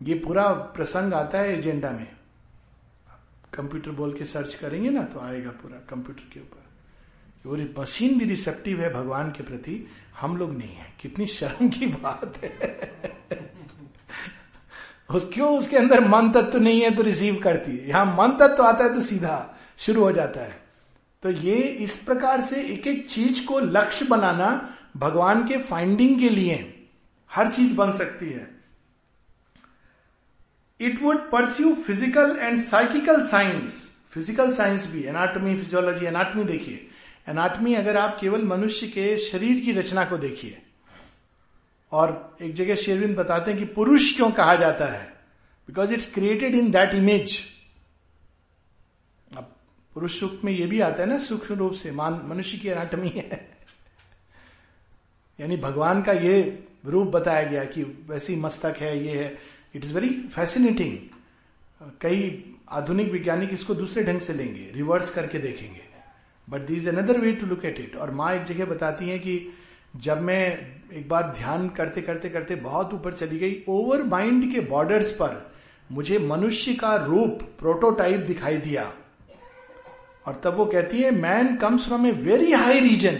ये 0.00 0.14
पूरा 0.16 0.46
प्रसंग 0.76 1.14
आता 1.14 1.38
है 1.38 1.58
एजेंडा 1.58 1.90
में। 1.90 2.06
कंप्यूटर 3.54 3.90
बोल 3.90 4.12
के 4.18 4.24
सर्च 4.26 4.54
करेंगे 4.54 4.90
ना 4.90 5.02
तो 5.04 5.20
आएगा 5.20 5.50
पूरा 5.52 5.78
कंप्यूटर 5.90 6.30
के 6.34 6.40
ऊपर। 6.40 6.57
वो 7.48 7.56
मशीन 7.78 8.18
भी 8.18 8.24
रिसेप्टिव 8.26 8.80
है 8.82 8.92
भगवान 8.92 9.30
के 9.32 9.42
प्रति, 9.42 9.86
हम 10.20 10.36
लोग 10.36 10.56
नहीं 10.56 10.74
है। 10.76 10.86
कितनी 11.00 11.26
शर्म 11.28 11.68
की 11.68 11.86
बात 11.86 12.38
है। 12.44 12.50
उस 15.10 15.28
क्यों 15.34 15.56
उसके 15.58 15.76
अंदर 15.76 16.00
मन 16.08 16.30
तत्व 16.30 16.58
नहीं 16.58 16.80
है 16.80 16.90
तो 16.94 17.02
रिसीव 17.02 17.40
करती 17.44 17.72
है। 17.72 17.88
यहाँ 17.88 18.04
मन 18.16 18.36
तत्व 18.40 18.62
आता 18.64 18.84
है 18.84 18.94
तो 18.94 19.00
सीधा 19.02 19.36
शुरू 19.78 20.02
हो 20.02 20.10
जाता 20.12 20.40
है। 20.40 20.60
तो 21.22 21.30
ये 21.30 21.56
इस 21.56 21.96
प्रकार 21.98 22.40
से 22.40 22.62
एक 22.64 22.86
एक 22.86 23.08
चीज़ 23.10 23.44
को 23.46 23.60
लक्ष्य 23.60 24.06
बनाना 24.06 24.50
भगवान 24.96 25.46
के 25.48 25.58
फाइंडिंग 25.60 26.18
के 26.20 26.28
लिए 26.28 26.56
हर 27.30 27.52
चीज़ 27.52 27.74
बन 27.76 27.92
सकती 27.92 28.30
है। 28.30 28.48
It 30.80 31.02
would 31.02 31.30
pursue 31.30 31.74
physical 31.86 32.36
and 32.40 32.58
psychical 32.60 33.22
science 33.28 33.82
physical 34.12 34.50
science 34.52 34.86
भी 34.92 35.02
एनाटॉमी 35.04 35.54
फिजियोलॉजी 35.56 36.06
एनाटॉमी 36.06 36.44
देखिए। 36.44 36.88
एनाटमी 37.28 37.74
अगर 37.74 37.96
आप 37.96 38.16
केवल 38.20 38.44
मनुष्य 38.44 38.86
के 38.86 39.16
शरीर 39.18 39.60
की 39.64 39.72
रचना 39.72 40.04
को 40.04 40.16
देखिए, 40.16 40.62
और 41.92 42.36
एक 42.42 42.54
जगह 42.54 42.74
शेरविंद 42.74 43.16
बताते 43.16 43.50
हैं 43.50 43.60
कि 43.60 43.66
पुरुष 43.66 44.14
क्यों 44.16 44.30
कहा 44.30 44.54
जाता 44.54 44.86
है? 44.86 45.06
Because 45.68 45.92
it's 45.94 46.12
created 46.12 46.54
in 46.54 46.70
that 46.70 46.94
image 46.94 47.38
अब 49.36 49.54
पुरुष 49.94 50.18
सुख 50.20 50.44
में 50.44 50.52
यह 50.52 50.66
भी 50.66 50.80
आता 50.80 51.02
है 51.02 51.08
ना 51.08 51.18
सूक्ष्म 51.18 51.54
रूप 51.54 51.72
से, 51.72 51.90
मान, 51.90 52.20
मनुष्य 52.24 52.58
की 52.58 52.68
एनाटमी 52.68 53.08
है। 53.08 53.58
यानी 55.38 55.56
भगवान 55.56 56.02
का 56.02 56.12
ये 56.12 56.64
रूप 56.86 57.08
बताया 57.08 57.42
गया 57.42 57.64
कि 57.64 57.82
वैसी 58.08 58.36
मस्तक 58.36 58.76
है, 58.78 59.04
ये 59.06 59.24
है। 59.24 59.38
इट 59.74 59.84
इज़ 59.84 59.92
वेरी 59.94 60.08
फैसिनेटिंग 60.28 60.98
कई 62.00 62.54
आधुनिक 62.68 63.12
वैज्ञानिक 63.12 63.52
इसको 63.52 63.74
दूसरे 63.74 64.04
ढंग 64.04 64.20
से 64.20 64.32
लेंगे 64.32 64.70
रिवर्स 64.74 65.10
करके 65.10 65.38
देखेंगे। 65.38 65.87
But 66.48 66.66
there 66.66 66.74
is 66.74 66.88
another 66.88 67.18
way 67.20 67.32
to 67.32 67.46
look 67.46 67.64
at 67.64 67.80
it 67.80 67.96
और 67.96 68.10
माँ 68.10 68.32
एक 68.34 68.44
जगह 68.44 68.64
बताती 68.66 69.08
हैं 69.08 69.18
कि 69.20 69.40
जब 69.96 70.20
मैं 70.22 70.42
एक 70.92 71.08
बार 71.08 71.32
ध्यान 71.38 71.68
करते 71.76 72.02
करते 72.02 72.28
करते 72.28 72.54
बहुत 72.58 72.94
ऊपर 72.94 73.12
चली 73.14 73.38
गई 73.38 73.62
ओवर 73.68 74.02
माइंड 74.06 74.52
के 74.52 74.60
बॉर्डर्स 74.68 75.10
पर 75.12 75.36
मुझे 75.90 76.18
मनुष्य 76.18 76.74
का 76.74 76.94
रूप 77.04 77.42
प्रोटोटाइप 77.58 78.20
दिखाई 78.20 78.56
दिया। 78.58 78.92
और 80.26 80.40
तब 80.44 80.54
वो 80.54 80.64
कहती 80.66 81.00
है 81.02 81.10
man 81.12 81.56
comes 81.56 81.86
from 81.86 82.06
a 82.06 82.10
very 82.12 82.52
high 82.52 82.80
region 82.80 83.18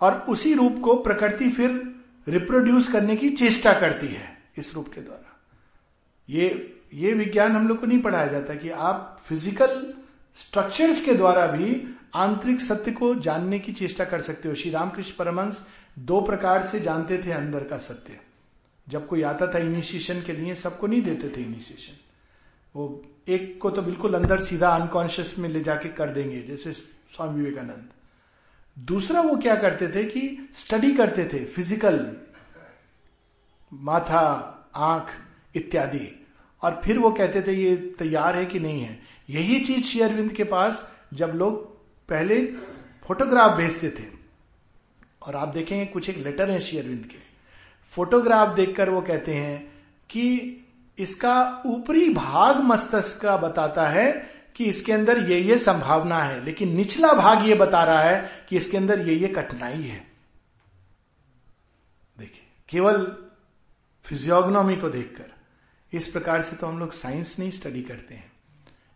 और 0.00 0.14
उसी 0.28 0.52
रूप 0.54 0.80
को 0.84 0.94
प्रकृति 1.02 1.48
फिर 1.50 1.70
रिप्रोड्यूस 2.26 2.88
करने 2.92 3.16
की 3.16 3.30
चेष्टा 3.30 3.72
करती 3.80 4.06
है, 4.06 4.36
इस 4.58 4.74
रूप 4.74 4.88
के 4.94 5.00
द्वारा। 5.00 5.36
ये 6.28 6.74
ये 6.94 7.12
विज्ञान 7.14 7.52
हम 7.52 7.68
लोग 7.68 7.80
को 7.80 7.86
नहीं 7.86 8.00
पढ़ाया 8.02 8.26
जाता 8.26 8.54
कि 8.54 8.70
आप 8.70 9.18
फ़िज़िकल 9.24 9.74
स्ट्रक्चर्स 10.36 11.00
के 11.04 11.14
द्वारा 11.14 11.46
भी 11.46 11.82
आंतरिक 12.16 12.60
सत्य 12.60 12.92
को 12.92 13.14
जानने 13.16 13.58
की 13.58 13.72
चेष्टा 13.72 14.04
कर 14.04 14.20
सकते 14.20 14.48
हो। 14.48 14.54
श्री 14.54 14.70
रामकृष्ण 14.70 15.16
परमंश 15.18 15.64
दो 16.00 16.20
प्रकार 16.20 16.62
से 16.62 16.80
जानते 16.80 17.18
थे 17.18 17.32
अंदर 17.32 17.64
का 17.64 17.78
सत्य। 17.78 18.18
जब 18.86 19.06
कोई 19.06 19.22
आता 19.22 19.46
था 19.54 19.58
इनिशिएशन 19.58 20.20
के 20.22 20.32
लिए, 20.32 20.54
सबको 20.54 20.86
नहीं 20.86 21.02
देते 21.02 21.28
थे 21.28 21.42
इनिशिएशन 21.42 21.96
वो 22.74 23.02
एक 23.28 23.58
को 23.62 23.70
तो 23.70 23.82
बिल्कुल 23.82 24.14
अंदर 24.14 24.40
सीधा 24.40 24.68
अनकॉन्शियस 24.70 25.34
में 25.38 25.48
ले 25.48 25.60
जाके 25.60 25.88
कर 25.88 26.10
देंगे, 26.10 26.40
जैसे 26.42 26.72
स्वामी 26.72 27.40
विवेकानंद। 27.40 27.88
दूसरा 28.76 29.20
वो 29.20 29.36
क्या 29.36 29.54
करते 29.56 29.88
थे 29.88 30.04
कि 30.04 30.50
स्टडी 30.54 30.94
करते 30.94 31.24
थे 31.24 31.44
फ़िज़िकल 31.46 32.00
माथा, 33.72 34.20
आँख 34.74 35.10
इत्यादि। 35.54 36.08
और 36.62 36.80
फिर 36.84 36.98
वो 36.98 37.10
कहते 37.10 37.42
थे, 37.42 37.52
ये 37.54 37.76
तैयार 37.98 38.36
है 38.36 38.44
कि 38.46 38.60
नहीं 38.60 38.80
है? 38.80 38.98
यही 39.28 39.58
चीज़ 39.60 39.86
श्री 39.86 40.00
अरविंद 40.00 40.32
के 40.32 40.44
पास 40.44 40.86
जब 41.14 41.32
लोग 41.34 41.64
पहले 42.08 42.44
फोटोग्राफ 43.04 43.56
भेजते 43.56 43.90
थे। 43.90 44.06
और 45.22 45.36
आप 45.36 45.48
देखेंगे 45.48 45.84
कुछ 45.86 46.08
एक 46.10 46.18
लेटर 46.18 46.50
है 46.50 46.60
श्री 46.60 46.78
अरविंद 46.78 47.04
के। 47.04 47.18
फोटोग्राफ 47.92 48.54
देखकर 48.56 48.90
वो 48.90 49.00
कहते 49.00 49.34
हैं 49.34 49.58
कि 50.10 50.64
इसका 50.98 51.62
ऊपरी 51.66 52.08
भाग 52.14 52.62
मस्तिष्क 52.64 53.20
का 53.20 53.36
बताता 53.36 53.86
है 53.88 54.10
कि 54.56 54.64
इसके 54.64 54.92
अंदर 54.92 55.18
ये 55.30 55.38
ये 55.40 55.58
संभावना 55.58 56.18
है, 56.18 56.44
लेकिन 56.44 56.74
निचला 56.76 57.12
भाग 57.12 57.46
ये 57.48 57.54
बता 57.54 57.82
रहा 57.84 58.00
है 58.00 58.46
कि 58.48 58.56
इसके 58.56 58.76
अंदर 58.76 59.08
ये 59.08 59.14
ये 59.14 59.28
कठिनाई 59.28 59.82
है। 59.82 60.06
देखिए, 62.18 62.46
केवल 62.68 63.06
फिजियोग्नोमी 64.04 64.76
को 64.76 64.88
देखकर, 64.88 65.32
इस 65.92 66.08
प्रकार 66.08 66.42
से 66.42 66.56
तो 66.56 66.66
हम 66.66 66.78
लोग 66.78 66.92
साइंस 66.92 67.38
नहीं 67.38 67.50
स्टडी 67.50 67.82
करते 67.82 68.14
हैं। 68.14 68.27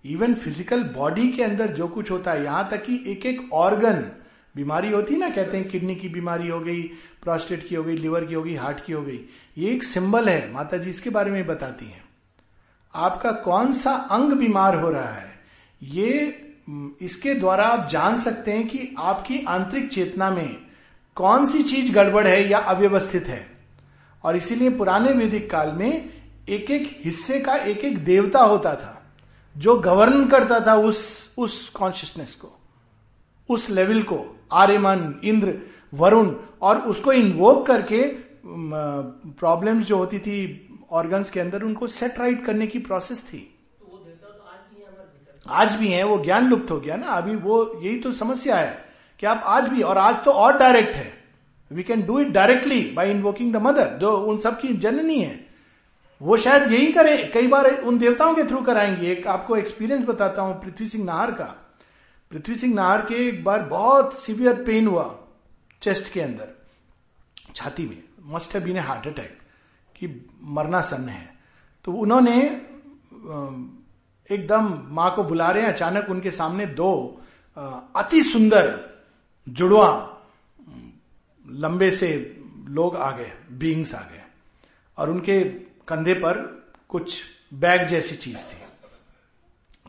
इवन 0.04 0.34
फ़िज़िकल 0.34 0.82
बॉडी 0.94 1.28
के 1.28 1.42
अंदर 1.42 1.72
जो 1.72 1.88
कुछ 1.88 2.10
होता 2.10 2.32
है, 2.32 2.44
यहाँ 2.44 2.68
तक 2.70 2.84
कि 2.84 3.02
एक 3.06 3.26
एक 3.26 3.52
ऑर्गन 3.52 4.04
बीमारी 4.54 4.90
होती 4.90 5.16
ना, 5.16 5.28
कहते 5.30 5.56
हैं 5.56 5.68
किडनी 5.68 5.94
की 5.94 6.08
बीमारी 6.08 6.48
हो 6.48 6.60
गई 6.60 6.82
प्रोस्टेट 7.22 7.68
की 7.68 7.74
हो 7.74 7.82
गई 7.84 7.96
लिवर 7.96 8.24
की 8.24 8.34
हो 8.34 8.42
गई 8.42 8.54
हार्ट 8.54 8.84
की 8.84 8.92
हो 8.92 9.02
गई। 9.02 9.20
ये 9.58 9.70
एक 9.70 9.82
सिंबल 9.82 10.28
है 10.28 10.52
माता 10.52 10.76
जी 10.76 10.90
इसके 10.90 11.10
बारे 11.10 11.30
में 11.30 11.46
बताती 11.46 11.86
हैं। 11.86 12.02
आपका 12.94 13.30
कौन 13.42 13.72
सा 13.72 13.92
अंग 13.92 14.32
बीमार 14.32 14.76
हो 14.76 14.90
रहा 14.90 15.12
है? 15.12 15.30
ये 15.82 16.38
इसके 17.02 17.34
द्वारा 17.34 17.64
आप 17.66 17.88
जान 17.88 18.16
सकते 18.18 18.52
हैं 18.52 18.66
कि 18.68 18.94
आपकी 18.98 19.44
आंतरिक 19.48 19.88
चेतना 19.90 20.30
में 20.30 20.56
कौन 21.16 21.46
सी 21.46 21.62
चीज़ 21.62 21.92
गड़बड़ 21.92 22.26
है 22.26 22.48
या 22.48 22.58
अव्यवस्थित 22.58 23.26
है। 23.26 23.46
और 24.24 24.36
इसीलिए 24.36 24.70
पुराने 24.70 25.12
वैदिक 25.12 25.50
काल 25.50 25.72
में 25.72 26.10
एक 26.48 26.70
एक 26.70 27.00
हिस्से 27.04 27.40
का 27.40 27.54
एक 27.54 27.84
एक 27.84 27.98
देवता 28.04 28.40
होता 28.40 28.74
था। 28.74 28.98
जो 29.56 29.76
गवर्न 29.76 30.26
करता 30.28 30.58
था 30.66 30.74
उस 30.74 31.00
उस 31.38 31.68
कॉन्शियसनेस 31.68 32.34
को, 32.34 32.48
उस 33.48 33.68
लेवल 33.70 34.02
को 34.02 34.18
आर्यमन 34.52 35.14
इंद्र 35.24 35.54
वरुण 35.94 36.34
और 36.62 36.78
उसको 36.78 37.12
इन्वोक 37.12 37.66
करके 37.66 38.02
प्रॉब्लम्स 38.44 39.86
जो 39.86 39.96
होती 39.96 40.18
थी 40.18 40.68
ऑर्गन्स 40.90 41.30
के 41.30 41.40
अंदर, 41.40 41.62
उनको 41.62 41.86
सेट 41.86 42.18
राइट 42.18 42.44
करने 42.46 42.66
की 42.66 42.78
प्रोसेस 42.78 43.24
थी। 43.24 43.48
आज 45.46 45.74
भी 45.74 45.88
है, 45.88 46.02
वो 46.04 46.18
ज्ञान 46.24 46.48
लुप्त 46.48 46.70
हो 46.70 46.78
गया 46.80 46.96
ना, 46.96 47.06
अभी 47.06 47.34
वो, 47.36 47.80
यही 47.82 47.96
तो 47.98 48.12
समस्या 48.12 48.56
है 48.56 48.84
कि 49.20 49.26
आप 49.26 49.42
आज 49.46 49.68
भी, 49.68 49.82
और 49.82 49.98
आज 49.98 50.24
तो 50.24 50.30
और 50.30 50.58
डायरेक्ट 50.58 50.94
है। 50.96 51.12
We 51.70 51.82
can 51.82 52.02
do 52.02 52.18
it 52.20 52.28
directly 52.28 52.80
by 52.90 53.10
invoking 53.10 53.52
the 53.52 53.56
Mother 53.56 53.96
जो 53.98 54.16
उन 54.16 54.38
सबकी 54.38 54.68
जननी 54.76 55.18
है। 55.20 55.51
वो 56.22 56.36
शायद 56.36 56.72
यही 56.72 56.92
करें, 56.92 57.30
कई 57.32 57.46
बार 57.46 57.70
उन 57.72 57.98
देवताओं 57.98 58.34
के 58.34 58.42
थ्रू 58.44 58.60
कराएँगे। 58.62 59.10
एक 59.12 59.26
आपको 59.26 59.56
एक्सपीरियंस 59.56 60.04
बताता 60.06 60.42
हूँ, 60.42 60.60
पृथ्वी 60.62 60.86
सिंह 60.88 61.04
नाहर 61.04 61.30
का। 61.30 61.44
पृथ्वी 62.32 62.56
सिंह 62.56 62.74
नाहर 62.74 63.02
के 63.02 63.14
एक 63.28 63.42
बार 63.44 63.62
बहुत 63.62 64.18
सिवियर 64.18 64.62
पेन 64.64 64.86
हुआ 64.86 65.04
चेस्ट 65.82 66.12
के 66.12 66.20
अंदर, 66.20 66.48
छाती 67.54 67.86
में। 67.86 68.02
मस्ट 68.24 68.56
बीन 68.56 68.78
हार्ट 68.78 69.06
अटैक 69.06 69.38
कि 69.96 70.08
मरना 70.48 70.80
सन्न 70.80 71.08
है। 71.08 71.28
तो 71.84 71.92
उन्होंने 71.92 72.36
एकदम 74.30 74.72
माँ 74.90 75.14
को 75.14 75.24
बुला 75.24 75.50
रहे 75.50 75.62
हैं, 75.62 75.72
अचानक 75.72 76.10
उनके 76.10 76.30
सामने 76.30 76.66
दो 76.66 77.20
अति 77.96 78.20
सुंदर 78.22 78.78
जुड़वा 79.46 79.88
लंबे 81.44 81.90
से 81.90 82.08
लोग 82.68 82.96
आ 82.96 83.10
गए 83.10 83.32
बींग्स 83.52 83.94
आ 83.94 84.00
गए। 84.00 84.22
और 84.98 85.10
उनके 85.10 85.38
कंधे 85.88 86.14
पर 86.14 86.40
कुछ 86.88 87.22
बैग 87.54 87.86
जैसी 87.88 88.16
चीज़ 88.16 88.38
थी। 88.38 88.60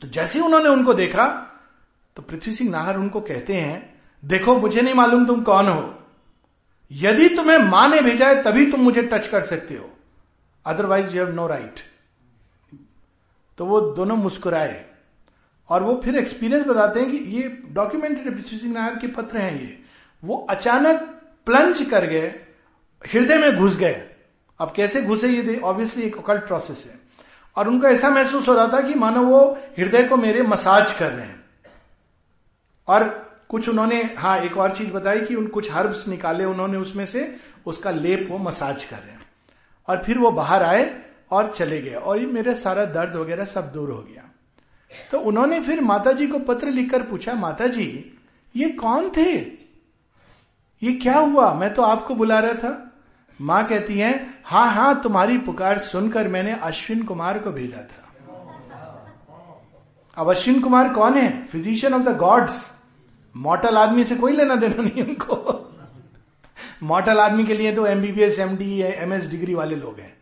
तो 0.01 0.07
जैसे 0.07 0.39
उन्होंने 0.39 0.69
उनको 0.69 0.93
देखा 0.93 1.25
तो 2.17 2.21
पृथ्वी 2.21 2.53
सिंह 2.53 2.69
नाहर 2.69 2.97
उनको 2.97 3.21
कहते 3.21 3.53
हैं, 3.53 4.01
देखो, 4.23 4.55
मुझे 4.59 4.81
नहीं 4.81 4.93
मालूम 4.93 5.25
तुम 5.25 5.41
कौन 5.43 5.67
हो। 5.67 5.99
यदि 6.91 7.29
तुम्हें 7.29 7.57
माँ 7.59 7.87
ने 7.89 8.01
भेजा 8.01 8.27
है, 8.27 8.43
तभी 8.43 8.71
तुम 8.71 8.81
मुझे 8.81 9.01
टच 9.03 9.27
कर 9.27 9.41
सकते 9.41 9.75
हो। 9.75 9.89
Otherwise 10.65 11.15
you 11.15 11.23
have 11.23 11.33
no 11.35 11.47
right 11.47 11.79
तो 13.57 13.65
वो 13.65 13.79
दोनों 13.95 14.15
मुस्कुराए 14.15 14.85
और 15.69 15.83
वो 15.83 15.99
फिर 16.03 16.15
एक्सपीरियंस 16.15 16.65
बताते 16.65 16.99
हैं 16.99 17.11
कि 17.11 17.17
ये 17.37 17.47
डॉक्यूमेंटेड 17.71 18.35
पृथ्वी 18.35 18.57
सिंह 18.57 18.73
नायर 18.73 18.95
के 18.95 19.07
पत्र 19.07 19.37
हैं 19.37 19.61
ये। 19.61 19.77
वो 20.23 20.37
अचानक 20.49 21.01
प्लंज 21.45 21.81
कर 21.91 22.05
गए, 22.05 22.27
हृदय 23.01 23.37
में 23.37 23.55
घुस 23.55 23.77
गए। 23.77 24.12
अब 24.63 24.73
कैसे 24.75 25.01
घुसे 25.01 25.29
ये 25.29 25.59
ऑब्वियसली 25.59 26.03
एक 26.03 26.17
अकल्ट 26.17 26.41
प्रोसेस 26.41 26.85
है। 26.87 26.99
और 27.55 27.67
उनको 27.67 27.87
ऐसा 27.87 28.09
महसूस 28.09 28.47
हो 28.47 28.53
रहा 28.53 28.67
था 28.67 28.81
कि 28.81 28.93
मानो 28.93 29.23
वो 29.23 29.57
हृदय 29.79 30.03
को 30.03 30.17
मेरे 30.17 30.43
मसाज 30.43 30.93
कर 30.93 31.11
रहे 31.11 31.25
हैं। 31.25 31.45
और 32.87 33.31
कुछ 33.49 33.69
उन्होंने 33.69 34.15
हाँ 34.17 34.39
एक 34.39 34.57
और 34.57 34.75
चीज़ 34.75 34.91
बताई 34.91 35.21
कि 35.21 35.35
उन 35.35 35.47
कुछ 35.47 35.71
हर्ब्स 35.71 36.07
निकाले 36.07 36.45
उन्होंने 36.45 36.77
उसमें 36.77 37.05
से, 37.05 37.37
उसका 37.65 37.91
लेप 37.91 38.27
वो 38.31 38.37
मसाज 38.37 38.83
कर 38.83 38.97
रहे 38.97 39.11
हैं। 39.11 39.25
और 39.87 40.03
फिर 40.03 40.17
वो 40.17 40.31
बाहर 40.31 40.63
आए 40.63 41.03
और 41.31 41.53
चले 41.55 41.81
गए। 41.81 41.93
और 41.93 42.19
ये 42.19 42.25
मेरे 42.25 42.55
सारा 42.55 42.85
दर्द 42.85 43.15
वगैरह 43.15 43.45
सब 43.45 43.71
दूर 43.71 43.89
हो 43.89 44.01
गया। 44.01 44.23
तो 45.11 45.19
उन्होंने 45.19 45.59
फिर 45.59 45.81
माता 45.81 46.11
जी 46.11 46.27
को 46.27 46.39
पत्र 46.39 46.67
लिखकर 46.67 47.03
पूछा 47.03 47.33
माता 47.33 47.67
जी 47.67 48.17
ये 48.55 48.69
कौन 48.69 49.09
थे? 49.09 49.35
ये 50.83 50.93
क्या 50.93 51.19
हुआ? 51.19 51.53
मैं 51.53 51.73
तो 51.73 51.81
आपको 51.81 52.15
बुला 52.15 52.39
रहा 52.39 52.53
था। 52.53 52.89
माँ 53.43 53.65
कहती 53.67 53.97
है 53.99 54.11
हाँ 54.45 54.67
हाँ 54.73 55.01
तुम्हारी 55.03 55.37
पुकार 55.37 55.79
सुनकर 55.79 56.27
मैंने 56.27 56.51
अश्विन 56.53 57.03
कुमार 57.03 57.39
को 57.39 57.51
भेजा 57.51 57.81
था। 57.81 58.01
अब 60.17 60.29
अश्विन 60.29 60.59
कुमार 60.61 60.93
कौन 60.93 61.17
है? 61.17 61.45
Physician 61.45 61.93
of 61.93 62.03
the 62.03 62.17
gods 62.17 62.63
mortal 63.35 63.77
आदमी 63.77 64.03
से 64.03 64.15
कोई 64.15 64.31
लेना 64.31 64.55
देना 64.55 64.83
नहीं 64.83 65.03
उनको। 65.03 65.59
मॉटल 66.83 67.19
आदमी 67.19 67.45
के 67.45 67.53
लिए 67.53 67.75
तो 67.75 67.85
MBBS 67.85 68.39
MD 68.39 68.81
M 68.81 69.13
S 69.13 69.29
degree 69.31 69.53
वाले 69.53 69.75
लोग 69.75 69.99
हैं। 69.99 70.13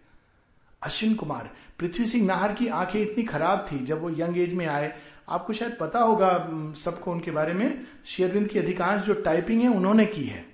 अश्विन 0.81 1.13
कुमार, 1.15 1.49
पृथ्वी 1.79 2.05
सिंह 2.05 2.25
नाहर 2.25 2.53
की 2.53 2.67
आँखें 2.67 2.99
इतनी 3.01 3.23
खराब 3.23 3.65
थी, 3.71 3.85
जब 3.85 4.01
वो 4.01 4.09
यंग 4.09 4.37
एज 4.37 4.53
में 4.53 4.65
आए, 4.65 4.93
आपको 5.29 5.53
शायद 5.53 5.77
पता 5.79 5.99
होगा 5.99 6.29
सबको 6.77 7.11
उनके 7.11 7.31
बारे 7.31 7.53
में। 7.53 7.85
शेरविंद 8.05 8.47
की 8.47 8.59
अधिकांश 8.59 9.01
जो 9.01 9.13
टाइपिंग 9.13 9.61
है 9.61 9.67
उन्होंने 9.67 10.05
की 10.05 10.23
है। 10.23 10.50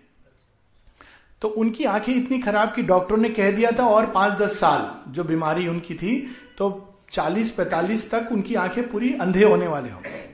तो 1.41 1.47
उनकी 1.47 1.83
आँखें 1.83 2.13
इतनी 2.13 2.39
खराब 2.39 2.73
कि 2.75 2.83
डॉक्टरों 2.83 3.17
ने 3.17 3.29
कह 3.29 3.51
दिया 3.51 3.71
था 3.71 3.85
और 3.85 4.05
पाँच 4.05 4.33
दस 4.33 4.59
साल 4.59 5.11
जो 5.11 5.23
बीमारी 5.23 5.67
उनकी 5.67 5.93
थी 5.93 6.35
तो 6.57 6.95
चालीस 7.11 7.51
पैतालीस 7.51 8.11
तक 8.11 8.29
उनकी 8.31 8.55
आँखें 8.55 8.89
पूरी 8.89 9.13
अंधे 9.13 9.43
होने 9.43 9.67
वाले 9.67 9.89
होंगे। 9.89 10.25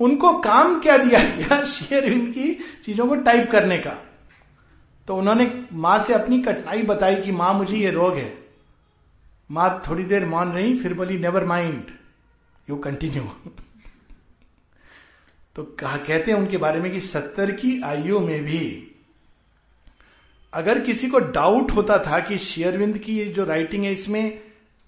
उनको 0.00 0.32
काम 0.32 0.80
क्या 0.80 0.96
दिया 0.98 1.18
गया 1.20 1.64
शेरविंद 1.66 2.34
की 2.34 2.52
चीज़ों 2.84 3.06
को 3.06 3.16
टाइप 3.16 3.50
करने 3.50 3.78
का? 3.78 3.94
तो 5.08 5.16
उन्होंने 5.16 5.64
माँ 5.72 5.98
से 5.98 6.14
अपनी 6.14 6.42
कठिनाई 6.42 6.82
बताई 6.82 7.16
कि 7.16 7.32
माँ, 7.32 7.54
मुझे 7.54 7.76
ये 7.76 7.90
रोग 7.90 8.16
है। 8.16 8.38
माँ 9.50 9.82
थोड़ी 9.88 10.04
देर 10.04 10.26
मान 10.26 10.52
रही, 10.52 10.78
फिर 10.78 10.94
बोली 10.94 11.18
नेवर 11.18 11.44
माइंड 11.44 11.90
यू 12.70 12.76
कंटिन्यू 12.76 13.22
तो 15.56 15.62
कहा, 15.80 15.96
कहते 15.96 16.30
हैं 16.30 16.38
उनके 16.38 16.56
बारे 16.56 16.80
में 16.80 16.92
कि 16.92 17.00
सत्तर 17.00 17.50
की 17.50 17.80
आयु 17.82 18.20
में 18.20 18.44
भी 18.44 18.87
अगर 20.52 20.80
किसी 20.80 21.08
को 21.08 21.18
डाउट 21.18 21.70
होता 21.70 21.98
था 21.98 22.18
कि 22.20 22.38
शेयरविंद 22.38 22.98
की 22.98 23.24
जो 23.26 23.44
राइटिंग 23.44 23.84
है 23.84 23.92
इसमें, 23.92 24.38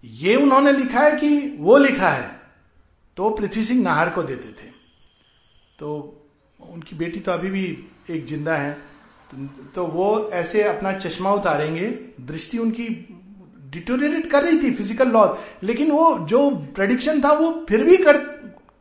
ये 0.05 0.35
उन्होंने 0.37 0.73
लिखा 0.73 1.01
है 1.01 1.17
कि 1.17 1.57
वो 1.59 1.77
लिखा 1.79 2.09
है 2.09 2.29
तो 3.17 3.31
पृथ्वी 3.31 3.65
सिंह 3.65 3.83
नाहर 3.83 4.11
को 4.11 4.23
देते 4.23 4.49
थे। 4.55 4.69
तो 5.79 5.89
उनकी 6.61 6.97
बेटी 6.97 7.21
तो 7.21 7.33
अभी 7.33 7.51
भी 7.51 7.65
एक 8.11 8.27
ज़िंदा 8.27 8.57
है। 8.57 8.77
तो 9.75 9.85
वो 9.87 10.31
ऐसे 10.35 10.63
अपना 10.65 10.93
चश्मा 10.93 11.33
उतारेंगे, 11.33 11.89
दृष्टि 12.21 12.59
उनकी 12.59 12.87
डिटोरेट 13.73 14.31
कर 14.31 14.43
रही 14.43 14.63
थी 14.63 14.75
फ़िज़िकल 14.75 15.09
लॉ 15.09 15.27
लेकिन 15.63 15.91
वो 15.91 16.19
जो 16.29 16.49
प्रडिक्शन 16.75 17.23
था, 17.23 17.33
वो 17.33 17.65
फिर 17.69 17.85
भी 17.85 17.97
कर, 17.97 18.19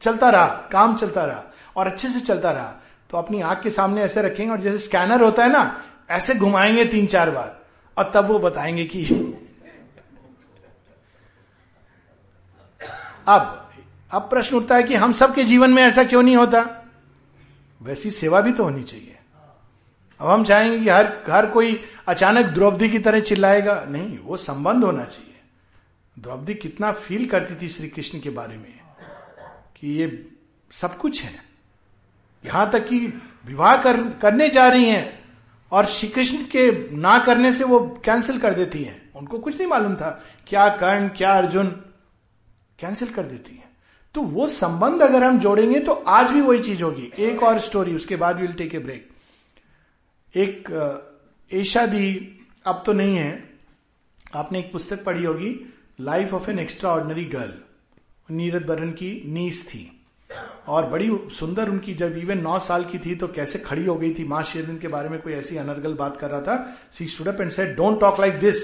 चलता 0.02 0.30
रहा, 0.30 0.46
काम 0.72 0.96
चलता 0.98 1.26
रहा, 1.26 1.44
और 1.76 1.88
अच्छे 1.88 2.10
से 2.10 2.20
चलता 2.22 2.52
रहा। 2.52 2.74
तो 3.10 3.18
अपनी 3.18 3.42
आँख 3.42 3.62
के 3.64 3.70
सामने 3.70 4.02
ऐसे 4.02 4.22
रखेंगे, 4.22 4.52
और 4.52 4.62
जैसे 4.62 4.78
स्कैनर 4.80 5.22
होता 5.22 5.44
है 5.44 5.52
ना 5.52 5.64
ऐसे 6.10 6.36
घुमाएँगे 6.36 6.86
तीन 6.86 7.08
चार 7.08 7.32
बार 7.32 7.60
और 7.98 8.12
तब 8.16 8.26
वो 8.26 8.40
बताएँगे 8.40 8.86
कि 8.86 9.06
अब 13.28 13.72
अब 14.12 14.22
प्रश्न 14.22 14.56
उठता 14.58 14.76
है 14.76 14.84
कि 14.84 14.96
हम 14.96 15.14
सबके 15.14 15.44
जीवन 15.44 15.70
में 15.70 15.84
ऐसा 15.84 16.04
क्यों 16.04 16.24
नहीं 16.24 16.36
होता? 16.36 16.86
वैसी 17.82 18.12
सेवा 18.12 18.42
भी 18.42 18.52
तो 18.52 18.64
होनी 18.64 18.84
चाहिए। 18.84 19.18
अब 20.20 20.28
हम 20.28 20.44
चाहेंगे 20.44 20.80
कि 20.80 20.90
हर 20.90 21.24
हर 21.30 21.46
कोई 21.46 21.86
अचानक 22.08 22.46
द्रौपदी 22.46 22.90
की 22.90 23.00
तरह 23.00 23.20
चिल्लाएगा। 23.20 23.86
नहीं 23.90 24.20
वो 24.20 24.38
संबंध 24.38 24.84
होना 24.84 25.06
चाहिए। 25.06 25.40
द्रौपदी 26.20 26.54
कितना 26.54 26.92
फील 26.92 27.26
करती 27.26 27.56
थी 27.62 27.70
श्री 27.70 27.88
कृष्ण 27.88 28.20
के 28.20 28.30
बारे 28.30 28.58
में 28.58 28.80
कि 29.76 29.88
ये 29.88 30.30
सब 30.72 30.98
कुछ 30.98 31.22
है। 31.24 31.44
यहाँ 32.46 32.72
तक 32.72 32.88
कि 32.88 33.22
विवाह 33.46 33.78
कर, 33.78 34.10
करने 34.10 34.50
जा 34.50 34.68
रही 34.70 34.90
हैं। 34.90 35.19
और 35.72 35.86
श्री 35.86 36.10
कृष्ण 36.10 36.46
के 36.46 36.72
ना 36.98 37.18
करने 37.18 37.52
से 37.54 37.64
वो 37.64 37.80
कैंसिल 38.06 38.40
कर 38.40 38.54
देती 38.54 38.84
है। 38.84 39.02
उनको 39.16 39.40
कुछ 39.40 39.58
नहीं 39.58 39.68
मालूम 39.68 39.96
था, 39.96 40.10
क्या 40.48 40.68
कर्ण, 40.70 41.08
क्या 41.08 41.32
अर्जुन 41.32 41.68
कैंसिल 42.80 43.10
कर 43.10 43.24
देती 43.24 43.56
है। 43.56 43.68
तो 44.16 44.22
वो 44.22 44.48
संबंध 44.48 45.02
अगर 45.02 45.24
हम 45.24 45.40
जोड़ेंगे 45.40 45.80
तो 45.80 45.92
आज 45.92 46.32
भी 46.32 46.42
वही 46.42 46.60
चीज़ 46.60 46.84
होगी। 46.84 47.12
एक 47.20 47.44
और 47.44 47.60
स्टोरी 47.60 47.96
उसके 47.96 48.16
बाद 48.16 48.40
विल 48.40 48.54
टेक 48.54 48.76
ए 48.76 48.80
ब्रेक 48.80 49.08
एक 50.36 50.70
एशा 51.52 51.86
दी, 51.86 52.40
अब 52.66 52.84
तो 52.86 52.94
नहीं 52.94 53.16
है। 53.16 53.50
आपने 54.36 54.60
एक 54.60 54.72
पुस्तक 54.72 55.04
पढ़ी 55.04 55.24
होगी 55.24 55.56
life 56.00 56.34
of 56.34 56.50
an 56.52 56.60
extraordinary 56.92 57.24
girl 57.26 57.54
Neeraj 58.30 58.64
Baran 58.64 58.92
की 58.92 59.12
नीस 59.28 59.66
थी। 59.68 59.99
और 60.68 60.86
बड़ी 60.86 61.10
सुंदर 61.34 61.70
उनकी, 61.70 61.94
जब 61.94 62.18
इवन 62.18 62.38
नौ 62.38 62.58
साल 62.60 62.84
की 62.84 62.98
थी 63.00 63.16
तो 63.16 63.28
कैसे 63.28 63.60
खड़ी 63.60 63.86
हो 63.86 63.96
गई 63.96 64.14
थी। 64.14 64.24
माँ 64.24 64.44
शेरविन 64.44 64.78
के 64.78 64.88
बारे 64.88 65.10
में 65.10 65.20
कोई 65.22 65.34
ऐसी 65.34 65.58
अनर्गल 65.58 65.94
बात 65.94 66.18
कर 66.18 66.30
रहा 66.30 66.42
था। 66.42 66.56
She 66.92 67.08
stood 67.08 67.28
up 67.28 67.42
and 67.42 67.52
said 67.52 67.76
don't 67.76 68.00
talk 68.02 68.20
like 68.20 68.40
this 68.40 68.64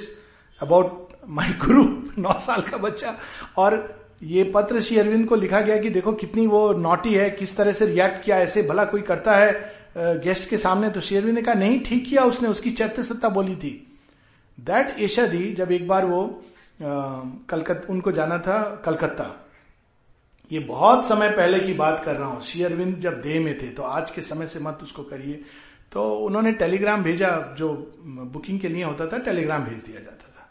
about 0.59 1.13
my 1.28 1.53
guru 1.66 1.84
नौ 2.18 2.38
साल 2.39 2.61
का 2.61 2.78
बच्चा। 2.78 3.16
और 3.57 3.78
ये 4.24 4.43
पत्र 4.55 4.82
श्री 4.82 4.97
अरविंद 4.97 5.28
को 5.28 5.36
लिखा 5.36 5.61
गया 5.61 5.78
कि 5.78 5.89
देखो 5.89 6.11
कितनी 6.13 6.45
वो 6.47 6.72
नोटी 6.74 7.13
है, 7.13 7.30
किस 7.30 7.55
तरह 7.57 7.72
से 7.72 7.86
रिएक्ट 7.86 8.24
किया, 8.26 8.38
ऐसे 8.38 8.63
भला 8.63 8.86
कोई 8.86 9.01
करता 9.01 9.36
है 9.36 10.20
गेस्ट 10.20 10.49
के 10.49 10.57
सामने। 10.57 10.89
तो 10.89 11.01
श्री 11.01 11.18
अरविंद 11.18 11.36
ने 11.36 11.41
कहा, 11.41 11.53
नहीं, 11.53 11.80
ठीक 11.80 12.05
किया 12.05 12.24
उसने, 12.24 12.49
उसकी 12.49 12.72
चैत्य 12.72 13.03
सत्ता 13.03 13.30
बोली 13.30 13.55
थी। 13.55 13.72
दैट 14.57 14.99
एशा 14.99 15.26
दी 15.28 15.53
जब 15.53 15.72
एक 15.72 15.88
बार 15.88 16.05
वो 16.05 16.24
कलकत्ता 16.82 17.93
उनको 17.93 18.11
जाना 18.11 18.38
था 18.39 18.59
कलकत्ता 18.86 19.32
ये 20.52 20.60
बहुत 20.62 21.06
समय 21.06 21.30
पहले 21.30 21.60
की 21.60 21.74
बात 21.74 22.02
कर 22.06 22.16
रहा 22.16 22.28
हूँ। 22.28 22.41
श्री 22.41 22.64
अरविंद 22.64 22.96
जब 22.98 23.22
देह 23.22 23.39
में 23.41 23.58
थे 23.58 23.70
तो 23.70 23.84
आज 23.84 24.12
के 24.12 24.22
समय 24.22 24.48
से 24.48 24.60
मत 24.60 24.80
उसको 24.84 25.04
करिए। 25.04 25.41
तो 25.91 26.04
उन्होंने 26.18 26.52
टेलीग्राम 26.54 27.04
भेजा, 27.04 27.30
जो 27.58 27.70
बुकिंग 28.34 28.60
के 28.60 28.68
लिए 28.68 28.84
होता 28.84 29.08
था, 29.08 29.18
टेलीग्राम 29.20 29.64
भेज 29.64 29.84
दिया 29.84 30.00
जाता 30.00 30.28
था। 30.28 30.48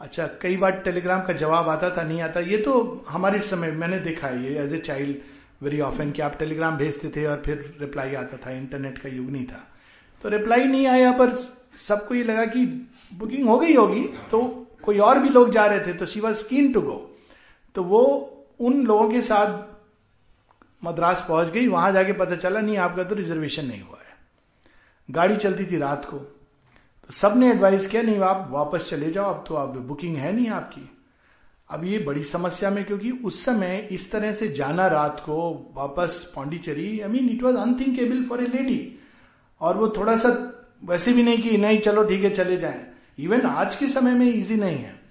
अच्छा 0.00 0.26
कई 0.42 0.56
बार 0.56 0.72
टेलीग्राम 0.80 1.22
का 1.22 1.32
जवाब 1.34 1.68
आता 1.68 1.90
था, 1.90 2.02
नहीं 2.02 2.20
आता। 2.22 2.40
ये 2.40 2.58
तो 2.58 3.04
हमारे 3.08 3.40
समय 3.42 3.70
मैंने 3.72 3.98
देखा 4.00 4.28
है, 4.28 4.44
ये 4.44 4.58
as 4.64 4.72
a 4.74 4.78
child 4.80 5.16
very 5.62 5.80
often 5.80 6.10
कि 6.10 6.22
आप 6.22 6.36
टेलीग्राम 6.38 6.76
भेजते 6.76 7.08
थे 7.16 7.24
और 7.26 7.42
फिर 7.46 7.76
रिप्लाई 7.80 8.14
आता 8.14 8.36
था 8.36 8.50
इंटरनेट 8.50 8.98
का 8.98 9.08
युग 9.08 9.30
नहीं 9.30 9.44
था। 9.44 9.66
तो 10.24 10.28
रिप्लाई 10.28 10.64
नहीं 10.64 10.86
आया, 10.86 11.12
पर 11.12 11.30
सबको 11.80 12.14
ये 12.14 12.24
लगा 12.24 12.44
कि 12.46 12.64
बुकिंग 13.12 13.48
हो 13.48 13.58
गई 13.58 13.74
होगी 13.74 14.02
तो 14.30 14.42
कोई 14.82 14.98
और 14.98 15.18
भी 15.18 15.28
लोग 15.28 15.50
जा 15.50 15.64
रहे 15.66 15.80
थे 15.80 15.92
तो 15.92 16.06
she 16.06 16.20
was 16.20 16.48
keen 16.48 16.72
to 16.72 16.80
go 16.80 16.96
तो 17.74 17.82
वो 17.82 18.30
उन 18.60 18.84
लोगों 18.84 19.10
के 19.10 19.22
साथ 19.22 19.74
मद्रास 20.84 21.26
पहुँच 21.28 21.48
गई, 21.48 21.68
वहाँ 21.68 21.92
जाके 21.92 22.12
पता 22.12 22.36
चला, 22.36 22.60
नहीं, 22.60 22.76
आपका 22.76 23.04
तो 23.04 23.14
रिजर्वेशन 23.14 23.66
नहीं 23.66 23.82
हुआ 23.82 23.98
है। 23.98 24.16
गाड़ी 25.10 25.36
चलती 25.36 25.66
थी 25.66 25.78
रात 25.78 26.04
को। 26.04 26.16
तो 27.06 27.10
सबने 27.10 27.50
एडवाइस 27.50 27.86
किया, 27.86 28.02
नहीं, 28.02 28.18
आप 28.18 28.48
वापस 28.50 28.90
चले 28.90 29.10
जाओ, 29.10 29.34
अब 29.34 29.44
तो 29.48 29.54
आप 29.54 29.68
बुकिंग 29.68 30.16
है 30.16 30.32
नहीं 30.32 30.48
आपकी। 30.48 30.90
अब 31.70 31.84
ये 31.84 31.98
बड़ी 31.98 32.24
समस्या 32.24 32.70
में, 32.70 32.84
क्योंकि 32.84 33.10
उस 33.10 33.44
समय 33.44 33.88
इस 33.90 34.12
तरह 34.12 34.32
से 34.32 34.48
जाना 34.48 34.86
रात 34.86 35.20
को, 35.20 35.70
वापस 35.74 36.32
Pondicherry 36.36 37.00
I 37.00 37.08
mean 37.08 37.30
it 37.30 37.42
was 37.42 37.56
unthinkable 37.56 38.24
for 38.24 38.42
a 38.42 38.46
lady 38.46 38.98
और 39.60 39.76
वो 39.76 39.88
थोड़ा 39.88 40.16
सा, 40.16 40.52
वैसे 40.84 41.12
भी 41.12 41.22
नहीं 41.22 41.38
कि, 41.38 41.56
नहीं, 41.56 41.78
चलो, 41.78 42.04
ठीक 42.04 42.24
है, 42.24 42.30
चले 42.30 42.56
जाए। 42.56 42.86
इवन 43.18 43.40
आज 43.40 43.76
के 43.76 43.88
समय 43.88 44.14
में 44.14 44.26
इजी 44.26 44.56
नहीं 44.56 44.78
है। 44.78 45.03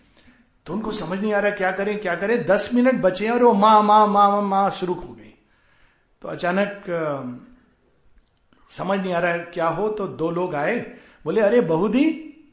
तो 0.65 0.73
उनको 0.73 0.91
समझ 0.91 1.19
नहीं 1.21 1.33
आ 1.33 1.39
रहा 1.39 1.51
क्या 1.51 1.71
करें 1.71 1.97
क्या 1.99 2.15
करें। 2.15 2.45
दस 2.45 2.69
मिनट 2.73 3.01
बचे 3.01 3.29
और 3.29 3.43
वो 3.43 3.53
माँ 3.53 3.81
माँ 3.83 4.05
माँ 4.07 4.41
माँ 4.41 4.69
शुरू 4.69 4.93
हो 4.93 5.13
गई। 5.13 5.33
तो 6.21 6.27
अचानक 6.27 6.83
समझ 8.71 8.99
नहीं 8.99 9.13
आ 9.13 9.19
रहा 9.19 9.37
क्या 9.37 9.67
हो 9.67 9.87
तो 9.89 10.07
दो 10.07 10.29
लोग 10.31 10.55
आए। 10.55 10.79
बोले, 11.25 11.41
अरे 11.41 11.61
बहुदी 11.61 12.05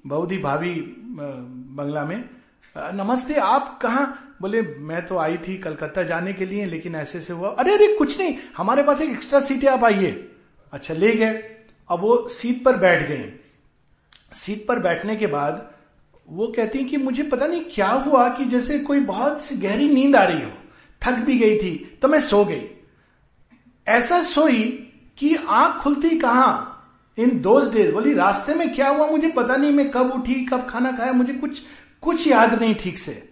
बहुदी 0.06 0.38
भाभी 0.38 0.74
बंगला 0.74 2.04
में। 2.04 2.28
नमस्ते, 2.76 3.34
आप 3.34 3.78
कहा? 3.82 4.04
बोले, 4.40 4.62
मैं 4.62 5.04
तो 5.06 5.18
आई 5.18 5.36
थी 5.38 5.56
कलकत्ता 5.58 6.02
जाने 6.02 6.32
के 6.32 6.46
लिए, 6.46 6.64
लेकिन 6.66 6.94
ऐसे 6.94 7.20
से 7.20 7.32
हुआ। 7.32 7.48
अरे 7.50 7.74
अरे, 7.74 7.86
कुछ 7.94 8.18
नहीं, 8.20 8.36
हमारे 8.56 8.82
पास 8.82 9.00
एक 9.00 9.10
एक्स्ट्रा 9.10 9.40
सीट 9.40 9.64
है, 9.64 9.70
आप 9.70 9.84
आइए। 9.84 10.10
अच्छा 10.72 10.94
ले 10.94 11.12
गए। 11.12 11.32
अब 11.90 12.00
वो 12.00 12.28
सीट 12.28 12.64
पर 12.64 12.76
बैठ 12.76 13.08
गए। 13.08 13.32
सीट 14.32 14.66
पर 14.68 14.78
बैठने 14.78 15.16
के 15.16 15.26
बाद 15.26 15.68
वो 16.30 16.46
कहती 16.46 16.84
कि 16.84 16.96
मुझे 16.96 17.22
पता 17.22 17.46
नहीं 17.46 17.60
क्या 17.74 17.88
हुआ 17.88 18.28
कि 18.28 18.44
जैसे 18.44 18.78
कोई 18.78 19.00
बहुत 19.00 19.42
सी 19.42 19.56
गहरी 19.56 19.88
नींद 19.88 20.16
आ 20.16 20.24
रही 20.24 20.42
हो। 20.42 20.52
थक 21.06 21.12
भी 21.12 21.38
गई 21.38 21.56
थी 21.58 21.98
तो 22.02 22.08
मैं 22.08 22.20
सो 22.20 22.44
गई। 22.44 22.62
ऐसा 23.88 24.22
सोई 24.22 24.92
कि 25.18 25.36
आँख 25.36 25.82
खुलती 25.82 26.10
कहाँ? 26.10 26.66
इन 27.18 27.40
दोज 27.40 27.72
डेज़ 27.72 27.92
बोली, 27.92 28.14
रास्ते 28.14 28.54
में 28.54 28.74
क्या 28.74 28.88
हुआ 28.88 29.06
मुझे 29.06 29.28
पता 29.28 29.56
नहीं, 29.56 29.70
मैं 29.70 29.90
कब 29.90 30.12
उठी, 30.12 30.34
कब 30.34 30.66
खाना 30.70 30.92
खाया, 30.92 31.12
मुझे 31.12 31.32
कुछ 31.32 31.62
कुछ 32.02 32.26
याद 32.28 32.60
नहीं 32.60 32.74
ठीक 32.74 32.98
से। 32.98 33.28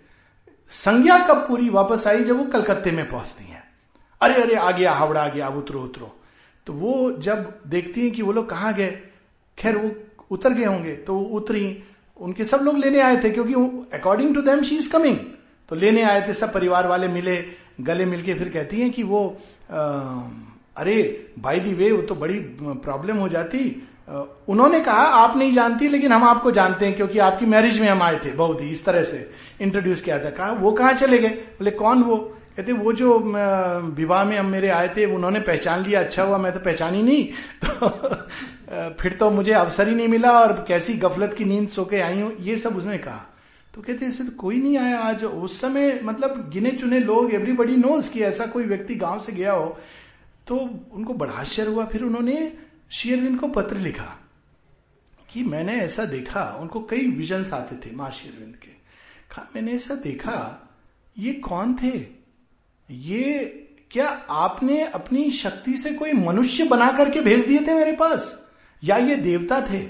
संज्ञा 0.69 1.19
कब 1.19 1.37
पूरी 1.49 1.69
वापस 1.69 2.07
आई 2.07 2.25
जब 2.25 2.37
वो 2.37 2.45
कलकत्ते 2.45 2.91
में 2.91 3.09
पहुँचती 3.09 3.45
हैं। 3.45 3.65
अरे 4.21 4.43
अरे, 4.43 4.55
आ 4.55 4.71
गया, 4.71 4.93
हावड़ा 4.93 5.25
आ 5.25 5.29
गया, 5.29 5.47
अब 5.47 5.57
उतरो 5.57 5.81
उतरो। 5.81 6.21
तो 6.67 6.73
वो 6.73 7.13
जब 7.19 7.61
देखती 7.67 8.01
हैं 8.01 8.11
कि 8.11 8.23
वो 8.23 8.33
लोग 8.33 8.51
कहाँ 8.51 8.75
गए, 8.75 9.01
खैर, 9.59 9.77
वो 9.77 9.93
उतर 10.31 10.53
गए 10.53 10.65
होंगे 10.65 10.97
तो 10.97 11.15
वो 11.15 11.25
उतरी 11.25 11.83
उनके 12.21 12.45
सब 12.45 12.61
लोग 12.63 12.79
लेने 12.79 13.01
आए 13.01 13.17
थे 13.25 13.31
क्योंकि 13.31 13.55
according 13.99 14.35
to 14.35 14.41
them 14.41 14.63
she 14.63 14.77
is 14.77 14.91
coming 14.91 15.17
तो 15.69 15.77
लेने 15.77 16.03
आए 16.03 16.29
थे 16.29 16.33
सब 16.35 16.53
परिवार 16.53 16.87
वाले 16.87 17.09
मिले 17.09 17.37
गले 17.81 18.05
मिलके 18.05 18.35
फिर 18.35 18.49
कहती 18.49 18.81
हैं 18.81 18.91
कि 18.91 19.03
वो 19.03 19.37
आ, 19.71 19.79
अरे 20.77 21.27
बाई 21.39 21.61
दी 21.61 21.75
वे 21.75 21.91
वो 21.93 22.03
तो 22.03 22.15
बड़ी 22.15 22.39
प्रॉब्लम 22.63 23.17
हो 23.17 23.29
जाती। 23.29 23.61
उन्होंने 24.49 24.81
कहा 24.81 25.03
आप 25.15 25.37
नहीं 25.37 25.53
जानती 25.53 25.89
लेकिन 25.89 26.13
हम 26.13 26.25
आपको 26.25 26.51
जानते 26.51 26.87
हैं 26.87 26.97
क्योंकि 26.97 27.19
आपकी 27.19 27.47
मैरिज 27.47 27.81
में 27.81 27.89
हम 27.89 28.03
आए 28.03 28.19
थे 28.25 28.31
बहुत 28.33 28.63
ही 28.63 28.69
इस 28.71 28.85
तरह 28.85 29.03
से 29.03 29.31
इंट्रोड्यूस 29.61 30.03
किया 30.03 30.19
था। 30.19 30.31
कहा 30.31 30.51
वो 30.53 30.73
कहाँ 30.73 30.93
चले 30.93 31.19
गए? 31.19 31.29
बोले 31.29 31.71
कौन 31.71 32.03
वो? 32.03 32.38
कहते, 32.59 32.73
वो 32.73 32.93
जो 32.93 33.19
विवाह 33.95 34.25
में 34.25 34.37
हम 34.39 34.47
मेरे 34.47 34.69
आए 34.69 34.89
थे, 34.97 35.05
उन्होंने 35.07 35.41
पहचान 35.41 35.83
लिया 35.83 36.01
अच्छा 36.01 36.23
हुआ, 36.23 36.39
मैं 36.39 36.53
तो 36.53 36.61
पहचान 36.61 36.95
ही 36.95 37.03
नहीं। 37.03 37.25
तो 37.65 38.95
फिर 39.01 39.13
तो 39.13 39.31
मुझे 39.31 39.53
अवसर 39.53 39.89
ही 39.89 39.95
नहीं 39.95 40.09
मिला 40.09 40.33
और 40.41 40.53
कैसी 40.69 40.95
गफलत 40.95 41.35
की 41.35 41.45
नींद 41.45 41.69
सो 41.69 41.85
के 41.85 42.01
आई 42.01 42.21
हूँ, 42.21 42.33
ये 42.41 42.57
सब 42.59 42.77
उसने 42.77 42.99
कहा। 42.99 43.25
तो 43.75 43.83
कहते 43.83 44.07
इससे 44.07 44.25
तो 44.25 44.33
कोई 44.37 44.61
नहीं 44.63 44.79
आया 44.79 44.99
आज। 44.99 45.25
उस 45.25 45.61
समय 45.61 46.01
मतलब 46.05 46.51
गिने 46.51 46.71
चुने 46.71 47.01
लोग 47.01 47.35
एवरीबडी 47.35 47.77
नोज़ 47.77 48.11
कि 48.11 48.23
ऐसा 48.23 48.47
कोई 48.47 48.65
व्यक्ति 48.65 48.95
गाँव 48.95 49.21
से 49.21 49.33
गया 49.33 49.53
हो 49.53 49.79
तो 50.47 50.57
उनको 50.93 51.15
बड़ा 51.15 51.33
आश्चर्य 51.33 51.71
हुआ। 51.71 51.85
फिर 51.85 52.03
उन्होंने 52.03 52.53
शेयरविंद 52.91 53.41
को 53.41 53.49
पत्र 53.49 53.77
लिखा 53.77 54.19
कि 55.31 55.43
मैंने 55.45 55.81
ऐसा 55.81 56.05
देखा, 56.05 56.43
उनको 56.61 56.81
कई 56.81 57.07
विजन्स 57.07 57.53
आते 57.53 57.77
थे 57.77 57.95
माँ 57.97 58.11
शेरविंद 58.11 58.57
के। 58.57 58.71
कहा, 59.31 59.49
मैंने 59.57 59.73
ऐसा 59.73 59.95
देखा, 59.95 60.37
ये 61.19 61.33
कौन 61.33 61.75
थे? 61.75 62.18
ये 62.91 63.45
क्या 63.91 64.09
आपने 64.31 64.83
अपनी 64.85 65.31
शक्ति 65.31 65.79
से 65.79 65.91
कोई 65.91 66.13
मनुष्य 66.13 66.65
बना 66.65 66.91
करके 66.93 67.21
भेज 67.21 67.47
दिए 67.47 67.59
थे 67.59 67.75
मेरे 67.75 67.93
पास? 67.93 68.49
या 68.85 68.97
ये 68.97 69.15
देवता 69.15 69.61
थे? 69.71 69.81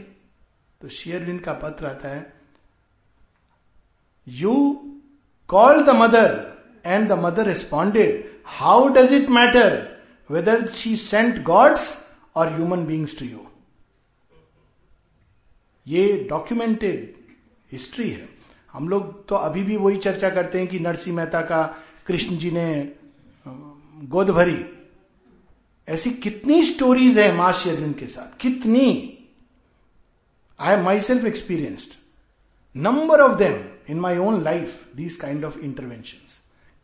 तो 0.80 0.88
शेयरविंद 0.88 1.40
का 1.40 1.52
पत्र 1.52 1.86
आता 1.86 2.08
है 2.08 2.32
you 4.28 4.54
call 5.48 5.82
the 5.82 5.90
Mother 5.90 6.58
and 6.86 7.08
the 7.08 7.12
Mother 7.12 7.46
responded 7.46 8.38
how 8.46 8.88
does 8.88 9.12
it 9.12 9.28
matter 9.30 9.98
whether 10.30 10.66
she 10.66 10.96
sent 10.96 11.42
gods 11.42 12.06
और 12.36 12.54
ह्यूमन 12.54 12.86
बींग्स 12.86 13.18
टू 13.18 13.24
यू 13.24 13.46
ये 15.86 16.26
डॉक्यूमेंटेड 16.30 17.14
हिस्ट्री 17.72 18.10
है। 18.10 18.28
हम 18.72 18.88
लोग 18.88 19.28
तो 19.28 19.34
अभी 19.34 19.62
भी 19.62 19.76
वही 19.76 19.96
चर्चा 19.96 20.30
करते 20.30 20.58
हैं 20.58 20.68
कि 20.68 20.78
नरसिंह 20.78 21.16
मेहता 21.16 21.40
का 21.40 21.82
कृष्ण 22.08 22.36
जी 22.38 22.50
ने 22.50 22.92
गोद 24.06 24.30
भरी। 24.30 24.64
ऐसी 25.88 26.10
कितनी 26.16 26.62
स्टोरीज 26.64 27.18
है 27.18 27.30
माँ 27.36 27.52
शेरविंद 27.54 27.94
के 27.94 28.06
साथ। 28.06 28.36
कितनी। 28.40 28.88
I 30.58 30.74
have 30.74 30.84
myself 31.00 31.24
experienced 31.26 31.96
number 32.74 33.20
of 33.20 33.36
them 33.38 33.64
in 33.90 34.00
my 34.00 34.16
own 34.18 34.42
life 34.42 34.84
these 34.96 35.16
kind 35.16 35.44
of 35.44 35.58
intervention 35.58 36.26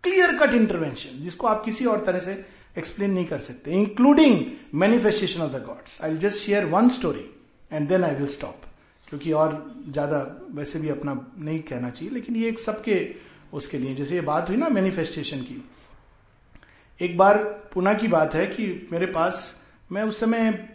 clear 0.05 0.37
cut 0.39 0.55
intervention 0.55 1.23
जिसको 1.23 1.47
आप 1.47 1.65
किसी 1.65 1.85
और 1.87 2.05
तरह 2.07 2.19
से 2.19 2.45
एक्सप्लेन 2.79 3.11
नहीं 3.11 3.25
कर 3.25 3.39
सकते। 3.41 3.73
Including 3.73 4.41
manifestation 4.75 5.41
of 5.41 5.53
the 5.53 5.63
gods 5.67 6.01
I 6.03 6.17
just 6.19 6.39
share 6.39 6.65
one 6.67 6.89
story 6.89 7.27
and 7.73 7.89
then 7.89 8.05
I 8.05 8.15
will 8.15 8.27
stop 8.29 8.63
क्योंकि 9.09 9.33
और 9.33 9.53
ज़्यादा 9.89 10.19
वैसे 10.51 10.79
भी 10.79 10.89
अपना 10.89 11.15
नहीं 11.39 11.59
कहना 11.63 11.91
चाहिए, 11.91 12.15
लेकिन 12.15 12.37
ये 12.37 12.49
एक 12.49 12.59
सबके 12.59 12.95
उसके 13.55 13.79
लिए। 13.79 13.95
जैसे 13.95 14.15
ये 14.15 14.21
बात 14.21 14.49
हुई 14.49 14.57
ना 14.57 14.69
मैनिफेस्टेशन 14.69 15.41
की। 15.41 15.71
एक 17.01 17.17
बार 17.19 17.39
पुना 17.75 17.95
की 17.95 18.09
बात 18.09 18.35
है 18.35 18.47
कि 18.47 18.89
मेरे 18.93 19.07
पास, 19.07 19.61
मैं 19.93 20.03
उस 20.03 20.21
समय 20.21 20.69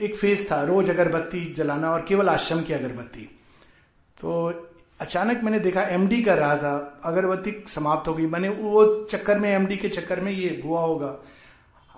एक 0.00 0.16
फ़ेज़ 0.16 0.44
था, 0.50 0.62
रोज 0.64 0.90
अगरबत्ती 0.90 1.54
जलाना 1.54 1.90
और 1.90 2.04
केवल 2.08 2.28
आश्रम 2.28 2.62
की 2.62 2.72
अगरबत्ती। 2.72 3.28
तो 4.18 4.70
अचानक 5.00 5.42
मैंने 5.44 5.58
देखा 5.58 5.82
एमडी 5.82 6.22
कर 6.22 6.38
रहा 6.38 6.56
था, 6.56 7.00
अगरबत्ती 7.04 7.64
समाप्त 7.68 8.08
हो 8.08 8.14
गई। 8.14 8.26
मैंने 8.26 8.48
वो 8.48 8.84
चक्कर 9.04 9.38
में 9.38 9.50
एमडी 9.50 9.76
के 9.76 9.88
चक्कर 9.88 10.20
में 10.20 10.32
ये 10.32 10.60
हुआ 10.64 10.80
होगा। 10.80 11.16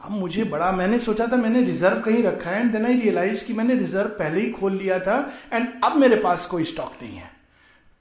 अब 0.04 0.10
मुझे 0.10 0.44
बड़ा, 0.44 0.72
मैंने 0.72 0.98
सोचा 0.98 1.26
था 1.26 1.36
मैंने 1.36 1.62
रिज़र्व 1.62 2.00
कहीं 2.00 2.22
रखा 2.22 2.50
है 2.50 2.60
एंड 2.60 2.72
देन 2.72 2.86
आई 2.86 3.00
रियलाइज़ 3.00 3.44
कि 3.44 3.52
मैंने 3.52 3.74
रिज़र्व 3.74 4.08
पहले 4.08 4.40
ही 4.40 4.50
खोल 4.50 4.72
लिया 4.72 4.98
था 4.98 5.18
एंड 5.52 5.68
अब 5.84 5.96
मेरे 5.96 6.16
पास 6.16 6.46
कोई 6.46 6.64
स्टॉक 6.64 6.92
नहीं 7.02 7.16
है। 7.16 7.35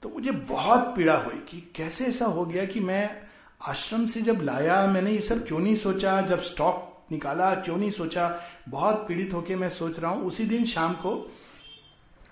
तो 0.06 0.10
मुझे 0.14 0.30
बहुत 0.30 0.80
पीड़ा 0.96 1.14
हुई 1.16 1.38
कि 1.48 1.72
कैसे 1.74 2.04
ऐसा 2.06 2.26
हो 2.26 2.44
गया 2.46 2.64
कि 2.64 2.80
मैं 2.80 3.22
आश्रम 3.60 4.06
से 4.06 4.20
जब 4.22 4.40
लाया, 4.42 4.86
मैंने 4.86 5.10
ये 5.10 5.20
सब 5.20 5.46
क्यों 5.46 5.58
नहीं 5.58 5.74
सोचा? 5.76 6.20
जब 6.20 6.40
स्टॉक 6.40 7.06
निकाला, 7.12 7.54
क्यों 7.54 7.76
नहीं 7.76 7.90
सोचा? 7.90 8.28
बहुत 8.68 9.04
पीड़ित 9.08 9.34
होके 9.34 9.54
मैं 9.54 9.68
सोच 9.68 9.98
रहा 9.98 10.10
हूँ। 10.10 10.26
उसी 10.26 10.44
दिन 10.44 10.64
शाम 10.64 10.92
को 10.94 11.32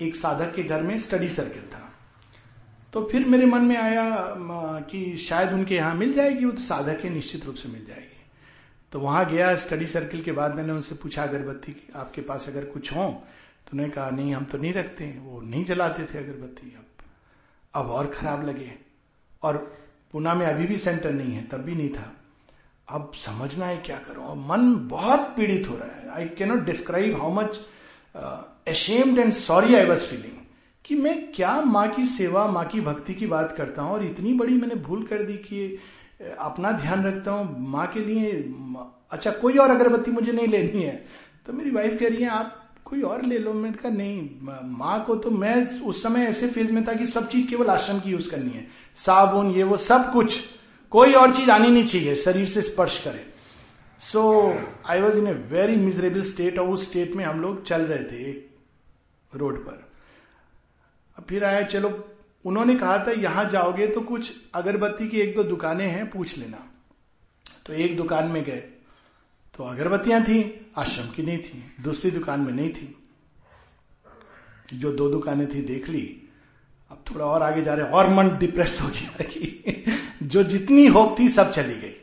एक 0.02 0.16
साधक 0.16 0.54
के 0.54 0.62
घर 0.62 0.82
में 0.82 0.98
स्टडी 0.98 1.28
सर्किल 1.28 1.62
था। 1.62 1.82
तो 2.92 3.04
फिर 3.12 3.24
मेरे 3.24 3.46
मन 3.46 3.64
में 3.64 3.76
आया 3.76 4.06
कि 4.90 5.16
शायद 5.16 5.52
उनके 5.52 5.74
यहाँ 5.74 5.94
मिल 5.94 6.12
जाएगी, 6.12 6.44
वो 6.44 6.52
तो 6.52 6.62
साधक 6.62 7.04
है, 7.04 7.10
निश्चित 7.10 7.44
रूप 7.46 7.54
से 7.54 7.68
मिल 7.68 7.84
जाएगी। 7.86 8.22
तो 8.92 9.00
वहाँ 9.00 9.24
गया 9.30 9.54
स्टडी 9.56 9.86
सर्किल 9.86 10.22
के 10.22 10.32
बाद 10.32 10.54
मैंने 10.54 10.72
उनसे 10.72 10.94
पूछा 10.94 11.22
अगरबत्ती 11.22 11.76
आपके 11.96 12.22
पास 12.22 12.48
अगर 12.48 12.64
कुछ 12.64 12.92
हो? 12.92 13.10
तो 13.66 13.70
उन्होंने 13.72 13.92
कहा, 13.92 14.10
नहीं, 14.10 14.34
हम 14.34 14.44
तो 14.44 14.58
नहीं 14.58 14.72
रखते 14.72 15.14
वो 15.18 15.40
नहीं 15.40 15.64
जलाते 15.64 16.02
थे 16.04 16.18
अगरबत्ती, 16.18 16.74
अब 16.78 16.86
अब 17.74 17.90
और 17.90 18.06
खराब 18.06 18.46
लगे। 18.48 18.70
और 19.42 19.56
पुना 20.12 20.34
में 20.34 20.46
अभी 20.46 20.66
भी 20.66 20.76
सेंटर 20.78 21.12
नहीं 21.12 21.32
है 21.34 21.46
तब 21.48 21.58
भी 21.58 21.74
नहीं 21.74 21.88
था। 21.88 22.12
अब 22.88 23.12
समझना 23.16 23.66
है 23.66 23.76
क्या 23.76 23.96
करूँ? 23.98 24.34
मन 24.48 24.74
बहुत 24.88 25.20
पीड़ित 25.36 25.68
हो 25.68 25.76
रहा 25.76 25.96
है। 25.96 26.10
I 26.16 26.28
cannot 26.28 26.64
describe 26.64 27.20
how 27.20 27.32
much 27.34 27.60
ashamed 28.68 29.18
and 29.18 29.32
sorry 29.32 29.74
I 29.74 29.86
was 29.86 30.04
feeling 30.04 30.32
कि 30.84 30.94
मैं 30.94 31.32
क्या 31.32 31.60
माँ 31.60 31.88
की 31.88 32.04
सेवा 32.06 32.46
माँ 32.46 32.64
की 32.64 32.80
भक्ति 32.80 33.14
की 33.14 33.26
बात 33.26 33.54
करता 33.56 33.82
हूँ 33.82 33.92
और 33.92 34.04
इतनी 34.04 34.32
बड़ी 34.34 34.54
मैंने 34.54 34.74
भूल 34.74 35.04
कर 35.06 35.22
दी 35.22 35.36
कि 35.38 35.78
uh, 36.20 36.36
अपना 36.38 36.72
ध्यान 36.72 37.04
रखता 37.04 37.30
हूँ 37.30 37.68
माँ 37.68 37.86
के 37.86 38.00
लिए 38.00 38.32
अच्छा 39.10 39.30
कोई 39.30 39.56
और 39.58 39.70
अगरबत्ती 39.70 40.10
मुझे 40.10 40.32
नहीं 40.32 40.48
लेनी 40.48 40.82
है। 40.82 40.96
तो 41.46 41.52
मेरी 41.52 41.70
वाइफ 41.70 41.98
कह 42.00 42.08
रही 42.08 42.22
है 42.22 42.28
आप 42.28 42.63
कोई 42.86 43.02
और 43.02 43.22
ले 43.22 43.38
लो 43.38 43.52
मैंने 43.52 43.76
कहा 43.76 43.92
नहीं, 43.92 44.28
माँ 44.78 45.04
को 45.04 45.14
तो 45.16 45.30
मैं 45.30 45.80
उस 45.80 46.02
समय 46.02 46.26
ऐसे 46.26 46.48
फ़ेज़ 46.48 46.72
में 46.72 46.86
था 46.86 46.92
कि 46.94 47.06
सब 47.06 47.28
चीज़ 47.28 47.46
केवल 47.48 47.70
आश्रम 47.70 48.00
की 48.00 48.10
यूज़ 48.10 48.30
करनी 48.30 48.50
है। 48.50 48.66
साबुन, 48.96 49.50
ये 49.50 49.62
वो 49.62 49.76
सब 49.76 50.12
कुछ, 50.12 50.40
कोई 50.92 51.12
और 51.12 51.34
चीज़ 51.34 51.50
आनी 51.50 51.70
नहीं 51.70 51.86
चाहिए, 51.86 52.14
शरीर 52.16 52.46
से 52.46 52.62
स्पर्श 52.62 52.98
करे। 52.98 53.26
So 54.00 54.22
I 54.86 55.00
was 55.00 55.18
in 55.18 55.26
a 55.26 55.32
very 55.50 55.76
miserable 55.76 56.22
state 56.22 56.58
और 56.58 56.68
उस 56.68 56.84
स्टेट 56.84 57.14
में 57.14 57.24
हम 57.24 57.40
लोग 57.40 57.64
चल 57.64 57.82
रहे 57.82 58.04
थे 58.04 58.22
एक 58.30 58.50
रोड 59.32 59.58
पर। 59.66 59.82
फिर 61.18 61.44
आया, 61.44 61.62
चलो, 61.62 62.08
उन्होंने 62.44 62.74
कहा 62.74 62.98
था, 62.98 63.10
यहाँ 63.12 63.48
जाओगे 63.50 63.86
तो 63.86 64.00
कुछ 64.00 64.32
अगरबत्ती 64.54 65.08
की 65.08 65.20
एक 65.20 65.34
दो 65.36 65.42
दुकानें 65.44 65.86
हैं, 65.86 66.10
पूछ 66.10 66.36
लेना। 66.38 66.58
तो 67.66 67.72
एक 67.72 67.96
दुकान 67.96 68.28
में 68.28 68.42
गए 68.44 68.62
तो 69.54 69.64
अगरबत्तियाँ 69.64 70.22
थी। 70.22 70.40
आश्रम 70.76 71.10
की 71.10 71.22
नहीं 71.22 71.38
थी, 71.38 71.62
दूसरी 71.80 72.10
दुकान 72.10 72.40
में 72.40 72.52
नहीं 72.52 72.70
थी। 72.70 72.94
जो 74.74 74.92
दो 74.92 75.08
दुकानें 75.08 75.46
थी 75.48 75.60
देख 75.62 75.88
ली, 75.88 76.04
अब 76.90 77.04
थोड़ा 77.10 77.24
और 77.24 77.42
आगे 77.42 77.62
जा 77.62 77.74
रहे, 77.74 77.86
और 77.86 78.08
मन 78.08 78.36
डिप्रेस 78.38 78.78
हो 78.82 78.88
गया 78.88 79.24
कि 79.24 79.84
जो 80.22 80.42
जितनी 80.44 80.86
होप 80.86 81.18
थी 81.18 81.28
सब 81.28 81.50
चली 81.50 81.74
गई। 81.74 81.94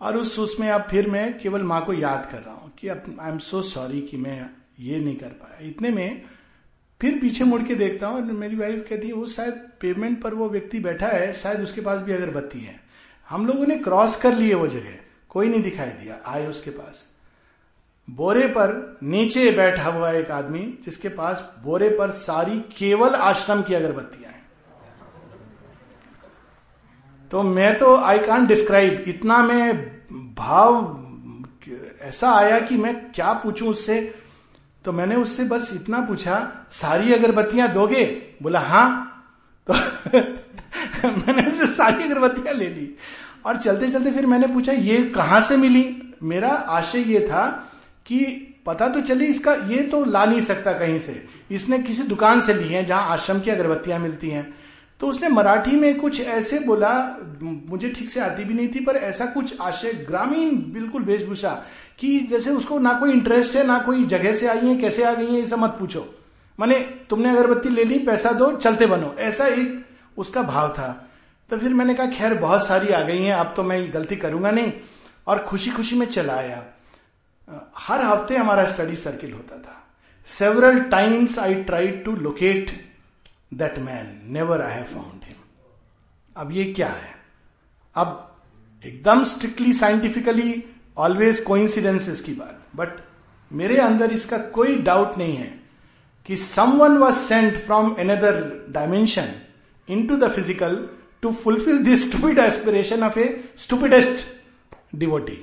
और 0.00 0.16
उस, 0.16 0.38
उसमें 0.38 0.68
अब 0.68 0.86
फिर 0.90 1.10
मैं 1.10 1.38
केवल 1.38 1.62
माँ 1.62 1.84
को 1.84 1.92
याद 1.92 2.28
कर 2.32 2.38
रहा 2.38 2.54
हूँ 2.54 2.72
कि 2.78 2.88
अब 2.88 3.16
आई 3.20 3.30
एम 3.30 3.38
सो 3.38 3.62
सॉरी 3.62 4.00
कि 4.00 4.16
मैं 4.16 4.50
ये 4.80 4.98
नहीं 4.98 5.16
कर 5.16 5.28
पाया। 5.28 5.66
इतने 5.68 5.90
में 5.90 6.22
फिर 7.00 7.18
पीछे 7.20 7.44
मुड़ 7.44 7.62
के 7.62 7.74
देखता 7.74 8.08
हूँ, 8.08 8.22
मेरी 8.22 8.56
वाइफ 8.56 8.86
कहती 8.88 9.06
है, 9.06 9.12
वो 9.12 9.26
शायद 9.26 9.54
पेमेंट 9.80 10.20
पर 10.22 10.34
वो 10.34 10.48
व्यक्ति 10.48 10.80
बैठा 10.80 11.08
है, 11.08 11.32
शायद 11.32 11.60
उसके 11.60 11.80
पास 11.80 12.00
भी 12.00 12.12
अगरबत्ती 12.12 12.60
है। 12.60 12.80
हम 13.28 13.46
लोगों 13.46 13.66
ने 13.66 13.78
क्रॉस 13.78 14.16
कर 14.16 14.34
लिए 14.34 14.54
वो 14.54 14.66
जगह, 14.66 14.98
कोई 15.28 15.48
नहीं 15.48 15.62
दिखाई 15.62 15.90
दिया, 15.90 16.20
आए 16.26 16.46
उसके 16.46 16.70
पास। 16.70 17.04
बोरे 18.10 18.46
पर 18.46 18.98
नीचे 19.02 19.50
बैठा 19.50 19.84
हुआ 19.84 20.10
एक 20.10 20.30
आदमी, 20.30 20.78
जिसके 20.84 21.08
पास 21.08 21.54
बोरे 21.64 21.88
पर 21.88 22.10
सारी 22.10 22.60
केवल 22.60 23.14
आश्रम 23.14 23.62
की 23.62 23.74
अगरबत्तियाँ 23.74 24.32
हैं। 24.32 24.48
तो 27.30 27.42
मैं 27.42 27.78
तो 27.78 27.96
आई 27.96 28.18
कान 28.18 28.46
डिस्क्राइब 28.46 29.04
इतना 29.08 29.38
मैं 29.38 29.78
भाव, 30.34 31.02
ऐसा 32.00 32.30
आया 32.30 32.60
कि 32.60 32.76
मैं 32.76 33.12
क्या 33.12 33.32
पूछूँ 33.32 33.68
उससे? 33.68 34.14
तो 34.84 34.92
मैंने 34.92 35.16
उससे 35.16 35.44
बस 35.44 35.70
इतना 35.74 36.00
पूछा, 36.00 36.66
सारी 36.70 37.12
अगरबत्तियाँ 37.12 37.72
दोगे? 37.72 38.04
बोला 38.42 38.60
हाँ। 38.60 39.12
तो 39.66 39.74
मैंने 41.08 41.46
उससे 41.46 41.66
सारी 41.66 42.04
अगरबत्तियाँ 42.04 42.54
ले 42.54 42.68
ली। 42.68 42.96
और 43.46 43.56
चलते 43.56 43.88
चलते 43.88 44.10
फिर 44.10 44.26
मैंने 44.26 44.46
पूछा, 44.46 44.72
ये 44.72 45.02
कहाँ 45.02 45.40
से 45.40 45.56
मिली? 45.56 46.14
मेरा 46.22 46.48
आशय 46.48 46.98
ये 46.98 47.20
था 47.20 47.72
कि 48.06 48.52
पता 48.66 48.88
तो 48.88 49.00
चली 49.00 49.26
इसका, 49.26 49.54
ये 49.54 49.82
तो 49.82 50.04
ला 50.04 50.24
नहीं 50.24 50.40
सकता 50.40 50.72
कहीं 50.72 50.98
से। 50.98 51.26
इसने 51.50 51.78
किसी 51.78 52.02
दुकान 52.02 52.40
से 52.40 52.54
ली 52.54 52.68
है 52.68 52.84
जहाँ 52.84 53.08
आश्रम 53.08 53.40
की 53.40 53.50
अगरबत्तियाँ 53.50 53.98
मिलती 53.98 54.30
हैं। 54.30 54.54
तो 55.00 55.06
उसने 55.06 55.28
मराठी 55.28 55.70
में 55.70 56.00
कुछ 56.00 56.20
ऐसे 56.20 56.58
बोला, 56.58 57.16
मुझे 57.42 57.88
ठीक 57.90 58.10
से 58.10 58.20
आती 58.20 58.44
भी 58.44 58.54
नहीं 58.54 58.68
थी, 58.68 58.84
पर 58.84 58.96
ऐसा 58.96 59.26
कुछ 59.26 59.60
आशय 59.60 59.92
ग्रामीण 59.92 60.50
बिल्कुल 60.50 61.02
वेशभूषा 61.02 61.62
कि 61.98 62.20
जैसे 62.20 62.50
उसको 62.50 62.78
ना 62.78 62.92
कोई 62.92 63.10
इंटरेस्ट 63.10 63.56
है, 63.56 63.66
ना 63.66 63.78
कोई 63.78 64.04
जगह 64.04 64.32
से 64.32 64.46
आई 64.46 64.58
है, 64.58 64.76
कैसे 64.76 65.04
आ 65.04 65.12
गई 65.12 65.26
है, 65.26 65.40
ये 65.40 65.56
मत 65.56 65.70
पूछो। 65.70 66.14
माने, 66.60 66.78
तुमने 67.10 67.30
अगरबत्ती 67.30 67.68
ले 67.68 67.84
ली, 67.84 67.98
पैसा 67.98 68.30
दो, 68.30 68.52
चलते 68.52 68.86
बनो। 68.86 69.16
ऐसा 69.18 69.46
एक 69.46 69.86
उसका 70.18 70.42
भाव 70.42 70.68
था। 70.68 71.10
तो 71.50 71.58
फिर 71.58 71.74
मैंने 71.74 71.94
कहा, 71.94 72.06
खैर, 72.06 72.34
बहुत 72.34 72.66
सारी 72.66 72.88
आ 72.88 73.00
गई 73.00 73.22
हैं, 73.22 73.34
अब 73.34 73.54
तो 73.56 73.62
मैं 73.62 73.94
गलती 73.94 74.16
करूँगा 74.16 74.50
नहीं। 74.50 74.72
और 75.26 75.38
खुशी 75.38 75.70
खुशी 75.70 75.96
में 75.96 76.06
चला 76.06 76.34
आया। 76.34 76.64
हर 77.78 78.02
हफ़्ते 78.04 78.36
हमारा 78.36 78.66
स्टडी 78.66 78.96
सर्किल 78.96 79.32
होता 79.32 79.58
था। 79.58 79.82
Several 80.28 80.80
times 80.90 81.38
I 81.38 81.54
try 81.64 81.88
to 82.04 82.14
locate 82.16 82.70
that 83.54 83.78
man 83.78 84.18
never 84.32 84.62
I 84.62 84.72
have 84.72 84.84
found 84.84 85.24
him 85.24 85.34
अब 86.36 86.52
ये 86.52 86.64
क्या 86.72 86.88
है? 86.88 87.14
अब 87.94 88.36
एकदम 88.82 89.24
स्ट्रिक्टली 89.24 89.72
साइंटिफिकली 89.72 90.62
ऑलवेज 90.96 91.40
कोइंसिडेंसेस 91.40 92.20
की 92.20 92.34
बात। 92.34 92.62
बट 92.76 93.00
मेरे 93.50 93.76
अंदर 93.80 94.12
इसका 94.12 94.38
कोई 94.52 94.76
डाउट 94.82 95.16
नहीं 95.18 95.36
है 95.36 95.54
कि 96.28 96.36
someone 96.36 96.96
was 96.98 97.16
sent 97.16 97.56
from 97.66 97.94
another 98.00 98.40
dimension 98.70 99.34
into 100.06 100.16
the 100.16 100.30
physical 100.32 100.76
to 101.22 101.32
fulfil 101.34 101.78
this 101.84 102.08
stupid 102.08 102.38
aspiration 102.38 103.02
of 103.02 103.18
a 103.18 103.28
stupidest 103.58 104.26
devotee 104.94 105.42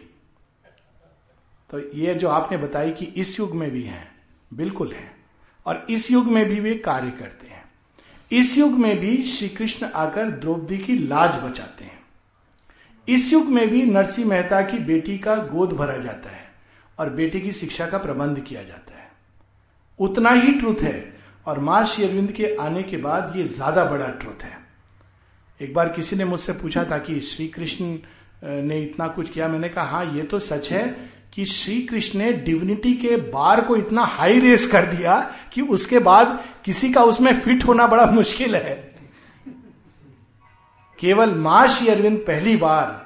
तो 1.73 1.79
ये 1.95 2.13
जो 2.13 2.29
आपने 2.29 2.57
बताई 2.57 2.91
कि 2.91 3.05
इस 3.05 3.39
युग 3.39 3.53
में 3.55 3.69
भी 3.71 3.81
है, 3.83 4.07
बिल्कुल 4.51 4.91
है, 4.93 5.11
और 5.65 5.85
इस 5.89 6.09
युग 6.11 6.25
में 6.25 6.45
भी 6.45 6.59
वे 6.59 6.73
कार्य 6.79 7.11
करते 7.11 7.47
हैं। 7.47 7.63
इस 8.31 8.57
युग 8.57 8.71
में 8.71 8.99
भी 8.99 9.15
श्री 9.23 9.47
कृष्ण 9.49 9.85
आकर 9.85 10.29
द्रौपदी 10.31 10.77
की 10.77 10.97
लाज 10.97 11.35
बचाते 11.43 11.85
हैं। 11.85 11.99
इस 13.07 13.31
युग 13.33 13.47
में 13.47 13.67
भी 13.69 13.81
नरसिंह 13.83 14.27
मेहता 14.27 14.61
की 14.61 14.77
बेटी 14.81 15.17
का 15.17 15.35
गोद 15.35 15.73
भरा 15.73 15.97
जाता 15.97 16.29
है 16.29 16.45
और 16.97 17.09
बेटी 17.09 17.41
की 17.41 17.51
शिक्षा 17.51 17.87
का 17.87 17.97
प्रबंध 17.97 18.39
किया 18.39 18.63
जाता 18.63 18.97
है। 18.97 19.11
उतना 19.99 20.31
ही 20.31 20.51
ट्रुथ 20.51 20.81
है, 20.81 21.13
और 21.47 21.59
माँ 21.59 21.83
श्री 21.85 22.03
अरविंद 22.05 22.31
के 22.31 22.55
आने 22.55 22.83
के 22.83 22.97
बाद 22.97 23.33
ये 23.35 23.43
ज़्यादा 23.45 23.85
बड़ा 23.85 24.07
ट्रुथ 24.11 24.43
है। 24.43 24.57
एक 25.59 25.73
बार 25.73 25.89
किसी 25.89 26.15
ने 26.15 26.25
मुझसे 26.25 26.53
पूछा 26.53 26.83
था 26.83 26.97
कि 26.99 27.19
श्री 27.21 27.47
कृष्ण 27.47 27.97
ने 28.43 28.81
इतना 28.81 29.07
कुछ 29.07 29.29
किया, 29.29 29.47
मैंने 29.47 29.69
कहा 29.69 29.85
हाँ 29.85 30.05
ये 30.15 30.23
तो 30.23 30.39
सच 30.41 30.71
है 30.71 31.11
कि 31.33 31.45
श्री 31.45 31.81
कृष्ण 31.81 32.19
ने 32.19 32.31
डिविनिटी 32.33 32.93
के 32.93 33.15
बार 33.29 33.61
को 33.65 33.75
इतना 33.75 34.01
हाई 34.05 34.39
रेस 34.39 34.67
कर 34.67 34.85
दिया 34.85 35.19
कि 35.53 35.61
उसके 35.61 35.99
बाद 35.99 36.43
किसी 36.65 36.91
का 36.93 37.03
उसमें 37.03 37.33
फिट 37.41 37.65
होना 37.65 37.87
बड़ा 37.87 38.05
मुश्किल 38.05 38.55
है। 38.55 38.75
केवल 40.99 41.33
माँ 41.35 41.67
श्री 41.67 41.87
अरविंद 41.87 42.17
पहली 42.17 42.55
बार 42.55 43.01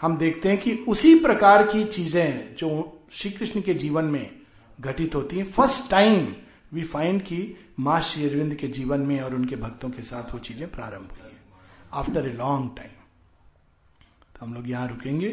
हम 0.00 0.16
देखते 0.16 0.48
हैं 0.48 0.58
कि 0.58 0.72
उसी 0.88 1.14
प्रकार 1.14 1.66
की 1.66 1.84
चीज़ें 1.84 2.54
जो 2.56 2.68
श्री 3.12 3.30
कृष्ण 3.30 3.60
के 3.60 3.74
जीवन 3.74 4.04
में 4.04 4.30
घटित 4.78 5.14
होती 5.14 5.36
हैं। 5.36 5.44
फ़र्स्ट 5.44 5.90
टाइम 5.90 6.26
वी 6.72 6.82
फाइंड 6.84 7.22
कि 7.22 7.56
माँ 7.80 8.00
श्री 8.00 8.28
अरविंद 8.28 8.54
के 8.54 8.66
जीवन 8.68 9.00
में 9.00 9.20
और 9.20 9.34
उनके 9.34 9.56
भक्तों 9.56 9.90
के 9.90 10.02
साथ 10.02 10.32
वो 10.32 10.38
चीज़ें 10.40 10.70
प्रारंभ 10.70 11.10
हुई 11.12 11.30
है। 11.30 11.36
आफ्टर 11.92 12.28
ए 12.28 12.32
लॉन्ग 12.32 12.70
टाइम 12.76 12.90
तो 14.34 14.46
हम 14.46 14.54
लोग 14.54 14.68
यहाँ 14.70 14.88
रुकेंगे। 14.88 15.28